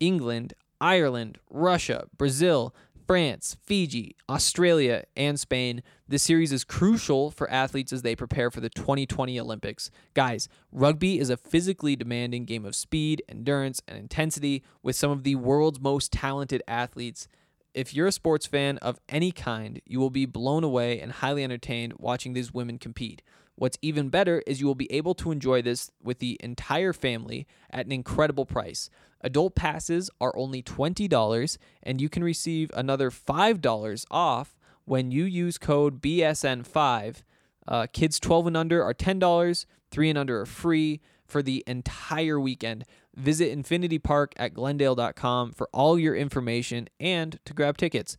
England, 0.00 0.54
Ireland, 0.80 1.38
Russia, 1.48 2.06
Brazil, 2.16 2.74
France, 3.12 3.58
Fiji, 3.62 4.16
Australia, 4.26 5.04
and 5.14 5.38
Spain. 5.38 5.82
This 6.08 6.22
series 6.22 6.50
is 6.50 6.64
crucial 6.64 7.30
for 7.30 7.50
athletes 7.50 7.92
as 7.92 8.00
they 8.00 8.16
prepare 8.16 8.50
for 8.50 8.62
the 8.62 8.70
2020 8.70 9.38
Olympics. 9.38 9.90
Guys, 10.14 10.48
rugby 10.72 11.18
is 11.18 11.28
a 11.28 11.36
physically 11.36 11.94
demanding 11.94 12.46
game 12.46 12.64
of 12.64 12.74
speed, 12.74 13.22
endurance, 13.28 13.82
and 13.86 13.98
intensity 13.98 14.64
with 14.82 14.96
some 14.96 15.10
of 15.10 15.24
the 15.24 15.34
world's 15.34 15.78
most 15.78 16.10
talented 16.10 16.62
athletes. 16.66 17.28
If 17.74 17.92
you're 17.92 18.06
a 18.06 18.12
sports 18.12 18.46
fan 18.46 18.78
of 18.78 18.98
any 19.10 19.30
kind, 19.30 19.82
you 19.84 20.00
will 20.00 20.08
be 20.08 20.24
blown 20.24 20.64
away 20.64 20.98
and 20.98 21.12
highly 21.12 21.44
entertained 21.44 21.92
watching 21.98 22.32
these 22.32 22.54
women 22.54 22.78
compete. 22.78 23.20
What's 23.56 23.76
even 23.82 24.08
better 24.08 24.42
is 24.46 24.60
you 24.60 24.66
will 24.66 24.74
be 24.74 24.90
able 24.90 25.14
to 25.16 25.30
enjoy 25.30 25.60
this 25.60 25.90
with 26.02 26.18
the 26.18 26.38
entire 26.42 26.94
family 26.94 27.46
at 27.70 27.84
an 27.84 27.92
incredible 27.92 28.46
price. 28.46 28.88
Adult 29.22 29.54
passes 29.54 30.10
are 30.20 30.36
only 30.36 30.62
$20, 30.62 31.58
and 31.82 32.00
you 32.00 32.08
can 32.08 32.24
receive 32.24 32.70
another 32.74 33.10
$5 33.10 34.04
off 34.10 34.56
when 34.84 35.10
you 35.10 35.24
use 35.24 35.58
code 35.58 36.00
BSN5. 36.00 37.22
Uh, 37.68 37.86
kids 37.92 38.18
12 38.18 38.48
and 38.48 38.56
under 38.56 38.82
are 38.82 38.94
$10, 38.94 39.66
3 39.90 40.08
and 40.10 40.18
under 40.18 40.40
are 40.40 40.46
free 40.46 41.00
for 41.26 41.42
the 41.42 41.62
entire 41.66 42.40
weekend. 42.40 42.84
Visit 43.14 43.50
Infinity 43.50 43.98
Park 43.98 44.32
at 44.36 44.54
glendale.com 44.54 45.52
for 45.52 45.68
all 45.72 45.98
your 45.98 46.16
information 46.16 46.88
and 46.98 47.38
to 47.44 47.54
grab 47.54 47.76
tickets. 47.76 48.16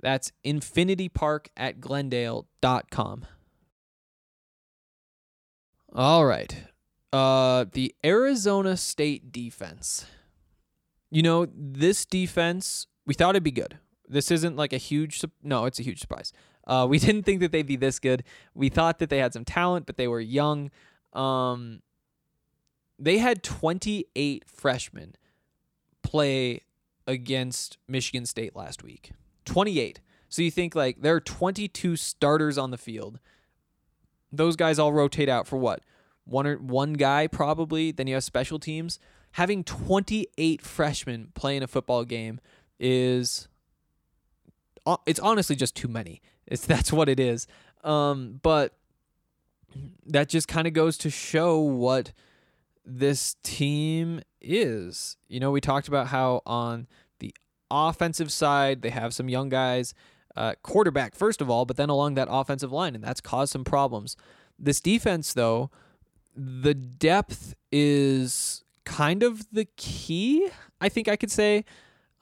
That's 0.00 0.30
Infinity 0.44 1.08
Park 1.08 1.48
at 1.56 1.80
glendale.com. 1.80 3.26
All 5.94 6.26
right. 6.26 6.56
Uh, 7.12 7.64
the 7.72 7.94
Arizona 8.04 8.76
State 8.76 9.32
defense. 9.32 10.04
You 11.10 11.22
know, 11.22 11.46
this 11.54 12.04
defense, 12.04 12.86
we 13.06 13.14
thought 13.14 13.30
it'd 13.30 13.42
be 13.42 13.50
good. 13.50 13.78
This 14.08 14.30
isn't 14.30 14.56
like 14.56 14.72
a 14.72 14.78
huge, 14.78 15.24
no, 15.42 15.64
it's 15.64 15.78
a 15.78 15.82
huge 15.82 16.00
surprise. 16.00 16.32
Uh, 16.66 16.86
we 16.88 16.98
didn't 17.06 17.22
think 17.22 17.40
that 17.40 17.52
they'd 17.52 17.66
be 17.66 17.76
this 17.76 17.98
good. 17.98 18.24
We 18.54 18.68
thought 18.68 18.98
that 18.98 19.10
they 19.10 19.18
had 19.18 19.32
some 19.32 19.44
talent, 19.44 19.86
but 19.86 19.96
they 19.96 20.08
were 20.08 20.20
young. 20.20 20.70
Um, 21.12 21.80
they 22.98 23.18
had 23.18 23.42
28 23.42 24.44
freshmen 24.48 25.14
play 26.02 26.62
against 27.06 27.78
Michigan 27.88 28.26
State 28.26 28.56
last 28.56 28.82
week. 28.82 29.12
28. 29.44 30.00
So 30.28 30.42
you 30.42 30.50
think 30.50 30.74
like 30.74 31.00
there 31.00 31.14
are 31.14 31.20
22 31.20 31.96
starters 31.96 32.58
on 32.58 32.70
the 32.70 32.78
field. 32.78 33.18
Those 34.32 34.56
guys 34.56 34.78
all 34.78 34.92
rotate 34.92 35.28
out 35.28 35.46
for 35.46 35.56
what? 35.56 35.82
One 36.24 36.46
or 36.46 36.56
one 36.56 36.94
guy 36.94 37.26
probably. 37.26 37.92
Then 37.92 38.06
you 38.06 38.14
have 38.14 38.24
special 38.24 38.58
teams. 38.58 38.98
Having 39.36 39.64
28 39.64 40.62
freshmen 40.62 41.28
playing 41.34 41.62
a 41.62 41.66
football 41.66 42.06
game 42.06 42.40
is 42.80 43.48
uh, 44.86 44.96
it's 45.04 45.20
honestly 45.20 45.54
just 45.54 45.74
too 45.76 45.88
many. 45.88 46.22
It's 46.46 46.64
that's 46.72 46.90
what 46.90 47.06
it 47.10 47.20
is. 47.20 47.46
Um, 47.84 48.40
but 48.42 48.72
that 50.06 50.30
just 50.30 50.48
kind 50.48 50.66
of 50.66 50.72
goes 50.72 50.96
to 50.96 51.10
show 51.10 51.58
what 51.58 52.14
this 52.82 53.36
team 53.42 54.22
is. 54.40 55.18
You 55.28 55.38
know, 55.38 55.50
we 55.50 55.60
talked 55.60 55.86
about 55.86 56.06
how 56.06 56.40
on 56.46 56.86
the 57.18 57.34
offensive 57.70 58.32
side 58.32 58.80
they 58.80 58.88
have 58.88 59.12
some 59.12 59.28
young 59.28 59.50
guys, 59.50 59.92
uh, 60.34 60.54
quarterback 60.62 61.14
first 61.14 61.42
of 61.42 61.50
all, 61.50 61.66
but 61.66 61.76
then 61.76 61.90
along 61.90 62.14
that 62.14 62.28
offensive 62.30 62.72
line, 62.72 62.94
and 62.94 63.04
that's 63.04 63.20
caused 63.20 63.52
some 63.52 63.64
problems. 63.64 64.16
This 64.58 64.80
defense, 64.80 65.34
though, 65.34 65.70
the 66.34 66.72
depth 66.72 67.54
is 67.70 68.64
kind 68.86 69.22
of 69.22 69.46
the 69.52 69.66
key. 69.76 70.48
I 70.80 70.88
think 70.88 71.08
I 71.08 71.16
could 71.16 71.30
say. 71.30 71.66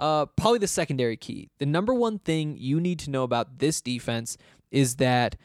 Uh, 0.01 0.27
probably 0.27 0.59
the 0.59 0.67
secondary 0.67 1.17
key. 1.17 1.51
The 1.59 1.67
number 1.67 1.95
one 1.95 2.19
thing 2.19 2.57
you 2.59 2.81
need 2.81 2.99
to 3.01 3.11
know 3.11 3.23
about 3.23 3.61
this 3.61 3.81
defense 3.81 4.37
is 4.73 4.97
that 4.97 5.37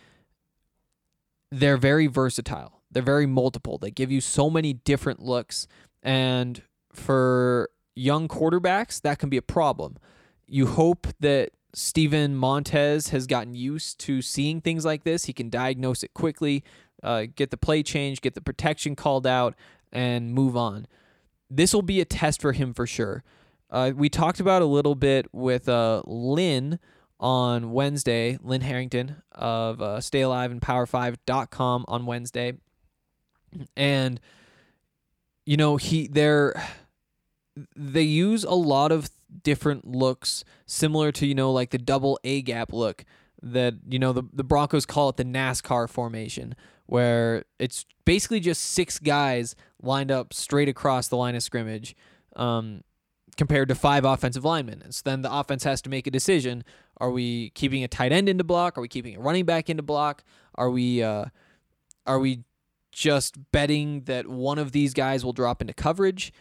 they're 1.52 1.78
very 1.78 2.08
versatile. 2.08 2.82
They're 2.92 3.04
very 3.04 3.28
multiple. 3.28 3.78
They 3.78 3.92
give 3.92 4.12
you 4.12 4.22
so 4.22 4.50
many 4.50 4.74
different 4.74 5.22
looks. 5.22 5.68
And 6.02 6.64
for 6.92 7.70
young 7.96 8.28
quarterbacks, 8.28 9.00
that 9.02 9.20
can 9.20 9.30
be 9.30 9.38
a 9.38 9.44
problem. 9.44 9.98
You 10.48 10.66
hope 10.66 11.06
that 11.20 11.52
Steven 11.74 12.36
Montez 12.36 13.10
has 13.10 13.28
gotten 13.28 13.54
used 13.54 14.00
to 14.00 14.24
seeing 14.24 14.62
things 14.62 14.84
like 14.84 15.04
this. 15.04 15.26
He 15.26 15.34
can 15.34 15.50
diagnose 15.50 16.02
it 16.02 16.16
quickly, 16.16 16.64
uh, 17.04 17.26
get 17.36 17.52
the 17.52 17.58
play 17.58 17.84
change, 17.84 18.22
get 18.22 18.34
the 18.34 18.42
protection 18.42 18.96
called 18.96 19.28
out, 19.28 19.54
and 19.92 20.34
move 20.34 20.58
on. 20.58 20.88
This 21.50 21.74
will 21.74 21.82
be 21.82 22.02
a 22.02 22.06
test 22.06 22.42
for 22.42 22.54
him 22.54 22.74
for 22.74 22.86
sure. 22.86 23.24
Uh, 23.70 23.92
we 23.96 24.10
talked 24.10 24.40
about 24.40 24.62
a 24.62 24.66
little 24.66 24.96
bit 24.96 25.28
with 25.32 25.70
uh, 25.70 26.02
Lynn 26.06 26.80
on 27.20 27.72
Wednesday, 27.72 28.38
Lynn 28.42 28.62
Harrington 28.62 29.18
of 29.32 29.82
uh, 29.82 30.02
Stay 30.02 30.22
Alive 30.22 30.52
and 30.52 30.62
Power5.com 30.62 31.86
on 31.88 32.06
Wednesday. 32.06 32.54
And, 33.76 34.20
you 35.46 35.58
know, 35.58 35.78
he, 35.78 36.08
they're, 36.08 36.54
they 37.76 38.04
use 38.04 38.44
a 38.44 38.54
lot 38.54 38.92
of 38.92 39.10
different 39.44 39.86
looks 39.86 40.44
similar 40.66 41.12
to 41.12 41.26
you 41.26 41.36
know 41.36 41.52
like 41.52 41.70
the 41.70 41.78
double 41.78 42.20
A 42.24 42.42
gap 42.42 42.74
look 42.74 43.06
that 43.42 43.76
you 43.88 44.00
know 44.00 44.14
the 44.14 44.24
the 44.34 44.44
Broncos 44.44 44.86
call 44.86 45.10
it 45.10 45.18
the 45.18 45.26
NASCAR 45.26 45.90
formation 45.90 46.56
where 46.90 47.44
it's 47.60 47.86
basically 48.04 48.40
just 48.40 48.64
six 48.64 48.98
guys 48.98 49.56
lined 49.80 50.12
up 50.12 50.34
straight 50.34 50.68
across 50.68 51.08
the 51.08 51.16
line 51.16 51.36
of 51.36 51.44
scrimmage 51.44 51.96
um, 52.36 52.84
compared 53.38 53.70
to 53.70 53.76
five 53.76 54.06
offensive 54.06 54.44
linemen. 54.44 54.82
And 54.82 54.96
so 54.96 55.04
then 55.06 55.22
the 55.22 55.32
offense 55.32 55.64
has 55.66 55.84
to 55.84 55.90
make 55.92 56.08
a 56.08 56.12
decision: 56.12 56.64
Are 56.98 57.12
we 57.12 57.52
keeping 57.52 57.84
a 57.84 57.88
tight 57.88 58.12
end 58.12 58.28
into 58.28 58.44
block? 58.44 58.76
Are 58.76 58.82
we 58.82 58.88
keeping 58.88 59.16
a 59.16 59.20
running 59.20 59.46
back 59.46 59.70
into 59.70 59.84
block? 59.84 60.24
Are 60.56 60.72
we 60.72 61.04
uh, 61.04 61.26
are 62.08 62.18
we 62.18 62.44
just 62.92 63.52
betting 63.52 64.02
that 64.06 64.28
one 64.28 64.58
of 64.58 64.72
these 64.72 64.96
guys 64.96 65.24
will 65.24 65.32
drop 65.32 65.62
into 65.62 65.76
coverage? 65.76 66.34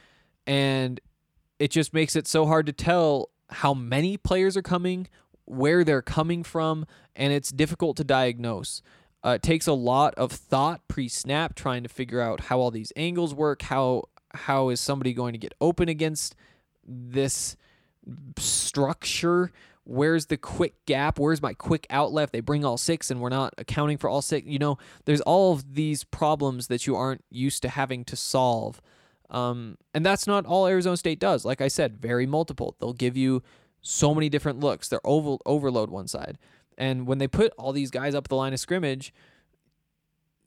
And 0.47 0.99
it 1.59 1.71
just 1.71 1.93
makes 1.93 2.17
it 2.17 2.27
so 2.27 2.47
hard 2.47 2.65
to 2.65 2.73
tell 2.73 3.29
how 3.51 3.75
many 3.75 4.17
players 4.17 4.57
are 4.57 4.63
coming, 4.63 5.09
where 5.45 5.85
they're 5.85 6.01
coming 6.01 6.43
from, 6.43 6.87
and 7.15 7.35
it's 7.35 7.51
difficult 7.51 7.99
to 7.99 8.05
diagnose. 8.05 8.81
Uh, 9.25 9.31
it 9.31 9.43
takes 9.43 9.67
a 9.67 9.73
lot 9.73 10.15
of 10.15 10.31
thought 10.31 10.87
pre-snap 10.89 11.55
trying 11.55 11.83
to 11.83 11.89
figure 11.89 12.21
out 12.21 12.41
how 12.43 12.61
all 12.61 12.71
these 12.71 12.93
angles 12.97 13.35
work, 13.35 13.63
how 13.63 14.05
how 14.35 14.69
is 14.69 14.81
somebody 14.81 15.13
going 15.13 15.33
to 15.33 15.39
get 15.39 15.55
open 15.61 15.89
against 15.89 16.37
this 16.87 17.57
structure? 18.37 19.51
Where's 19.85 20.27
the 20.27 20.37
quick 20.37 20.75
gap? 20.85 21.19
Where's 21.19 21.41
my 21.41 21.55
quick 21.55 21.87
outlet? 21.89 22.25
If 22.25 22.33
they 22.33 22.41
bring 22.41 22.65
all 22.65 22.77
six 22.77 23.11
and 23.11 23.21
we're 23.21 23.31
not 23.31 23.55
accounting 23.57 23.97
for 23.97 24.11
all 24.11 24.21
six. 24.21 24.47
You 24.47 24.59
know, 24.59 24.79
there's 25.07 25.23
all 25.23 25.55
of 25.55 25.75
these 25.75 26.05
problems 26.05 26.67
that 26.67 26.87
you 26.87 26.95
aren't 26.95 27.25
used 27.31 27.63
to 27.63 27.71
having 27.71 28.05
to 28.05 28.17
solve. 28.17 28.83
Um, 29.31 29.79
and 29.95 30.05
that's 30.05 30.27
not 30.27 30.47
all 30.47 30.67
Arizona 30.67 30.97
State 30.97 31.19
does. 31.19 31.45
Like 31.45 31.61
I 31.61 31.69
said, 31.69 31.97
very 31.97 32.27
multiple. 32.27 32.77
They'll 32.79 32.93
give 32.93 33.17
you 33.17 33.43
so 33.81 34.15
many 34.15 34.29
different 34.29 34.61
looks. 34.61 34.89
They're 34.89 35.01
over, 35.05 35.39
overload 35.47 35.91
one 35.91 36.07
side. 36.07 36.39
And 36.79 37.07
when 37.07 37.19
they 37.19 37.27
put 37.29 37.53
all 37.59 37.73
these 37.73 37.91
guys 37.91 38.15
up 38.15 38.29
the 38.29 38.37
line 38.37 38.55
of 38.55 38.61
scrimmage, 38.61 39.13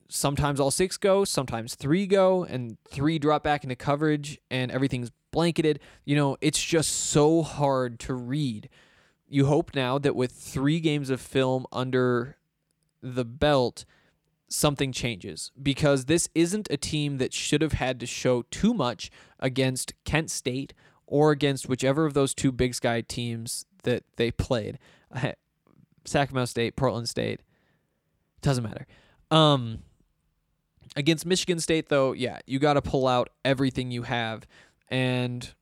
sometimes 0.07 0.59
all 0.59 0.71
six 0.71 0.97
go, 0.97 1.25
sometimes 1.25 1.75
three 1.75 2.07
go, 2.07 2.45
and 2.45 2.77
three 2.89 3.19
drop 3.19 3.43
back 3.43 3.63
into 3.63 3.75
coverage, 3.75 4.39
and 4.49 4.71
everything's 4.71 5.11
blanketed. 5.32 5.79
You 6.05 6.15
know, 6.15 6.38
it's 6.41 6.63
just 6.63 6.89
so 6.89 7.41
hard 7.43 7.99
to 7.99 8.13
read. 8.13 8.69
You 9.27 9.45
hope 9.45 9.75
now 9.75 9.99
that 9.99 10.15
with 10.15 10.32
three 10.32 10.79
games 10.79 11.09
of 11.09 11.19
film 11.21 11.65
under 11.71 12.38
the 13.03 13.25
belt, 13.25 13.86
something 14.47 14.91
changes 14.91 15.51
because 15.61 16.05
this 16.05 16.29
isn't 16.34 16.67
a 16.69 16.77
team 16.77 17.17
that 17.17 17.34
should 17.34 17.61
have 17.61 17.73
had 17.73 17.99
to 17.99 18.05
show 18.05 18.43
too 18.43 18.73
much 18.73 19.11
against 19.39 19.93
Kent 20.05 20.29
State 20.32 20.73
or 21.05 21.32
against 21.32 21.67
whichever 21.67 22.05
of 22.05 22.13
those 22.13 22.34
two 22.34 22.51
Big 22.53 22.73
Sky 22.73 23.01
teams 23.01 23.65
that 23.84 24.03
they 24.15 24.32
played. 24.32 24.79
Sacramento 26.06 26.45
State, 26.45 26.76
Portland 26.76 27.10
State, 27.10 27.41
doesn't 28.41 28.64
matter. 28.64 28.88
Um, 29.30 29.80
against 30.95 31.26
Michigan 31.26 31.60
State, 31.60 31.89
though, 31.89 32.12
yeah, 32.14 32.39
you 32.45 32.60
got 32.60 32.74
to 32.74 32.82
pull 32.82 33.08
out 33.08 33.30
everything 33.45 33.91
you 33.91 34.04
have. 34.04 34.45
And, 34.89 35.54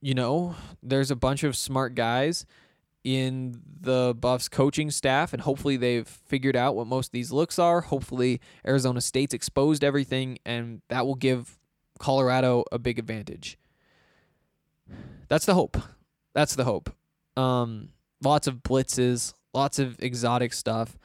you 0.00 0.14
know, 0.14 0.54
there's 0.82 1.10
a 1.10 1.16
bunch 1.16 1.42
of 1.42 1.56
smart 1.56 1.94
guys 1.94 2.46
in 3.02 3.60
the 3.80 4.16
Buffs 4.18 4.48
coaching 4.48 4.90
staff, 4.90 5.32
and 5.32 5.42
hopefully 5.42 5.76
they've 5.76 6.08
figured 6.08 6.56
out 6.56 6.74
what 6.74 6.86
most 6.86 7.08
of 7.08 7.12
these 7.12 7.32
looks 7.32 7.58
are. 7.58 7.82
Hopefully 7.82 8.40
Arizona 8.66 9.00
State's 9.00 9.34
exposed 9.34 9.84
everything, 9.84 10.38
and 10.46 10.80
that 10.88 11.06
will 11.06 11.14
give 11.14 11.58
Colorado 11.98 12.64
a 12.72 12.78
big 12.78 12.98
advantage. 12.98 13.58
That's 15.28 15.46
the 15.46 15.54
hope. 15.54 15.76
That's 16.34 16.54
the 16.54 16.64
hope. 16.64 16.90
Um, 17.36 17.90
lots 18.24 18.46
of 18.46 18.62
blitzes, 18.62 19.34
lots 19.52 19.78
of 19.78 20.00
exotic 20.02 20.52
stuff. 20.52 20.96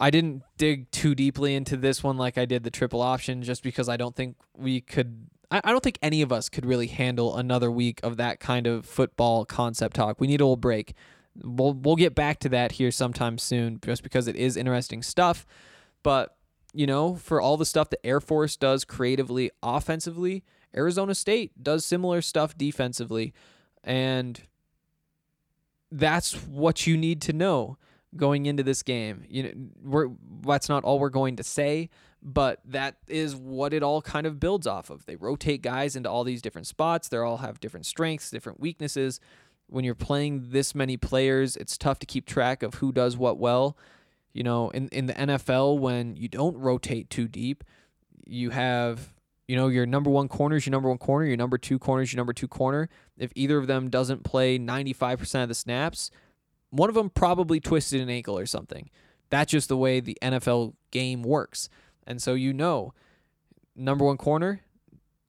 I 0.00 0.10
didn't 0.10 0.42
dig 0.56 0.90
too 0.90 1.14
deeply 1.14 1.54
into 1.54 1.76
this 1.76 2.04
one 2.04 2.16
like 2.16 2.38
I 2.38 2.44
did 2.44 2.62
the 2.62 2.70
triple 2.70 3.02
option, 3.02 3.42
just 3.42 3.62
because 3.62 3.88
I 3.88 3.96
don't 3.96 4.14
think 4.14 4.36
we 4.56 4.80
could 4.80 5.28
I, 5.50 5.60
I 5.64 5.70
don't 5.70 5.82
think 5.82 5.98
any 6.02 6.22
of 6.22 6.32
us 6.32 6.48
could 6.48 6.66
really 6.66 6.86
handle 6.86 7.36
another 7.36 7.70
week 7.70 8.00
of 8.02 8.16
that 8.16 8.40
kind 8.40 8.66
of 8.66 8.86
football 8.86 9.44
concept 9.44 9.96
talk. 9.96 10.20
We 10.20 10.26
need 10.26 10.40
a 10.40 10.44
little 10.44 10.56
break. 10.56 10.94
We'll 11.42 11.72
we'll 11.72 11.96
get 11.96 12.14
back 12.14 12.40
to 12.40 12.48
that 12.50 12.72
here 12.72 12.90
sometime 12.90 13.38
soon, 13.38 13.80
just 13.84 14.02
because 14.02 14.28
it 14.28 14.36
is 14.36 14.56
interesting 14.56 15.02
stuff. 15.02 15.46
But 16.02 16.36
you 16.74 16.86
know, 16.86 17.14
for 17.14 17.40
all 17.40 17.56
the 17.56 17.66
stuff 17.66 17.90
that 17.90 18.04
Air 18.04 18.20
Force 18.20 18.56
does 18.56 18.84
creatively, 18.84 19.50
offensively, 19.62 20.44
Arizona 20.76 21.14
State 21.14 21.62
does 21.62 21.84
similar 21.84 22.20
stuff 22.20 22.56
defensively, 22.56 23.32
and 23.82 24.40
that's 25.90 26.34
what 26.46 26.86
you 26.86 26.96
need 26.96 27.22
to 27.22 27.32
know 27.32 27.78
going 28.16 28.46
into 28.46 28.62
this 28.62 28.82
game. 28.82 29.24
You 29.28 29.42
know, 29.42 29.50
we're 29.82 30.08
that's 30.42 30.68
not 30.68 30.84
all 30.84 30.98
we're 30.98 31.10
going 31.10 31.36
to 31.36 31.42
say, 31.42 31.90
but 32.22 32.60
that 32.66 32.96
is 33.06 33.36
what 33.36 33.72
it 33.72 33.82
all 33.82 34.02
kind 34.02 34.26
of 34.26 34.40
builds 34.40 34.66
off 34.66 34.90
of. 34.90 35.06
They 35.06 35.16
rotate 35.16 35.62
guys 35.62 35.96
into 35.96 36.10
all 36.10 36.24
these 36.24 36.42
different 36.42 36.66
spots. 36.66 37.08
They 37.08 37.18
all 37.18 37.38
have 37.38 37.60
different 37.60 37.86
strengths, 37.86 38.30
different 38.30 38.60
weaknesses. 38.60 39.20
When 39.68 39.84
you're 39.84 39.94
playing 39.94 40.46
this 40.50 40.74
many 40.74 40.96
players, 40.96 41.56
it's 41.56 41.76
tough 41.76 41.98
to 41.98 42.06
keep 42.06 42.26
track 42.26 42.62
of 42.62 42.74
who 42.74 42.92
does 42.92 43.16
what 43.16 43.38
well. 43.38 43.76
You 44.32 44.42
know, 44.42 44.70
in 44.70 44.88
in 44.88 45.06
the 45.06 45.14
NFL 45.14 45.78
when 45.78 46.16
you 46.16 46.28
don't 46.28 46.56
rotate 46.56 47.10
too 47.10 47.28
deep, 47.28 47.64
you 48.26 48.50
have 48.50 49.14
you 49.48 49.56
know, 49.56 49.68
your 49.68 49.86
number 49.86 50.10
one 50.10 50.28
corner 50.28 50.56
is 50.56 50.66
your 50.66 50.72
number 50.72 50.90
one 50.90 50.98
corner, 50.98 51.24
your 51.24 51.38
number 51.38 51.56
two 51.56 51.78
corner 51.78 52.02
is 52.02 52.12
your 52.12 52.18
number 52.18 52.34
two 52.34 52.46
corner. 52.46 52.90
If 53.18 53.32
either 53.34 53.58
of 53.58 53.66
them 53.66 53.90
doesn't 53.90 54.24
play 54.24 54.58
95% 54.58 55.42
of 55.42 55.48
the 55.48 55.54
snaps, 55.54 56.10
one 56.70 56.88
of 56.88 56.94
them 56.94 57.10
probably 57.10 57.60
twisted 57.60 58.00
an 58.00 58.10
ankle 58.10 58.38
or 58.38 58.46
something. 58.46 58.90
That's 59.30 59.50
just 59.50 59.68
the 59.68 59.76
way 59.76 60.00
the 60.00 60.18
NFL 60.22 60.74
game 60.90 61.22
works. 61.22 61.68
And 62.06 62.22
so 62.22 62.34
you 62.34 62.52
know, 62.52 62.94
number 63.76 64.04
one 64.04 64.16
corner, 64.16 64.62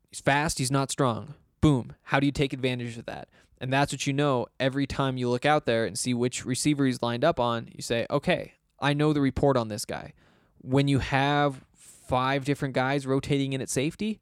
he's 0.09 0.21
fast, 0.21 0.57
he's 0.57 0.71
not 0.71 0.91
strong. 0.91 1.33
Boom. 1.61 1.95
How 2.03 2.19
do 2.19 2.25
you 2.25 2.31
take 2.31 2.53
advantage 2.53 2.97
of 2.97 3.05
that? 3.05 3.27
And 3.59 3.73
that's 3.73 3.91
what 3.91 4.07
you 4.07 4.13
know 4.13 4.47
every 4.59 4.87
time 4.87 5.17
you 5.17 5.29
look 5.29 5.45
out 5.45 5.65
there 5.65 5.85
and 5.85 5.99
see 5.99 6.13
which 6.13 6.45
receiver 6.45 6.85
he's 6.85 7.01
lined 7.01 7.25
up 7.25 7.39
on. 7.39 7.67
You 7.73 7.81
say, 7.81 8.05
okay, 8.09 8.53
I 8.79 8.93
know 8.93 9.11
the 9.11 9.21
report 9.21 9.57
on 9.57 9.67
this 9.67 9.83
guy. 9.83 10.13
When 10.61 10.87
you 10.87 10.99
have 10.99 11.65
five 11.75 12.45
different 12.45 12.73
guys 12.73 13.05
rotating 13.05 13.53
in 13.53 13.61
at 13.61 13.69
safety, 13.69 14.21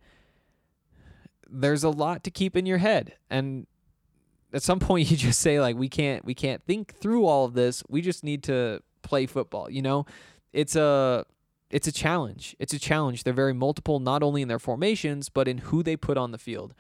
there's 1.50 1.84
a 1.84 1.90
lot 1.90 2.24
to 2.24 2.32
keep 2.32 2.56
in 2.56 2.66
your 2.66 2.78
head. 2.78 3.14
And 3.30 3.68
at 4.54 4.64
some 4.64 4.80
point 4.88 5.10
you 5.12 5.18
just 5.18 5.40
say 5.40 5.60
like 5.60 5.76
we 5.76 5.90
can't 5.90 6.26
we 6.26 6.34
can't 6.34 6.64
think 6.64 6.96
through 6.96 7.26
all 7.26 7.46
of 7.46 7.54
this. 7.54 7.84
We 7.88 8.02
just 8.02 8.24
need 8.24 8.44
to 8.44 8.82
play 9.02 9.26
football, 9.26 9.70
you 9.70 9.82
know? 9.82 10.06
It's 10.54 10.76
a 10.76 11.26
it's 11.70 11.88
a 11.88 11.92
challenge. 11.92 12.56
It's 12.60 12.74
a 12.74 12.80
challenge. 12.80 13.24
They're 13.24 13.34
very 13.34 13.54
multiple 13.54 14.00
not 14.00 14.24
only 14.24 14.42
in 14.42 14.48
their 14.48 14.60
formations 14.60 15.30
but 15.30 15.48
in 15.48 15.60
who 15.60 15.84
they 15.84 15.96
put 15.96 16.18
on 16.18 16.32
the 16.32 16.38
field. 16.38 16.74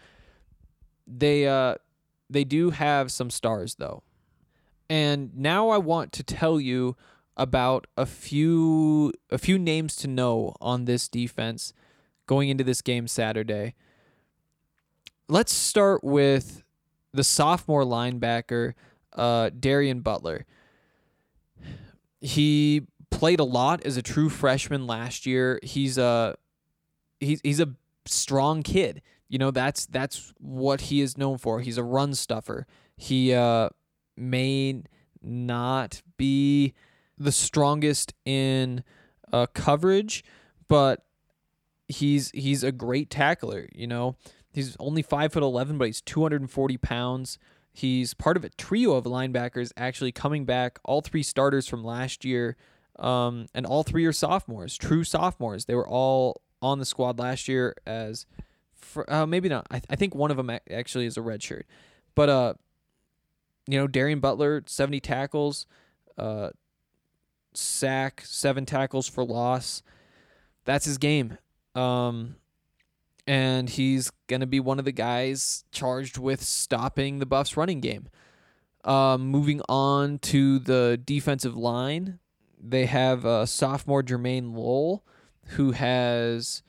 They 1.05 1.47
uh 1.47 1.75
they 2.29 2.43
do 2.43 2.71
have 2.71 3.11
some 3.11 3.29
stars 3.29 3.75
though. 3.75 4.03
And 4.89 5.35
now 5.35 5.69
I 5.69 5.77
want 5.77 6.13
to 6.13 6.23
tell 6.23 6.61
you 6.61 6.95
about 7.35 7.87
a 7.95 8.05
few 8.05 9.13
a 9.29 9.37
few 9.37 9.59
names 9.59 9.95
to 9.97 10.07
know 10.07 10.55
on 10.59 10.85
this 10.85 11.07
defense 11.07 11.73
going 12.25 12.49
into 12.49 12.63
this 12.63 12.81
game 12.81 13.07
Saturday. 13.07 13.75
Let's 15.29 15.51
start 15.51 16.05
with 16.05 16.63
the 17.13 17.23
sophomore 17.23 17.83
linebacker, 17.83 18.75
uh, 19.13 19.49
Darien 19.49 19.99
Butler. 19.99 20.45
He 22.21 22.83
played 23.11 23.41
a 23.41 23.43
lot 23.43 23.85
as 23.85 23.97
a 23.97 24.01
true 24.01 24.29
freshman 24.29 24.87
last 24.87 25.25
year. 25.25 25.59
He's 25.63 25.97
a 25.97 26.35
he's 27.19 27.41
he's 27.43 27.59
a 27.59 27.73
strong 28.05 28.63
kid. 28.63 29.01
You 29.27 29.37
know 29.37 29.51
that's 29.51 29.85
that's 29.85 30.33
what 30.37 30.81
he 30.81 31.01
is 31.01 31.17
known 31.17 31.37
for. 31.37 31.59
He's 31.59 31.77
a 31.77 31.83
run 31.83 32.13
stuffer. 32.13 32.65
He 32.95 33.33
uh, 33.33 33.69
may 34.15 34.83
not 35.21 36.01
be 36.15 36.73
the 37.17 37.33
strongest 37.33 38.13
in 38.23 38.83
uh, 39.33 39.47
coverage, 39.47 40.23
but 40.69 41.03
he's 41.89 42.31
he's 42.31 42.63
a 42.63 42.71
great 42.71 43.09
tackler. 43.09 43.67
You 43.73 43.87
know, 43.87 44.15
He's 44.57 44.75
only 44.79 45.03
five 45.03 45.33
foot 45.33 45.43
eleven, 45.43 45.77
but 45.77 45.85
he's 45.85 46.01
two 46.01 46.23
hundred 46.23 46.41
and 46.41 46.49
forty 46.49 46.77
pounds. 46.77 47.37
He's 47.71 48.15
part 48.15 48.37
of 48.37 48.43
a 48.43 48.49
trio 48.49 48.93
of 48.93 49.03
linebackers 49.03 49.71
actually 49.77 50.11
coming 50.11 50.45
back. 50.45 50.79
All 50.83 51.01
three 51.01 51.21
starters 51.21 51.67
from 51.67 51.83
last 51.83 52.25
year, 52.25 52.57
um, 52.97 53.45
and 53.53 53.67
all 53.67 53.83
three 53.83 54.03
are 54.05 54.11
sophomores, 54.11 54.75
true 54.75 55.03
sophomores. 55.03 55.65
They 55.65 55.75
were 55.75 55.87
all 55.87 56.41
on 56.59 56.79
the 56.79 56.85
squad 56.85 57.19
last 57.19 57.47
year 57.47 57.75
as, 57.85 58.25
uh, 59.07 59.27
maybe 59.27 59.47
not. 59.47 59.67
I, 59.69 59.79
I 59.91 59.95
think 59.95 60.15
one 60.15 60.31
of 60.31 60.37
them 60.37 60.49
actually 60.71 61.05
is 61.05 61.17
a 61.17 61.21
redshirt, 61.21 61.65
but 62.15 62.27
uh, 62.27 62.53
you 63.67 63.77
know, 63.77 63.85
Darien 63.85 64.19
Butler, 64.19 64.63
seventy 64.65 64.99
tackles, 64.99 65.67
uh, 66.17 66.49
sack, 67.53 68.23
seven 68.25 68.65
tackles 68.65 69.07
for 69.07 69.23
loss. 69.23 69.83
That's 70.65 70.85
his 70.85 70.97
game. 70.97 71.37
Um, 71.75 72.37
and 73.27 73.69
he's 73.69 74.09
going 74.27 74.39
to 74.39 74.47
be 74.47 74.59
one 74.59 74.79
of 74.79 74.85
the 74.85 74.91
guys 74.93 75.65
charged 75.71 76.17
with 76.17 76.41
stopping 76.41 77.19
the 77.19 77.25
Buffs 77.25 77.57
running 77.57 77.81
game. 77.81 78.07
Um, 78.85 79.27
moving 79.27 79.61
on 79.67 80.19
to 80.19 80.59
the 80.59 80.99
defensive 81.03 81.57
line, 81.57 82.19
they 82.57 82.85
have 82.85 83.25
uh, 83.25 83.45
sophomore 83.45 84.01
Jermayne 84.01 84.55
Lole, 84.55 85.03
who 85.49 85.71
has 85.71 86.63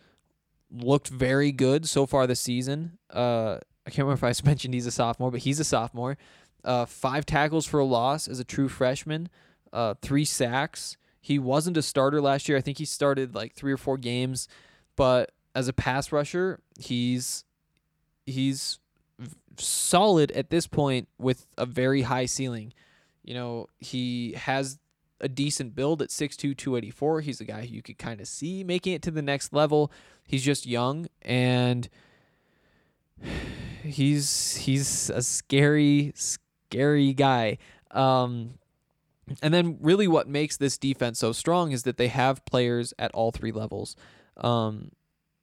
looked 0.70 1.08
very 1.08 1.52
good 1.52 1.88
so 1.88 2.06
far 2.06 2.26
this 2.26 2.40
season. 2.40 2.98
Uh, 3.08 3.58
I 3.86 3.90
can't 3.90 4.06
remember 4.06 4.26
if 4.26 4.44
I 4.44 4.44
mentioned 4.46 4.74
he's 4.74 4.86
a 4.86 4.90
sophomore, 4.90 5.30
but 5.30 5.40
he's 5.40 5.60
a 5.60 5.64
sophomore. 5.64 6.18
Uh, 6.64 6.84
five 6.86 7.24
tackles 7.24 7.66
for 7.66 7.78
a 7.78 7.84
loss 7.84 8.26
as 8.26 8.40
a 8.40 8.44
true 8.44 8.68
freshman, 8.68 9.28
uh, 9.72 9.94
three 10.02 10.24
sacks. 10.24 10.96
He 11.20 11.38
wasn't 11.38 11.76
a 11.76 11.82
starter 11.82 12.20
last 12.20 12.48
year. 12.48 12.58
I 12.58 12.60
think 12.60 12.78
he 12.78 12.84
started 12.84 13.34
like 13.34 13.54
three 13.54 13.72
or 13.72 13.76
four 13.76 13.96
games, 13.96 14.48
but 14.96 15.30
as 15.58 15.66
a 15.66 15.72
pass 15.72 16.12
rusher, 16.12 16.60
he's 16.78 17.44
he's 18.26 18.78
solid 19.56 20.30
at 20.30 20.50
this 20.50 20.68
point 20.68 21.08
with 21.18 21.46
a 21.56 21.66
very 21.66 22.02
high 22.02 22.26
ceiling. 22.26 22.72
You 23.24 23.34
know, 23.34 23.66
he 23.80 24.34
has 24.34 24.78
a 25.20 25.28
decent 25.28 25.74
build 25.74 26.00
at 26.00 26.10
6'2", 26.10 26.56
284. 26.56 27.22
He's 27.22 27.40
a 27.40 27.44
guy 27.44 27.62
who 27.62 27.74
you 27.74 27.82
could 27.82 27.98
kind 27.98 28.20
of 28.20 28.28
see 28.28 28.62
making 28.62 28.92
it 28.92 29.02
to 29.02 29.10
the 29.10 29.20
next 29.20 29.52
level. 29.52 29.90
He's 30.24 30.44
just 30.44 30.64
young 30.64 31.08
and 31.22 31.88
he's 33.82 34.56
he's 34.58 35.10
a 35.10 35.22
scary 35.22 36.12
scary 36.14 37.12
guy. 37.14 37.58
Um 37.90 38.54
and 39.42 39.52
then 39.52 39.78
really 39.80 40.06
what 40.06 40.28
makes 40.28 40.56
this 40.56 40.78
defense 40.78 41.18
so 41.18 41.32
strong 41.32 41.72
is 41.72 41.82
that 41.82 41.96
they 41.96 42.08
have 42.08 42.44
players 42.44 42.94
at 42.96 43.10
all 43.10 43.32
three 43.32 43.50
levels. 43.50 43.96
Um 44.36 44.92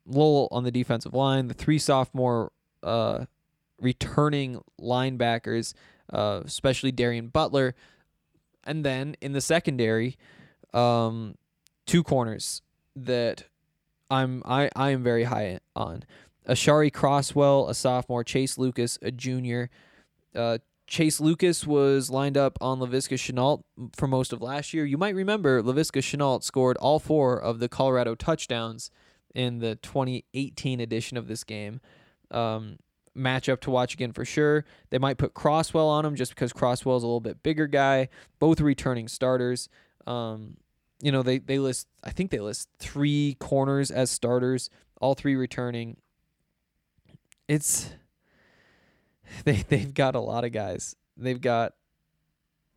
Lole 0.06 0.48
on 0.52 0.64
the 0.64 0.72
defensive 0.72 1.14
line, 1.14 1.48
the 1.48 1.54
three 1.54 1.80
sophomore 1.80 2.52
uh, 2.84 3.26
returning 3.80 4.62
linebackers, 4.80 5.74
uh, 6.12 6.42
especially 6.46 6.92
Darien 6.92 7.28
Butler, 7.28 7.76
and 8.64 8.84
then 8.84 9.16
in 9.22 9.34
the 9.34 9.42
secondary, 9.42 10.18
um, 10.74 11.36
two 11.86 12.04
corners 12.04 12.62
that 12.96 13.46
I'm 14.10 14.42
I, 14.46 14.70
I 14.76 14.92
am 14.92 15.04
very 15.04 15.24
high 15.24 15.60
on. 15.76 16.04
Aashari 16.48 16.92
Crosswell, 16.92 17.70
a 17.70 17.74
sophomore, 17.74 18.24
Chase 18.24 18.58
Lucas, 18.58 19.00
a 19.02 19.12
junior. 19.12 19.70
Uh, 20.36 20.60
Chase 20.88 21.20
Lucas 21.20 21.66
was 21.66 22.12
lined 22.12 22.38
up 22.38 22.60
on 22.62 22.80
Laviska 22.80 23.16
Shenault 23.16 23.64
for 23.96 24.08
most 24.08 24.32
of 24.32 24.42
last 24.42 24.74
year. 24.74 24.86
You 24.86 25.00
might 25.00 25.16
remember 25.16 25.64
Laviska 25.64 26.02
Shenault 26.02 26.44
scored 26.44 26.78
all 26.78 27.00
four 27.00 27.42
of 27.42 27.58
the 27.60 27.68
Colorado 27.68 28.14
touchdowns 28.14 28.92
in 29.36 29.60
the 29.60 29.76
2018 29.76 30.80
edition 30.80 31.18
of 31.18 31.28
this 31.28 31.44
game. 31.44 31.82
Um, 32.32 32.78
matchup 33.16 33.62
to 33.62 33.72
watch 33.72 33.94
again 33.94 34.12
for 34.12 34.26
sure. 34.26 34.66
They 34.90 34.98
might 34.98 35.18
put 35.18 35.34
Crosswell 35.34 35.88
on 35.88 36.06
him 36.06 36.16
just 36.16 36.34
because 36.34 36.54
Crosswell's 36.54 37.04
a 37.04 37.08
little 37.08 37.22
bit 37.22 37.44
bigger 37.44 37.68
guy. 37.68 38.10
Both 38.40 38.60
returning 38.60 39.08
starters. 39.08 39.70
Um, 40.08 40.58
you 41.02 41.12
know, 41.12 41.24
they, 41.24 41.40
they 41.40 41.60
list, 41.60 41.88
I 42.04 42.12
think 42.12 42.32
they 42.32 42.40
list 42.40 42.70
three 42.80 43.36
corners 43.40 43.92
as 43.92 44.10
starters, 44.10 44.70
all 45.02 45.14
three 45.14 45.36
returning. 45.36 45.98
It's, 47.48 47.92
they, 49.44 49.64
they've 49.68 49.94
got 49.94 50.16
a 50.16 50.20
lot 50.20 50.44
of 50.44 50.52
guys. 50.52 50.96
They've 51.18 51.40
got 51.40 51.74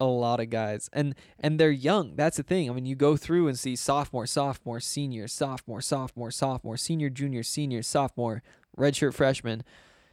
a 0.01 0.07
lot 0.07 0.41
of 0.41 0.49
guys 0.51 0.89
and 0.93 1.15
and 1.41 1.59
they're 1.59 1.71
young 1.71 2.15
that's 2.15 2.37
the 2.37 2.43
thing. 2.43 2.71
I 2.71 2.73
mean 2.73 2.87
you 2.87 2.95
go 2.95 3.17
through 3.17 3.49
and 3.49 3.59
see 3.59 3.75
sophomore 3.77 4.27
sophomore 4.27 4.81
senior 4.81 5.27
sophomore 5.27 5.81
sophomore 5.81 6.31
sophomore 6.31 6.77
senior 6.77 7.11
junior 7.11 7.43
senior 7.43 7.83
sophomore 7.83 8.43
redshirt 8.77 9.15
freshman. 9.15 9.65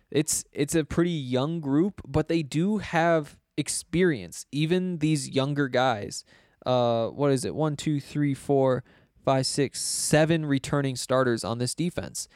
It's 0.09 0.43
it's 0.51 0.75
a 0.75 0.83
pretty 0.83 1.11
young 1.11 1.59
group 1.59 2.01
but 2.07 2.27
they 2.27 2.41
do 2.41 2.79
have 2.79 3.37
experience 3.57 4.45
even 4.51 4.99
these 4.99 5.29
younger 5.29 5.67
guys. 5.67 6.23
Uh 6.65 7.07
what 7.07 7.31
is 7.31 7.45
it? 7.45 7.53
One 7.53 7.75
two 7.75 7.99
three 7.99 8.33
four 8.33 8.83
five 9.23 9.45
six 9.45 9.81
seven 9.81 10.45
returning 10.45 10.95
starters 10.95 11.43
on 11.43 11.59
this 11.59 11.75
defense 11.75 12.27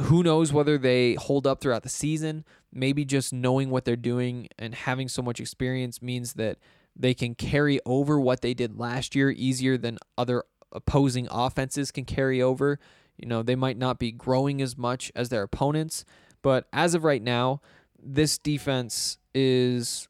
who 0.00 0.22
knows 0.22 0.52
whether 0.52 0.78
they 0.78 1.14
hold 1.14 1.46
up 1.46 1.60
throughout 1.60 1.82
the 1.82 1.88
season. 1.88 2.44
Maybe 2.72 3.04
just 3.04 3.32
knowing 3.32 3.70
what 3.70 3.84
they're 3.84 3.96
doing 3.96 4.48
and 4.58 4.74
having 4.74 5.08
so 5.08 5.22
much 5.22 5.40
experience 5.40 6.00
means 6.00 6.34
that 6.34 6.58
they 6.96 7.14
can 7.14 7.34
carry 7.34 7.80
over 7.84 8.18
what 8.18 8.40
they 8.40 8.54
did 8.54 8.78
last 8.78 9.14
year 9.14 9.30
easier 9.30 9.76
than 9.76 9.98
other 10.16 10.44
opposing 10.72 11.28
offenses 11.30 11.90
can 11.90 12.04
carry 12.04 12.40
over. 12.40 12.78
You 13.18 13.28
know, 13.28 13.42
they 13.42 13.56
might 13.56 13.76
not 13.76 13.98
be 13.98 14.10
growing 14.10 14.62
as 14.62 14.76
much 14.76 15.12
as 15.14 15.28
their 15.28 15.42
opponents, 15.42 16.04
but 16.40 16.66
as 16.72 16.94
of 16.94 17.04
right 17.04 17.22
now, 17.22 17.60
this 18.02 18.38
defense 18.38 19.18
is 19.34 20.08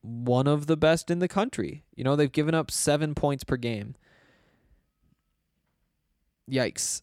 one 0.00 0.46
of 0.46 0.66
the 0.66 0.76
best 0.76 1.10
in 1.10 1.18
the 1.18 1.28
country. 1.28 1.84
You 1.94 2.04
know, 2.04 2.16
they've 2.16 2.32
given 2.32 2.54
up 2.54 2.70
seven 2.70 3.14
points 3.14 3.44
per 3.44 3.56
game. 3.56 3.94
Yikes 6.50 7.02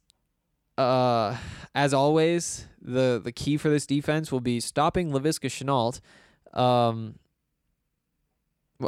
uh, 0.80 1.38
as 1.76 1.94
always, 1.94 2.68
the 2.82 3.20
the 3.24 3.32
key 3.32 3.58
for 3.58 3.70
this 3.70 3.86
defense 3.86 4.32
will 4.32 4.42
be 4.42 4.60
stopping 4.60 5.12
Laviska 5.12 5.50
Shenault. 5.50 6.00
Um, 6.58 7.16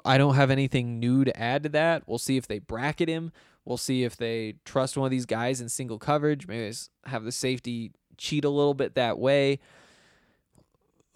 I 0.05 0.17
don't 0.17 0.35
have 0.35 0.49
anything 0.49 0.99
new 0.99 1.25
to 1.25 1.37
add 1.37 1.63
to 1.63 1.69
that. 1.69 2.03
We'll 2.07 2.17
see 2.17 2.37
if 2.37 2.47
they 2.47 2.59
bracket 2.59 3.09
him. 3.09 3.31
We'll 3.65 3.77
see 3.77 4.03
if 4.03 4.15
they 4.15 4.55
trust 4.63 4.97
one 4.97 5.05
of 5.05 5.11
these 5.11 5.25
guys 5.25 5.59
in 5.59 5.69
single 5.69 5.99
coverage. 5.99 6.47
Maybe 6.47 6.73
have 7.05 7.25
the 7.25 7.31
safety 7.31 7.91
cheat 8.17 8.45
a 8.45 8.49
little 8.49 8.73
bit 8.73 8.95
that 8.95 9.19
way. 9.19 9.59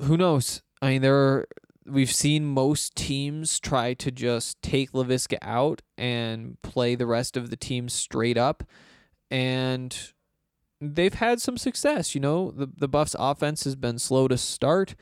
Who 0.02 0.18
knows? 0.18 0.62
I 0.82 0.90
mean, 0.90 1.02
there 1.02 1.16
are, 1.16 1.48
we've 1.86 2.12
seen 2.12 2.46
most 2.46 2.96
teams 2.96 3.60
try 3.60 3.94
to 3.94 4.12
just 4.12 4.62
take 4.62 4.92
Lavisca 4.92 5.38
out 5.42 5.82
and 5.98 6.62
play 6.62 6.96
the 6.96 7.06
rest 7.06 7.38
of 7.38 7.50
the 7.50 7.56
team 7.56 7.88
straight 7.88 8.38
up, 8.38 8.64
and 9.32 10.14
they've 10.82 11.14
had 11.14 11.42
some 11.42 11.58
success. 11.58 12.16
You 12.16 12.22
know, 12.22 12.52
the 12.52 12.68
the 12.78 12.88
Buffs 12.88 13.16
offense 13.18 13.64
has 13.64 13.76
been 13.76 14.00
slow 14.00 14.28
to 14.28 14.38
start. 14.38 14.96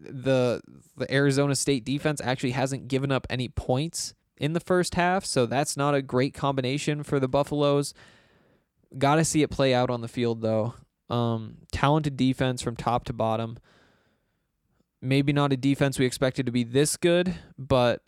The 0.00 0.60
the 0.96 1.12
Arizona 1.12 1.54
State 1.54 1.84
defense 1.84 2.20
actually 2.22 2.52
hasn't 2.52 2.88
given 2.88 3.10
up 3.10 3.26
any 3.28 3.48
points 3.48 4.14
in 4.36 4.52
the 4.52 4.60
first 4.60 4.94
half, 4.94 5.24
so 5.24 5.46
that's 5.46 5.76
not 5.76 5.94
a 5.94 6.02
great 6.02 6.34
combination 6.34 7.02
for 7.02 7.18
the 7.18 7.28
Buffaloes. 7.28 7.92
Got 8.96 9.16
to 9.16 9.24
see 9.24 9.42
it 9.42 9.50
play 9.50 9.74
out 9.74 9.90
on 9.90 10.00
the 10.00 10.08
field 10.08 10.42
though. 10.42 10.74
Um, 11.10 11.58
talented 11.72 12.16
defense 12.16 12.62
from 12.62 12.76
top 12.76 13.04
to 13.06 13.12
bottom. 13.12 13.58
Maybe 15.00 15.32
not 15.32 15.52
a 15.52 15.56
defense 15.56 15.98
we 15.98 16.06
expected 16.06 16.46
to 16.46 16.52
be 16.52 16.64
this 16.64 16.96
good, 16.96 17.34
but 17.56 18.02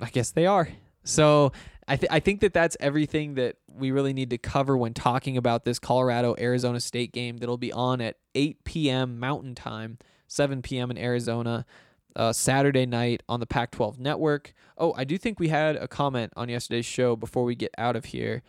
I 0.00 0.08
guess 0.10 0.30
they 0.30 0.46
are. 0.46 0.68
So 1.04 1.52
I 1.90 1.96
th- 1.96 2.12
I 2.12 2.20
think 2.20 2.38
that 2.42 2.54
that's 2.54 2.76
everything 2.78 3.34
that 3.34 3.56
we 3.66 3.90
really 3.90 4.12
need 4.12 4.30
to 4.30 4.38
cover 4.38 4.76
when 4.76 4.94
talking 4.94 5.36
about 5.36 5.64
this 5.64 5.80
Colorado 5.80 6.36
Arizona 6.38 6.78
State 6.78 7.10
game 7.10 7.38
that'll 7.38 7.56
be 7.58 7.72
on 7.72 8.00
at 8.00 8.14
8 8.36 8.62
p.m. 8.62 9.18
Mountain 9.18 9.56
Time, 9.56 9.98
7 10.28 10.62
p.m. 10.62 10.92
in 10.92 10.98
Arizona, 10.98 11.66
uh, 12.14 12.32
Saturday 12.32 12.86
night 12.86 13.24
on 13.28 13.40
the 13.40 13.46
Pac-12 13.46 13.98
network. 13.98 14.54
Oh, 14.78 14.94
I 14.96 15.02
do 15.02 15.18
think 15.18 15.40
we 15.40 15.48
had 15.48 15.74
a 15.74 15.88
comment 15.88 16.32
on 16.36 16.48
yesterday's 16.48 16.86
show 16.86 17.16
before 17.16 17.42
we 17.42 17.56
get 17.56 17.74
out 17.76 17.96
of 17.96 18.04
here. 18.04 18.44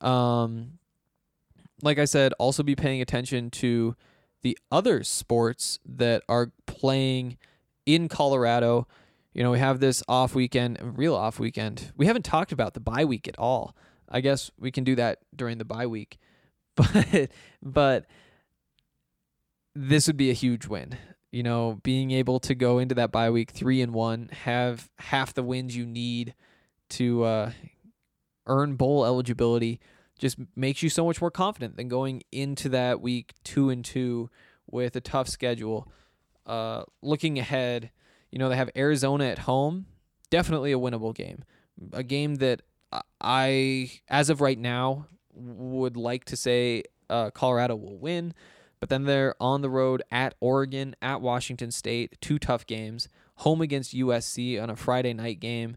Um, 0.00 0.78
like 1.82 1.98
I 1.98 2.04
said, 2.04 2.32
also 2.38 2.62
be 2.62 2.76
paying 2.76 3.00
attention 3.00 3.50
to 3.50 3.96
the 4.42 4.56
other 4.70 5.02
sports 5.02 5.80
that 5.84 6.22
are 6.28 6.52
playing 6.66 7.38
in 7.86 8.08
Colorado. 8.08 8.86
You 9.34 9.42
know, 9.42 9.50
we 9.50 9.58
have 9.58 9.80
this 9.80 10.02
off 10.08 10.34
weekend, 10.34 10.78
real 10.96 11.14
off 11.14 11.40
weekend. 11.40 11.92
We 11.96 12.06
haven't 12.06 12.24
talked 12.24 12.52
about 12.52 12.74
the 12.74 12.80
bye 12.80 13.04
week 13.04 13.26
at 13.26 13.38
all. 13.38 13.76
I 14.08 14.20
guess 14.20 14.50
we 14.58 14.70
can 14.70 14.84
do 14.84 14.94
that 14.94 15.18
during 15.34 15.58
the 15.58 15.64
bye 15.64 15.86
week. 15.86 16.18
But 16.76 17.30
but 17.62 18.06
this 19.74 20.06
would 20.06 20.16
be 20.16 20.30
a 20.30 20.34
huge 20.34 20.66
win. 20.66 20.96
You 21.32 21.42
know, 21.42 21.80
being 21.82 22.12
able 22.12 22.38
to 22.40 22.54
go 22.54 22.78
into 22.78 22.94
that 22.94 23.10
bye 23.10 23.30
week 23.30 23.50
3 23.50 23.82
and 23.82 23.92
1, 23.92 24.30
have 24.44 24.88
half 24.98 25.34
the 25.34 25.42
wins 25.42 25.76
you 25.76 25.84
need 25.84 26.34
to 26.90 27.24
uh, 27.24 27.50
earn 28.46 28.76
bowl 28.76 29.04
eligibility 29.04 29.80
just 30.18 30.38
makes 30.54 30.82
you 30.82 30.88
so 30.88 31.04
much 31.04 31.20
more 31.20 31.30
confident 31.30 31.76
than 31.76 31.88
going 31.88 32.22
into 32.30 32.68
that 32.68 33.00
week 33.00 33.34
two 33.42 33.68
and 33.68 33.84
two 33.84 34.30
with 34.66 34.94
a 34.96 35.00
tough 35.00 35.28
schedule. 35.28 35.90
Uh, 36.46 36.84
looking 37.02 37.38
ahead, 37.38 37.90
you 38.34 38.40
know 38.40 38.48
they 38.48 38.56
have 38.56 38.70
Arizona 38.76 39.26
at 39.26 39.38
home, 39.38 39.86
definitely 40.28 40.72
a 40.72 40.76
winnable 40.76 41.14
game, 41.14 41.44
a 41.92 42.02
game 42.02 42.34
that 42.36 42.62
I, 43.20 43.92
as 44.08 44.28
of 44.28 44.40
right 44.40 44.58
now, 44.58 45.06
would 45.32 45.96
like 45.96 46.24
to 46.24 46.36
say 46.36 46.82
uh, 47.08 47.30
Colorado 47.30 47.76
will 47.76 47.96
win. 47.96 48.34
But 48.80 48.88
then 48.88 49.04
they're 49.04 49.36
on 49.40 49.62
the 49.62 49.70
road 49.70 50.02
at 50.10 50.34
Oregon, 50.40 50.96
at 51.00 51.20
Washington 51.20 51.70
State, 51.70 52.16
two 52.20 52.40
tough 52.40 52.66
games. 52.66 53.08
Home 53.36 53.60
against 53.60 53.94
USC 53.94 54.60
on 54.60 54.68
a 54.68 54.74
Friday 54.74 55.14
night 55.14 55.38
game. 55.38 55.76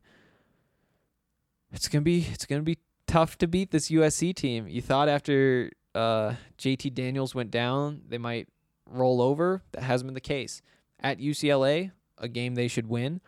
It's 1.72 1.88
gonna 1.88 2.02
be 2.02 2.26
it's 2.32 2.48
gonna 2.48 2.64
be 2.64 2.80
tough 3.06 3.38
to 3.38 3.48
beat 3.48 3.70
this 3.70 3.92
USC 3.92 4.36
team. 4.36 4.68
You 4.68 4.82
thought 4.82 5.10
after 5.10 5.72
uh, 5.94 6.34
JT 6.58 6.96
Daniels 6.96 7.36
went 7.36 7.52
down, 7.52 8.02
they 8.10 8.18
might 8.18 8.48
roll 8.90 9.22
over. 9.22 9.62
That 9.74 9.84
hasn't 9.84 10.08
been 10.08 10.16
the 10.16 10.22
case. 10.22 10.64
At 11.00 11.20
UCLA, 11.20 11.92
a 12.18 12.28
game 12.28 12.56
they 12.56 12.68
should 12.68 12.88
win. 12.88 13.22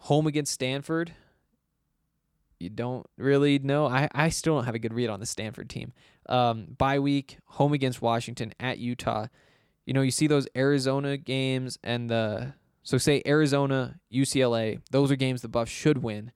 Home 0.00 0.26
against 0.26 0.52
Stanford, 0.52 1.12
you 2.58 2.70
don't 2.70 3.06
really 3.16 3.58
know. 3.58 3.86
I, 3.86 4.08
I 4.14 4.28
still 4.28 4.54
don't 4.56 4.64
have 4.64 4.74
a 4.74 4.78
good 4.78 4.94
read 4.94 5.10
on 5.10 5.20
the 5.20 5.26
Stanford 5.26 5.68
team. 5.68 5.92
Um, 6.28 6.68
bye 6.78 6.98
week, 6.98 7.38
home 7.44 7.72
against 7.72 8.00
Washington, 8.00 8.52
at 8.58 8.78
Utah. 8.78 9.26
You 9.84 9.94
know, 9.94 10.02
you 10.02 10.10
see 10.10 10.26
those 10.26 10.48
Arizona 10.56 11.16
games 11.16 11.78
and 11.84 12.10
the 12.10 12.54
so 12.82 12.98
say 12.98 13.20
Arizona, 13.26 13.98
UCLA, 14.12 14.80
those 14.92 15.10
are 15.10 15.16
games 15.16 15.42
the 15.42 15.48
Buffs 15.48 15.72
should 15.72 15.98
win. 15.98 16.30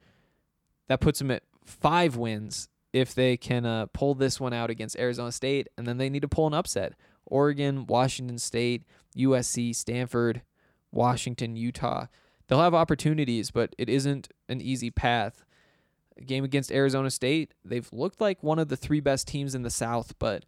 That 0.88 1.00
puts 1.00 1.20
them 1.20 1.30
at 1.30 1.44
five 1.64 2.16
wins 2.16 2.68
if 2.92 3.14
they 3.14 3.36
can 3.36 3.64
uh, 3.64 3.86
pull 3.92 4.16
this 4.16 4.40
one 4.40 4.52
out 4.52 4.68
against 4.68 4.98
Arizona 4.98 5.30
State, 5.30 5.68
and 5.78 5.86
then 5.86 5.98
they 5.98 6.10
need 6.10 6.22
to 6.22 6.28
pull 6.28 6.48
an 6.48 6.54
upset. 6.54 6.94
Oregon, 7.24 7.86
Washington 7.86 8.38
State, 8.38 8.82
USC, 9.16 9.74
Stanford, 9.76 10.42
Washington, 10.92 11.56
Utah. 11.56 12.06
They'll 12.46 12.60
have 12.60 12.74
opportunities, 12.74 13.50
but 13.50 13.74
it 13.78 13.88
isn't 13.88 14.28
an 14.48 14.60
easy 14.60 14.90
path 14.90 15.44
game 16.26 16.44
against 16.44 16.72
Arizona 16.72 17.10
State, 17.10 17.54
they've 17.64 17.88
looked 17.92 18.20
like 18.20 18.42
one 18.42 18.58
of 18.58 18.68
the 18.68 18.76
three 18.76 19.00
best 19.00 19.26
teams 19.26 19.54
in 19.54 19.62
the 19.62 19.70
South, 19.70 20.14
but 20.18 20.44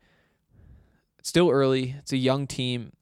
still 1.23 1.51
early. 1.51 1.97
It's 1.99 2.13
a 2.13 2.17
young 2.17 2.47
team. 2.47 2.93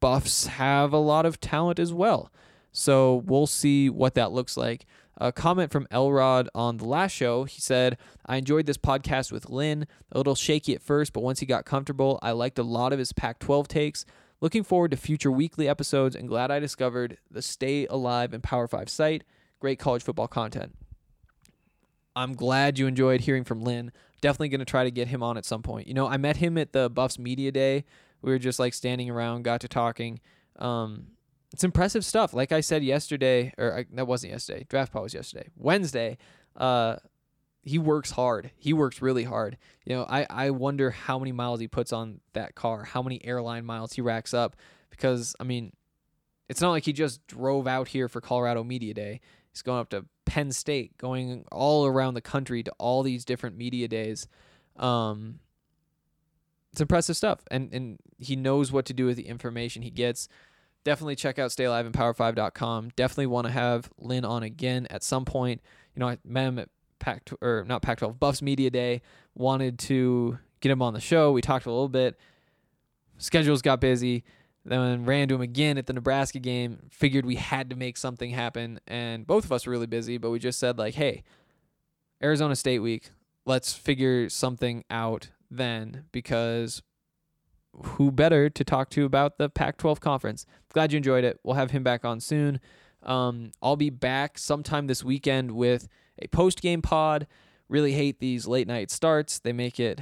Buffs 0.00 0.46
have 0.46 0.92
a 0.92 0.98
lot 0.98 1.26
of 1.26 1.40
talent 1.40 1.78
as 1.78 1.92
well. 1.92 2.32
So 2.72 3.22
we'll 3.26 3.46
see 3.46 3.88
what 3.90 4.14
that 4.14 4.32
looks 4.32 4.56
like. 4.56 4.86
A 5.18 5.30
comment 5.30 5.70
from 5.70 5.86
Elrod 5.90 6.48
on 6.54 6.78
the 6.78 6.86
last 6.86 7.12
show. 7.12 7.44
He 7.44 7.60
said, 7.60 7.98
I 8.26 8.38
enjoyed 8.38 8.66
this 8.66 8.78
podcast 8.78 9.30
with 9.30 9.50
Lynn. 9.50 9.86
A 10.10 10.18
little 10.18 10.34
shaky 10.34 10.74
at 10.74 10.82
first, 10.82 11.12
but 11.12 11.22
once 11.22 11.40
he 11.40 11.46
got 11.46 11.66
comfortable, 11.66 12.18
I 12.22 12.32
liked 12.32 12.58
a 12.58 12.64
lot 12.64 12.92
of 12.92 12.98
his 12.98 13.12
Pac 13.12 13.38
12 13.38 13.68
takes. 13.68 14.04
Looking 14.42 14.64
forward 14.64 14.90
to 14.90 14.96
future 14.96 15.30
weekly 15.30 15.68
episodes 15.68 16.16
and 16.16 16.28
glad 16.28 16.50
I 16.50 16.58
discovered 16.58 17.16
the 17.30 17.40
Stay 17.40 17.86
Alive 17.86 18.34
and 18.34 18.42
Power 18.42 18.66
5 18.66 18.88
site. 18.88 19.22
Great 19.60 19.78
college 19.78 20.02
football 20.02 20.26
content. 20.26 20.74
I'm 22.16 22.34
glad 22.34 22.76
you 22.76 22.88
enjoyed 22.88 23.20
hearing 23.20 23.44
from 23.44 23.62
Lynn. 23.62 23.92
Definitely 24.20 24.48
going 24.48 24.58
to 24.58 24.64
try 24.64 24.82
to 24.82 24.90
get 24.90 25.06
him 25.06 25.22
on 25.22 25.36
at 25.36 25.44
some 25.44 25.62
point. 25.62 25.86
You 25.86 25.94
know, 25.94 26.08
I 26.08 26.16
met 26.16 26.38
him 26.38 26.58
at 26.58 26.72
the 26.72 26.90
Buffs 26.90 27.20
Media 27.20 27.52
Day. 27.52 27.84
We 28.20 28.32
were 28.32 28.38
just 28.40 28.58
like 28.58 28.74
standing 28.74 29.08
around, 29.08 29.44
got 29.44 29.60
to 29.60 29.68
talking. 29.68 30.18
Um, 30.58 31.12
it's 31.52 31.62
impressive 31.62 32.04
stuff. 32.04 32.34
Like 32.34 32.50
I 32.50 32.62
said 32.62 32.82
yesterday, 32.82 33.54
or 33.56 33.78
I, 33.78 33.86
that 33.92 34.08
wasn't 34.08 34.32
yesterday. 34.32 34.66
Draft 34.68 34.92
pod 34.92 35.04
was 35.04 35.14
yesterday. 35.14 35.50
Wednesday. 35.56 36.18
Uh, 36.56 36.96
he 37.62 37.78
works 37.78 38.10
hard. 38.10 38.50
He 38.56 38.72
works 38.72 39.00
really 39.00 39.24
hard. 39.24 39.56
You 39.84 39.96
know, 39.96 40.06
I, 40.08 40.26
I 40.28 40.50
wonder 40.50 40.90
how 40.90 41.18
many 41.18 41.32
miles 41.32 41.60
he 41.60 41.68
puts 41.68 41.92
on 41.92 42.20
that 42.32 42.54
car, 42.54 42.84
how 42.84 43.02
many 43.02 43.24
airline 43.24 43.64
miles 43.64 43.92
he 43.92 44.00
racks 44.00 44.34
up. 44.34 44.56
Because, 44.90 45.36
I 45.38 45.44
mean, 45.44 45.72
it's 46.48 46.60
not 46.60 46.70
like 46.70 46.84
he 46.84 46.92
just 46.92 47.26
drove 47.26 47.66
out 47.66 47.88
here 47.88 48.08
for 48.08 48.20
Colorado 48.20 48.64
Media 48.64 48.94
Day. 48.94 49.20
He's 49.52 49.62
going 49.62 49.80
up 49.80 49.90
to 49.90 50.06
Penn 50.24 50.50
State, 50.50 50.96
going 50.98 51.44
all 51.52 51.86
around 51.86 52.14
the 52.14 52.20
country 52.20 52.62
to 52.62 52.72
all 52.78 53.02
these 53.02 53.24
different 53.24 53.56
media 53.56 53.86
days. 53.86 54.26
Um, 54.76 55.38
it's 56.72 56.80
impressive 56.80 57.16
stuff, 57.16 57.40
and 57.50 57.72
and 57.72 57.98
he 58.18 58.34
knows 58.34 58.72
what 58.72 58.86
to 58.86 58.94
do 58.94 59.06
with 59.06 59.16
the 59.16 59.26
information 59.26 59.82
he 59.82 59.90
gets. 59.90 60.28
Definitely 60.84 61.16
check 61.16 61.38
out 61.38 61.52
Stay 61.52 61.64
Alive 61.64 61.86
and 61.86 61.94
Power5.com. 61.94 62.90
Definitely 62.96 63.26
want 63.26 63.46
to 63.46 63.52
have 63.52 63.90
Lynn 63.98 64.24
on 64.24 64.42
again 64.42 64.86
at 64.90 65.02
some 65.02 65.24
point. 65.24 65.60
You 65.94 66.00
know, 66.00 66.08
I 66.08 66.18
met 66.24 66.48
him 66.48 66.58
at 66.58 66.70
Pac 67.02 67.28
or 67.42 67.64
not 67.66 67.82
Pac 67.82 67.98
12 67.98 68.18
Buffs 68.18 68.40
Media 68.40 68.70
Day. 68.70 69.02
Wanted 69.34 69.78
to 69.80 70.38
get 70.60 70.72
him 70.72 70.80
on 70.80 70.94
the 70.94 71.00
show. 71.00 71.32
We 71.32 71.42
talked 71.42 71.66
a 71.66 71.70
little 71.70 71.88
bit. 71.88 72.18
Schedules 73.18 73.60
got 73.60 73.80
busy. 73.80 74.24
Then 74.64 75.04
ran 75.04 75.28
to 75.28 75.34
him 75.34 75.40
again 75.40 75.76
at 75.76 75.86
the 75.86 75.92
Nebraska 75.92 76.38
game. 76.38 76.88
Figured 76.90 77.26
we 77.26 77.34
had 77.34 77.68
to 77.70 77.76
make 77.76 77.96
something 77.96 78.30
happen, 78.30 78.80
and 78.86 79.26
both 79.26 79.44
of 79.44 79.52
us 79.52 79.66
were 79.66 79.72
really 79.72 79.88
busy. 79.88 80.18
But 80.18 80.30
we 80.30 80.38
just 80.38 80.60
said 80.60 80.78
like, 80.78 80.94
"Hey, 80.94 81.24
Arizona 82.22 82.54
State 82.54 82.78
week. 82.78 83.10
Let's 83.44 83.74
figure 83.74 84.28
something 84.28 84.84
out 84.88 85.30
then." 85.50 86.04
Because 86.12 86.82
who 87.74 88.12
better 88.12 88.48
to 88.48 88.64
talk 88.64 88.88
to 88.90 89.04
about 89.04 89.38
the 89.38 89.48
Pac-12 89.48 89.98
conference? 89.98 90.46
Glad 90.72 90.92
you 90.92 90.98
enjoyed 90.98 91.24
it. 91.24 91.40
We'll 91.42 91.56
have 91.56 91.72
him 91.72 91.82
back 91.82 92.04
on 92.04 92.20
soon. 92.20 92.60
Um, 93.02 93.50
I'll 93.60 93.76
be 93.76 93.90
back 93.90 94.38
sometime 94.38 94.86
this 94.86 95.02
weekend 95.02 95.52
with 95.52 95.88
a 96.22 96.28
post-game 96.28 96.82
pod. 96.82 97.26
Really 97.68 97.92
hate 97.92 98.20
these 98.20 98.46
late 98.46 98.68
night 98.68 98.90
starts. 98.90 99.38
They 99.38 99.52
make 99.52 99.80
it 99.80 100.00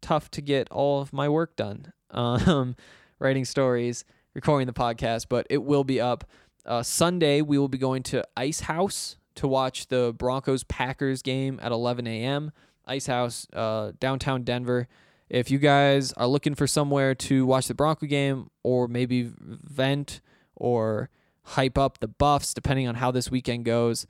tough 0.00 0.30
to 0.32 0.40
get 0.40 0.68
all 0.70 1.00
of 1.00 1.12
my 1.12 1.28
work 1.28 1.56
done. 1.56 1.92
Um, 2.14 2.76
writing 3.18 3.46
stories, 3.46 4.04
recording 4.34 4.66
the 4.66 4.74
podcast, 4.74 5.28
but 5.30 5.46
it 5.48 5.62
will 5.62 5.82
be 5.82 5.98
up. 5.98 6.24
Uh, 6.66 6.82
Sunday, 6.82 7.40
we 7.40 7.56
will 7.56 7.70
be 7.70 7.78
going 7.78 8.02
to 8.02 8.22
Ice 8.36 8.60
House 8.60 9.16
to 9.36 9.48
watch 9.48 9.88
the 9.88 10.14
Broncos 10.18 10.62
Packers 10.64 11.22
game 11.22 11.58
at 11.62 11.72
11 11.72 12.06
a.m. 12.06 12.52
Ice 12.86 13.06
House, 13.06 13.46
uh, 13.54 13.92
downtown 13.98 14.42
Denver. 14.42 14.88
If 15.30 15.50
you 15.50 15.58
guys 15.58 16.12
are 16.12 16.26
looking 16.26 16.54
for 16.54 16.66
somewhere 16.66 17.14
to 17.14 17.46
watch 17.46 17.66
the 17.66 17.74
Bronco 17.74 18.04
game 18.04 18.50
or 18.62 18.88
maybe 18.88 19.30
vent 19.40 20.20
or 20.54 21.08
hype 21.44 21.78
up 21.78 22.00
the 22.00 22.08
buffs, 22.08 22.52
depending 22.52 22.86
on 22.86 22.96
how 22.96 23.10
this 23.10 23.30
weekend 23.30 23.64
goes, 23.64 24.06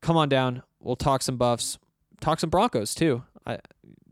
come 0.00 0.16
on 0.16 0.30
down. 0.30 0.62
We'll 0.84 0.96
talk 0.96 1.22
some 1.22 1.36
buffs, 1.36 1.78
talk 2.20 2.38
some 2.38 2.50
Broncos 2.50 2.94
too. 2.94 3.24
I, 3.46 3.58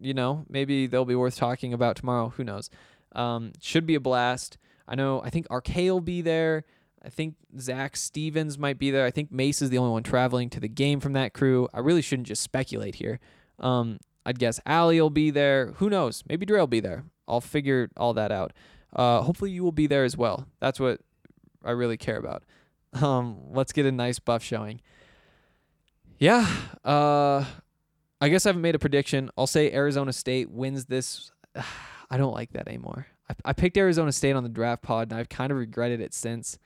you 0.00 0.14
know, 0.14 0.44
maybe 0.48 0.86
they'll 0.86 1.04
be 1.04 1.14
worth 1.14 1.36
talking 1.36 1.72
about 1.72 1.96
tomorrow. 1.96 2.30
Who 2.36 2.44
knows? 2.44 2.70
Um, 3.14 3.52
should 3.60 3.86
be 3.86 3.94
a 3.94 4.00
blast. 4.00 4.56
I 4.88 4.94
know. 4.94 5.22
I 5.22 5.30
think 5.30 5.48
Arcade 5.50 5.90
will 5.90 6.00
be 6.00 6.22
there. 6.22 6.64
I 7.04 7.10
think 7.10 7.34
Zach 7.58 7.96
Stevens 7.96 8.58
might 8.58 8.78
be 8.78 8.90
there. 8.90 9.04
I 9.04 9.10
think 9.10 9.30
Mace 9.30 9.60
is 9.60 9.70
the 9.70 9.78
only 9.78 9.92
one 9.92 10.02
traveling 10.02 10.48
to 10.50 10.60
the 10.60 10.68
game 10.68 11.00
from 11.00 11.12
that 11.12 11.34
crew. 11.34 11.68
I 11.74 11.80
really 11.80 12.02
shouldn't 12.02 12.28
just 12.28 12.42
speculate 12.42 12.96
here. 12.96 13.20
Um, 13.58 13.98
I'd 14.24 14.38
guess 14.38 14.60
Allie 14.64 15.00
will 15.00 15.10
be 15.10 15.30
there. 15.30 15.72
Who 15.76 15.90
knows? 15.90 16.22
Maybe 16.28 16.46
Dre 16.46 16.60
will 16.60 16.66
be 16.66 16.80
there. 16.80 17.04
I'll 17.28 17.40
figure 17.40 17.90
all 17.96 18.14
that 18.14 18.32
out. 18.32 18.52
Uh, 18.94 19.22
hopefully 19.22 19.50
you 19.50 19.62
will 19.64 19.72
be 19.72 19.86
there 19.86 20.04
as 20.04 20.16
well. 20.16 20.46
That's 20.60 20.78
what 20.78 21.00
I 21.64 21.72
really 21.72 21.96
care 21.96 22.18
about. 22.18 22.44
Um, 22.94 23.38
let's 23.52 23.72
get 23.72 23.86
a 23.86 23.92
nice 23.92 24.18
buff 24.18 24.42
showing. 24.42 24.80
Yeah. 26.22 26.46
Uh, 26.84 27.44
I 28.20 28.28
guess 28.28 28.46
I 28.46 28.50
haven't 28.50 28.62
made 28.62 28.76
a 28.76 28.78
prediction. 28.78 29.28
I'll 29.36 29.48
say 29.48 29.72
Arizona 29.72 30.12
State 30.12 30.48
wins 30.48 30.84
this. 30.84 31.32
I 32.10 32.16
don't 32.16 32.32
like 32.32 32.52
that 32.52 32.68
anymore. 32.68 33.08
I, 33.28 33.34
I 33.46 33.52
picked 33.52 33.76
Arizona 33.76 34.12
State 34.12 34.36
on 34.36 34.44
the 34.44 34.48
draft 34.48 34.82
pod, 34.82 35.10
and 35.10 35.18
I've 35.18 35.28
kind 35.28 35.50
of 35.50 35.58
regretted 35.58 36.00
it 36.00 36.14
since. 36.14 36.60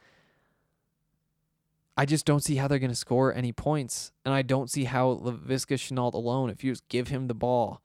I 1.97 2.05
just 2.05 2.27
don't 2.27 2.45
see 2.45 2.57
how 2.57 2.69
they're 2.69 2.79
going 2.79 2.91
to 2.91 2.95
score 2.95 3.35
any 3.35 3.51
points, 3.51 4.13
and 4.27 4.35
I 4.35 4.43
don't 4.43 4.71
see 4.71 4.85
how 4.85 5.15
Laviska 5.15 5.77
Shenault 5.79 6.13
alone, 6.13 6.51
if 6.51 6.63
you 6.63 6.73
just 6.73 6.87
give 6.89 7.09
him 7.09 7.27
the 7.27 7.35
ball, 7.35 7.81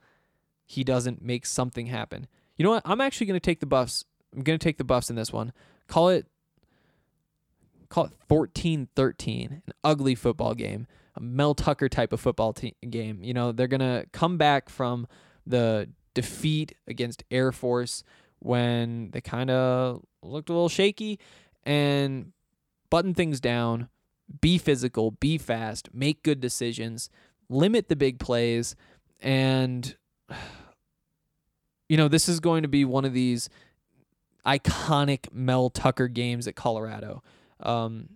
he 0.65 0.83
doesn't 0.83 1.21
make 1.21 1.45
something 1.45 1.85
happen. 1.85 2.27
You 2.57 2.65
know 2.65 2.71
what? 2.71 2.83
I'm 2.83 2.99
actually 2.99 3.27
going 3.27 3.39
to 3.39 3.45
take 3.45 3.61
the 3.61 3.65
Buffs. 3.65 4.03
I'm 4.35 4.43
going 4.43 4.59
to 4.59 4.63
take 4.63 4.77
the 4.77 4.83
Buffs 4.83 5.09
in 5.09 5.15
this 5.15 5.31
one. 5.31 5.53
Call 5.87 6.09
it 6.09 6.27
call 7.87 8.05
it 8.05 8.11
14-13, 8.29 9.51
an 9.51 9.73
ugly 9.85 10.15
football 10.15 10.53
game, 10.53 10.87
Mel 11.19 11.53
Tucker 11.53 11.89
type 11.89 12.13
of 12.13 12.19
football 12.19 12.55
game. 12.89 13.23
You 13.23 13.33
know, 13.33 13.51
they're 13.51 13.67
going 13.67 13.79
to 13.81 14.05
come 14.11 14.37
back 14.37 14.69
from 14.69 15.07
the 15.45 15.89
defeat 16.13 16.73
against 16.87 17.23
Air 17.31 17.51
Force 17.51 18.03
when 18.39 19.11
they 19.11 19.21
kind 19.21 19.49
of 19.49 20.03
looked 20.23 20.49
a 20.49 20.53
little 20.53 20.69
shaky 20.69 21.19
and 21.63 22.31
button 22.89 23.13
things 23.13 23.39
down, 23.39 23.89
be 24.41 24.57
physical, 24.57 25.11
be 25.11 25.37
fast, 25.37 25.89
make 25.93 26.23
good 26.23 26.39
decisions, 26.39 27.09
limit 27.49 27.87
the 27.87 27.95
big 27.95 28.19
plays 28.19 28.75
and 29.19 29.95
you 31.89 31.97
know, 31.97 32.07
this 32.07 32.29
is 32.29 32.39
going 32.39 32.61
to 32.61 32.69
be 32.69 32.85
one 32.85 33.03
of 33.03 33.13
these 33.13 33.49
iconic 34.45 35.31
Mel 35.33 35.69
Tucker 35.69 36.07
games 36.07 36.47
at 36.47 36.55
Colorado. 36.55 37.21
Um, 37.59 38.11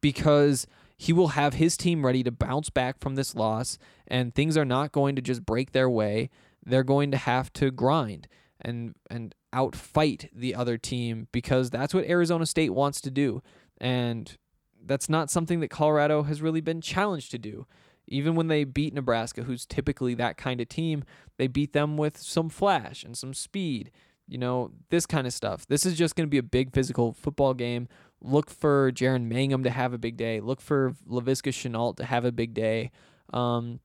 because 0.00 0.66
he 1.00 1.14
will 1.14 1.28
have 1.28 1.54
his 1.54 1.78
team 1.78 2.04
ready 2.04 2.22
to 2.22 2.30
bounce 2.30 2.68
back 2.68 2.98
from 3.00 3.14
this 3.14 3.34
loss, 3.34 3.78
and 4.06 4.34
things 4.34 4.54
are 4.54 4.66
not 4.66 4.92
going 4.92 5.16
to 5.16 5.22
just 5.22 5.46
break 5.46 5.72
their 5.72 5.88
way. 5.88 6.28
They're 6.62 6.84
going 6.84 7.10
to 7.12 7.16
have 7.16 7.50
to 7.54 7.70
grind 7.70 8.28
and 8.60 8.94
and 9.10 9.34
outfight 9.50 10.28
the 10.34 10.54
other 10.54 10.76
team 10.76 11.26
because 11.32 11.70
that's 11.70 11.94
what 11.94 12.04
Arizona 12.04 12.44
State 12.44 12.74
wants 12.74 13.00
to 13.00 13.10
do. 13.10 13.42
And 13.80 14.36
that's 14.84 15.08
not 15.08 15.30
something 15.30 15.60
that 15.60 15.68
Colorado 15.68 16.24
has 16.24 16.42
really 16.42 16.60
been 16.60 16.82
challenged 16.82 17.30
to 17.30 17.38
do. 17.38 17.66
Even 18.06 18.34
when 18.34 18.48
they 18.48 18.64
beat 18.64 18.92
Nebraska, 18.92 19.44
who's 19.44 19.64
typically 19.64 20.12
that 20.16 20.36
kind 20.36 20.60
of 20.60 20.68
team, 20.68 21.02
they 21.38 21.46
beat 21.46 21.72
them 21.72 21.96
with 21.96 22.18
some 22.18 22.50
flash 22.50 23.04
and 23.04 23.16
some 23.16 23.32
speed, 23.32 23.90
you 24.28 24.36
know, 24.36 24.72
this 24.90 25.06
kind 25.06 25.26
of 25.26 25.32
stuff. 25.32 25.66
This 25.66 25.86
is 25.86 25.96
just 25.96 26.14
going 26.14 26.26
to 26.26 26.30
be 26.30 26.36
a 26.36 26.42
big 26.42 26.74
physical 26.74 27.14
football 27.14 27.54
game. 27.54 27.88
Look 28.22 28.50
for 28.50 28.92
Jaren 28.92 29.24
Mangum 29.24 29.64
to 29.64 29.70
have 29.70 29.92
a 29.92 29.98
big 29.98 30.16
day. 30.16 30.40
Look 30.40 30.60
for 30.60 30.94
Laviska 31.08 31.52
Shenault 31.52 31.96
to 31.96 32.04
have 32.04 32.24
a 32.24 32.32
big 32.32 32.54
day. 32.54 32.90
Um, 33.32 33.80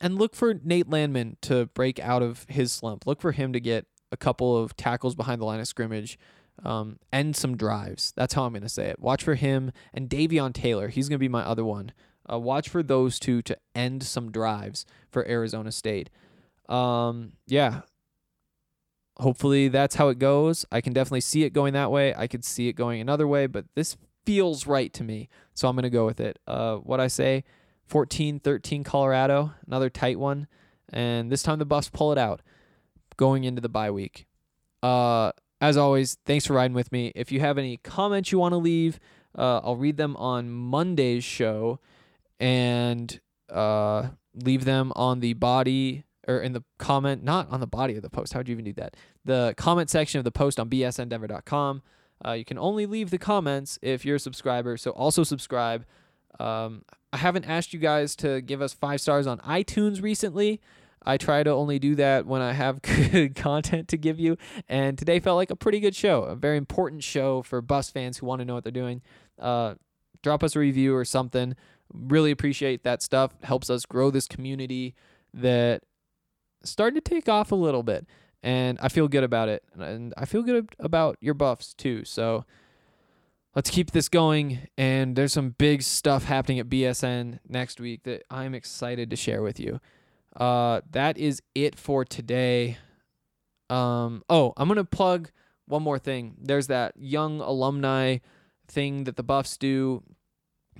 and 0.00 0.18
look 0.18 0.34
for 0.34 0.54
Nate 0.54 0.88
Landman 0.88 1.36
to 1.42 1.66
break 1.66 1.98
out 1.98 2.22
of 2.22 2.46
his 2.48 2.72
slump. 2.72 3.06
Look 3.06 3.20
for 3.20 3.32
him 3.32 3.52
to 3.52 3.60
get 3.60 3.86
a 4.12 4.16
couple 4.16 4.56
of 4.56 4.76
tackles 4.76 5.14
behind 5.14 5.40
the 5.40 5.44
line 5.44 5.60
of 5.60 5.68
scrimmage 5.68 6.18
um, 6.64 6.98
and 7.12 7.34
some 7.34 7.56
drives. 7.56 8.12
That's 8.16 8.34
how 8.34 8.44
I'm 8.44 8.52
going 8.52 8.62
to 8.62 8.68
say 8.68 8.88
it. 8.88 8.98
Watch 8.98 9.22
for 9.22 9.34
him 9.34 9.72
and 9.94 10.08
Davion 10.08 10.52
Taylor. 10.52 10.88
He's 10.88 11.08
going 11.08 11.16
to 11.16 11.20
be 11.20 11.28
my 11.28 11.42
other 11.42 11.64
one. 11.64 11.92
Uh, 12.30 12.38
watch 12.38 12.68
for 12.68 12.82
those 12.82 13.18
two 13.18 13.42
to 13.42 13.56
end 13.74 14.02
some 14.02 14.30
drives 14.30 14.84
for 15.10 15.26
Arizona 15.26 15.72
State. 15.72 16.10
Um, 16.68 17.32
yeah. 17.46 17.82
Hopefully 19.20 19.68
that's 19.68 19.96
how 19.96 20.08
it 20.08 20.18
goes. 20.18 20.64
I 20.72 20.80
can 20.80 20.92
definitely 20.92 21.20
see 21.20 21.44
it 21.44 21.52
going 21.52 21.74
that 21.74 21.90
way. 21.90 22.14
I 22.16 22.26
could 22.26 22.44
see 22.44 22.68
it 22.68 22.72
going 22.72 23.00
another 23.00 23.28
way, 23.28 23.46
but 23.46 23.66
this 23.74 23.96
feels 24.24 24.66
right 24.66 24.92
to 24.94 25.04
me. 25.04 25.28
So 25.54 25.68
I'm 25.68 25.76
going 25.76 25.82
to 25.82 25.90
go 25.90 26.06
with 26.06 26.20
it. 26.20 26.38
Uh, 26.46 26.76
what 26.76 27.00
I 27.00 27.08
say 27.08 27.44
14 27.86 28.40
13 28.40 28.82
Colorado, 28.82 29.52
another 29.66 29.90
tight 29.90 30.18
one. 30.18 30.46
And 30.92 31.30
this 31.30 31.42
time 31.42 31.58
the 31.58 31.66
Buffs 31.66 31.90
pull 31.90 32.12
it 32.12 32.18
out 32.18 32.40
going 33.16 33.44
into 33.44 33.60
the 33.60 33.68
bye 33.68 33.90
week. 33.90 34.26
Uh, 34.82 35.32
as 35.60 35.76
always, 35.76 36.16
thanks 36.24 36.46
for 36.46 36.54
riding 36.54 36.74
with 36.74 36.90
me. 36.90 37.12
If 37.14 37.30
you 37.30 37.40
have 37.40 37.58
any 37.58 37.76
comments 37.76 38.32
you 38.32 38.38
want 38.38 38.52
to 38.52 38.56
leave, 38.56 38.98
uh, 39.36 39.60
I'll 39.62 39.76
read 39.76 39.98
them 39.98 40.16
on 40.16 40.50
Monday's 40.50 41.24
show 41.24 41.78
and 42.40 43.20
uh, 43.50 44.08
leave 44.34 44.64
them 44.64 44.92
on 44.96 45.20
the 45.20 45.34
body 45.34 46.04
or 46.30 46.40
in 46.40 46.52
the 46.52 46.62
comment, 46.78 47.22
not 47.24 47.50
on 47.50 47.60
the 47.60 47.66
body 47.66 47.96
of 47.96 48.02
the 48.02 48.10
post. 48.10 48.32
How'd 48.32 48.48
you 48.48 48.52
even 48.52 48.64
do 48.64 48.72
that? 48.74 48.96
The 49.24 49.54
comment 49.56 49.90
section 49.90 50.18
of 50.18 50.24
the 50.24 50.30
post 50.30 50.60
on 50.60 50.70
bsndenver.com. 50.70 51.82
Uh, 52.24 52.32
you 52.32 52.44
can 52.44 52.58
only 52.58 52.86
leave 52.86 53.10
the 53.10 53.18
comments 53.18 53.78
if 53.82 54.04
you're 54.04 54.16
a 54.16 54.20
subscriber, 54.20 54.76
so 54.76 54.90
also 54.92 55.24
subscribe. 55.24 55.84
Um, 56.38 56.84
I 57.12 57.16
haven't 57.16 57.46
asked 57.46 57.72
you 57.72 57.80
guys 57.80 58.14
to 58.16 58.40
give 58.40 58.62
us 58.62 58.72
five 58.72 59.00
stars 59.00 59.26
on 59.26 59.38
iTunes 59.38 60.02
recently. 60.02 60.60
I 61.02 61.16
try 61.16 61.42
to 61.42 61.50
only 61.50 61.78
do 61.78 61.94
that 61.96 62.26
when 62.26 62.42
I 62.42 62.52
have 62.52 62.82
good 63.12 63.34
content 63.34 63.88
to 63.88 63.96
give 63.96 64.20
you. 64.20 64.36
And 64.68 64.98
today 64.98 65.18
felt 65.18 65.36
like 65.36 65.50
a 65.50 65.56
pretty 65.56 65.80
good 65.80 65.96
show, 65.96 66.22
a 66.22 66.36
very 66.36 66.58
important 66.58 67.02
show 67.02 67.42
for 67.42 67.60
bus 67.62 67.90
fans 67.90 68.18
who 68.18 68.26
want 68.26 68.40
to 68.40 68.44
know 68.44 68.54
what 68.54 68.64
they're 68.64 68.70
doing. 68.70 69.00
Uh, 69.38 69.74
drop 70.22 70.44
us 70.44 70.54
a 70.54 70.58
review 70.58 70.94
or 70.94 71.04
something. 71.04 71.56
Really 71.92 72.30
appreciate 72.30 72.84
that 72.84 73.02
stuff. 73.02 73.32
helps 73.42 73.70
us 73.70 73.86
grow 73.86 74.10
this 74.10 74.26
community 74.26 74.94
that 75.32 75.82
started 76.62 77.04
to 77.04 77.10
take 77.10 77.28
off 77.28 77.52
a 77.52 77.56
little 77.56 77.82
bit. 77.82 78.06
And 78.42 78.78
I 78.80 78.88
feel 78.88 79.08
good 79.08 79.24
about 79.24 79.48
it. 79.48 79.62
And 79.78 80.14
I 80.16 80.24
feel 80.24 80.42
good 80.42 80.68
about 80.78 81.16
your 81.20 81.34
buffs 81.34 81.74
too. 81.74 82.04
So 82.04 82.44
let's 83.54 83.70
keep 83.70 83.90
this 83.90 84.08
going. 84.08 84.60
And 84.78 85.14
there's 85.14 85.32
some 85.32 85.54
big 85.58 85.82
stuff 85.82 86.24
happening 86.24 86.58
at 86.58 86.68
BSN 86.68 87.40
next 87.48 87.80
week 87.80 88.04
that 88.04 88.24
I'm 88.30 88.54
excited 88.54 89.10
to 89.10 89.16
share 89.16 89.42
with 89.42 89.60
you. 89.60 89.80
Uh, 90.34 90.80
that 90.90 91.18
is 91.18 91.42
it 91.54 91.78
for 91.78 92.04
today. 92.04 92.78
Um, 93.68 94.22
oh, 94.28 94.52
I'm 94.56 94.68
gonna 94.68 94.84
plug 94.84 95.30
one 95.66 95.82
more 95.82 95.98
thing. 95.98 96.36
There's 96.40 96.66
that 96.68 96.94
young 96.96 97.40
alumni 97.40 98.18
thing 98.68 99.04
that 99.04 99.16
the 99.16 99.22
Buffs 99.22 99.56
do. 99.56 100.02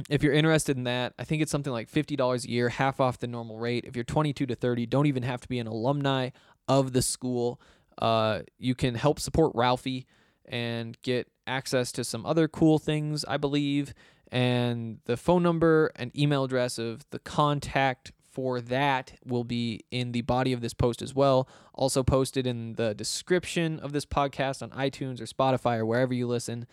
If 0.09 0.22
you're 0.22 0.32
interested 0.32 0.76
in 0.76 0.84
that, 0.84 1.14
I 1.18 1.24
think 1.24 1.43
it's 1.43 1.51
something 1.51 1.72
like 1.72 1.91
$50 1.91 2.45
a 2.45 2.49
year, 2.49 2.68
half 2.68 3.01
off 3.01 3.18
the 3.18 3.26
normal 3.26 3.59
rate. 3.59 3.84
If 3.84 3.97
you're 3.97 4.05
22 4.05 4.47
to 4.47 4.55
30, 4.55 4.86
don't 4.86 5.07
even 5.07 5.22
have 5.24 5.41
to 5.41 5.49
be 5.49 5.59
an 5.59 5.66
alumni 5.66 6.30
of 6.68 6.93
the 6.93 7.03
school. 7.03 7.61
Uh, 7.99 8.41
you 8.59 8.74
can 8.74 8.95
help 8.95 9.20
support 9.20 9.53
Ralphie 9.55 10.07
and 10.47 11.01
get 11.03 11.28
access 11.47 11.93
to 11.93 12.05
some 12.05 12.24
other 12.24 12.49
cool 12.49 12.78
things, 12.78 13.24
I 13.26 13.36
believe. 13.36 13.93
And 14.32 14.99
the 15.05 15.16
phone 15.16 15.43
number 15.43 15.93
and 15.97 16.16
email 16.16 16.45
address 16.45 16.78
of 16.78 17.05
the 17.11 17.18
contact 17.18 18.12
for 18.30 18.61
that 18.61 19.14
will 19.26 19.45
be 19.45 19.80
in 19.91 20.12
the 20.12 20.22
body 20.22 20.53
of 20.53 20.61
this 20.61 20.72
post 20.72 21.03
as 21.03 21.14
well. 21.14 21.49
Also 21.74 22.03
posted 22.03 22.47
in 22.47 22.74
the 22.74 22.95
description 22.95 23.80
of 23.80 23.93
this 23.93 24.07
podcast 24.07 24.62
on 24.62 24.70
iTunes 24.70 25.20
or 25.20 25.26
Spotify 25.26 25.78
or 25.78 25.86
wherever 25.86 26.14
you 26.14 26.26
listen. 26.26 26.66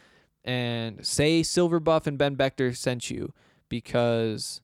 And 0.44 1.06
say 1.06 1.44
Silver 1.44 1.80
Buff 1.80 2.08
and 2.08 2.18
Ben 2.18 2.36
Bechter 2.36 2.76
sent 2.76 3.10
you 3.10 3.34
because 3.68 4.62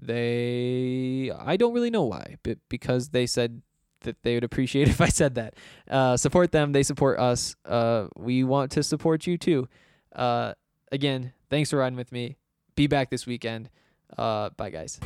they, 0.00 1.32
I 1.36 1.56
don't 1.56 1.72
really 1.72 1.90
know 1.90 2.04
why, 2.04 2.36
but 2.42 2.58
because 2.68 3.08
they 3.08 3.26
said 3.26 3.62
that 4.00 4.22
they 4.22 4.34
would 4.34 4.44
appreciate 4.44 4.88
if 4.88 5.00
I 5.00 5.08
said 5.08 5.34
that. 5.34 5.54
Uh, 5.90 6.16
support 6.16 6.52
them, 6.52 6.72
they 6.72 6.82
support 6.82 7.18
us. 7.18 7.56
Uh, 7.64 8.06
we 8.16 8.44
want 8.44 8.70
to 8.72 8.82
support 8.82 9.26
you 9.26 9.36
too. 9.36 9.68
Uh, 10.14 10.54
again, 10.92 11.32
thanks 11.50 11.70
for 11.70 11.78
riding 11.78 11.96
with 11.96 12.12
me. 12.12 12.36
Be 12.76 12.86
back 12.86 13.10
this 13.10 13.26
weekend. 13.26 13.68
Uh, 14.16 14.50
bye, 14.50 14.70
guys 14.70 15.00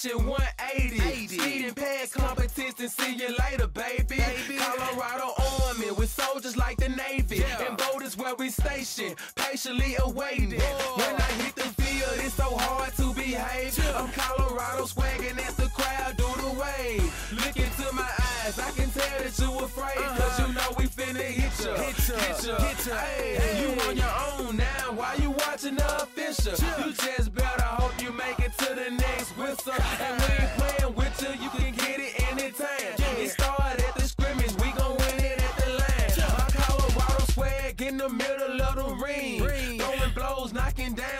shit 0.00 0.16
180. 0.16 1.26
Speeding 1.28 1.74
past 1.74 2.14
competition, 2.14 2.88
see 2.88 3.16
you 3.16 3.28
later, 3.38 3.66
baby. 3.66 4.16
baby. 4.16 4.56
Colorado 4.56 5.34
Army 5.66 5.90
with 5.90 6.08
soldiers 6.08 6.56
like 6.56 6.78
the 6.78 6.88
Navy. 6.88 7.38
Yeah. 7.38 7.66
And 7.68 7.76
boulders 7.76 8.16
where 8.16 8.34
we 8.34 8.48
stationed, 8.48 9.16
patiently 9.36 9.96
awaiting. 9.98 10.52
Whoa. 10.52 10.96
When 10.96 11.16
I 11.16 11.30
hit 11.42 11.54
the 11.54 11.82
field, 11.82 12.24
it's 12.24 12.34
so 12.34 12.56
hard 12.56 12.94
to 12.94 13.12
behave. 13.12 13.76
Yeah. 13.76 14.00
I'm 14.00 14.10
Colorado 14.12 14.84
swagging 14.86 15.38
as 15.38 15.56
the 15.56 15.68
crowd 15.68 16.16
do 16.16 16.24
the 16.40 16.58
wave. 16.58 17.32
Look 17.32 17.56
into 17.56 17.94
my 17.94 18.02
eyes. 18.02 18.29
I 18.58 18.70
can 18.72 18.90
tell 18.90 19.18
that 19.22 19.38
you 19.38 19.58
afraid. 19.64 19.98
Uh-huh. 19.98 20.18
Cause 20.18 20.40
you 20.40 20.54
know 20.54 20.68
we 20.78 20.86
finna 20.86 21.22
hit 21.22 21.54
ya. 21.64 21.74
Hit 21.76 22.08
ya. 22.08 22.16
Hit 22.16 22.46
ya. 22.46 22.56
Hit 22.58 22.86
ya. 22.86 22.96
Hey, 22.96 23.34
hey. 23.36 23.62
you 23.62 23.80
on 23.82 23.96
your 23.96 24.14
own 24.32 24.56
now. 24.56 24.92
Why 24.94 25.14
you 25.22 25.30
watching 25.30 25.76
the 25.76 26.02
official? 26.02 26.54
Yeah. 26.58 26.86
You 26.86 26.92
just 26.92 27.34
better 27.34 27.62
hope 27.62 28.02
you 28.02 28.12
make 28.12 28.38
it 28.40 28.56
to 28.58 28.74
the 28.74 28.90
next 28.90 29.36
whistle. 29.36 29.72
and 30.00 30.14
we 30.20 30.28
ain't 30.42 30.52
playing 30.58 30.94
with 30.94 31.22
you, 31.22 31.30
you 31.44 31.50
can 31.50 31.72
get 31.74 32.00
it 32.00 32.12
anytime. 32.32 32.94
Yeah. 32.98 33.22
It 33.24 33.30
started 33.30 33.84
at 33.84 33.94
the 33.94 34.02
scrimmage, 34.08 34.54
we 34.56 34.72
gon' 34.72 34.96
win 34.96 35.24
it 35.24 35.38
at 35.42 35.56
the 35.62 35.70
line. 35.80 36.12
Yeah. 36.18 36.34
My 36.38 36.48
Colorado 36.50 37.24
swag 37.32 37.82
in 37.82 37.98
the 37.98 38.08
middle 38.08 38.39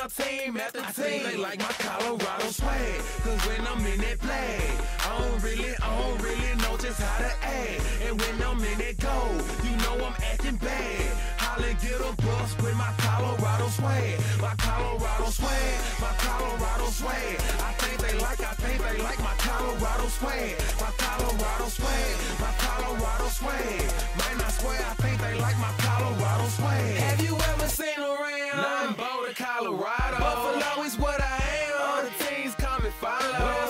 down 0.00 0.10
team 0.10 0.56
after 0.56 0.80
I 0.80 0.92
team. 0.92 1.22
They 1.24 1.36
like 1.36 1.58
my 1.58 1.72
Colorado 1.78 2.48
swag, 2.50 3.00
cause 3.22 3.40
when 3.46 3.66
I'm 3.66 3.84
in 3.86 4.00
that 4.00 4.18
play, 4.20 4.60
I 5.04 5.18
don't 5.18 5.42
really, 5.42 5.74
I 5.82 5.88
don't 6.00 6.22
really 6.22 6.54
know 6.62 6.76
just 6.76 7.00
how 7.00 7.18
to 7.18 7.32
act. 7.44 7.82
And 8.04 8.20
when 8.20 8.42
I'm 8.42 8.64
in 8.64 8.78
that 8.78 8.96
goal, 8.98 9.34
you 9.64 9.76
know 9.84 10.04
I'm 10.06 10.16
acting 10.32 10.56
bad. 10.56 11.16
Holland 11.38 11.78
get 11.80 12.00
a 12.00 12.12
bus 12.22 12.56
with 12.62 12.76
my 12.76 12.92
Colorado 12.98 13.68
swag. 13.68 14.20
My 14.40 14.54
Colorado 14.56 15.26
swag, 15.30 15.76
my 16.00 16.12
Colorado 16.24 16.86
swag. 16.90 17.36
I 17.60 17.72
think 17.80 17.96
they 18.00 18.18
like, 18.18 18.40
I 18.40 18.54
think 18.62 18.78
they 18.82 19.02
like 19.02 19.20
my 19.20 19.34
Colorado 19.36 20.08
swag. 20.08 20.56
My 20.80 20.90
Colorado 20.96 21.66
swag, 21.68 22.12
my 22.40 22.52
Colorado 22.56 23.28
swag. 23.28 23.80
Man, 24.16 24.36
I 24.40 24.50
swear, 24.50 24.80
I 24.80 24.94
think 25.02 25.20
they 25.20 25.34
like 25.40 25.58
my 25.58 25.72
Colorado 25.78 26.46
swag. 26.48 26.96
Have 26.96 27.20
you 27.20 27.34
ever 27.36 27.68
seen 27.68 27.98
around? 27.98 28.29
Nothing 28.60 28.96
Boulder, 28.96 29.34
Colorado. 29.34 30.18
Buffalo 30.18 30.84
is 30.84 30.98
what 30.98 31.20
I 31.20 31.38
am. 31.64 31.80
All 31.80 32.02
the 32.02 32.24
teams 32.24 32.54
come 32.56 32.84
and 32.84 32.94
follow. 32.94 33.69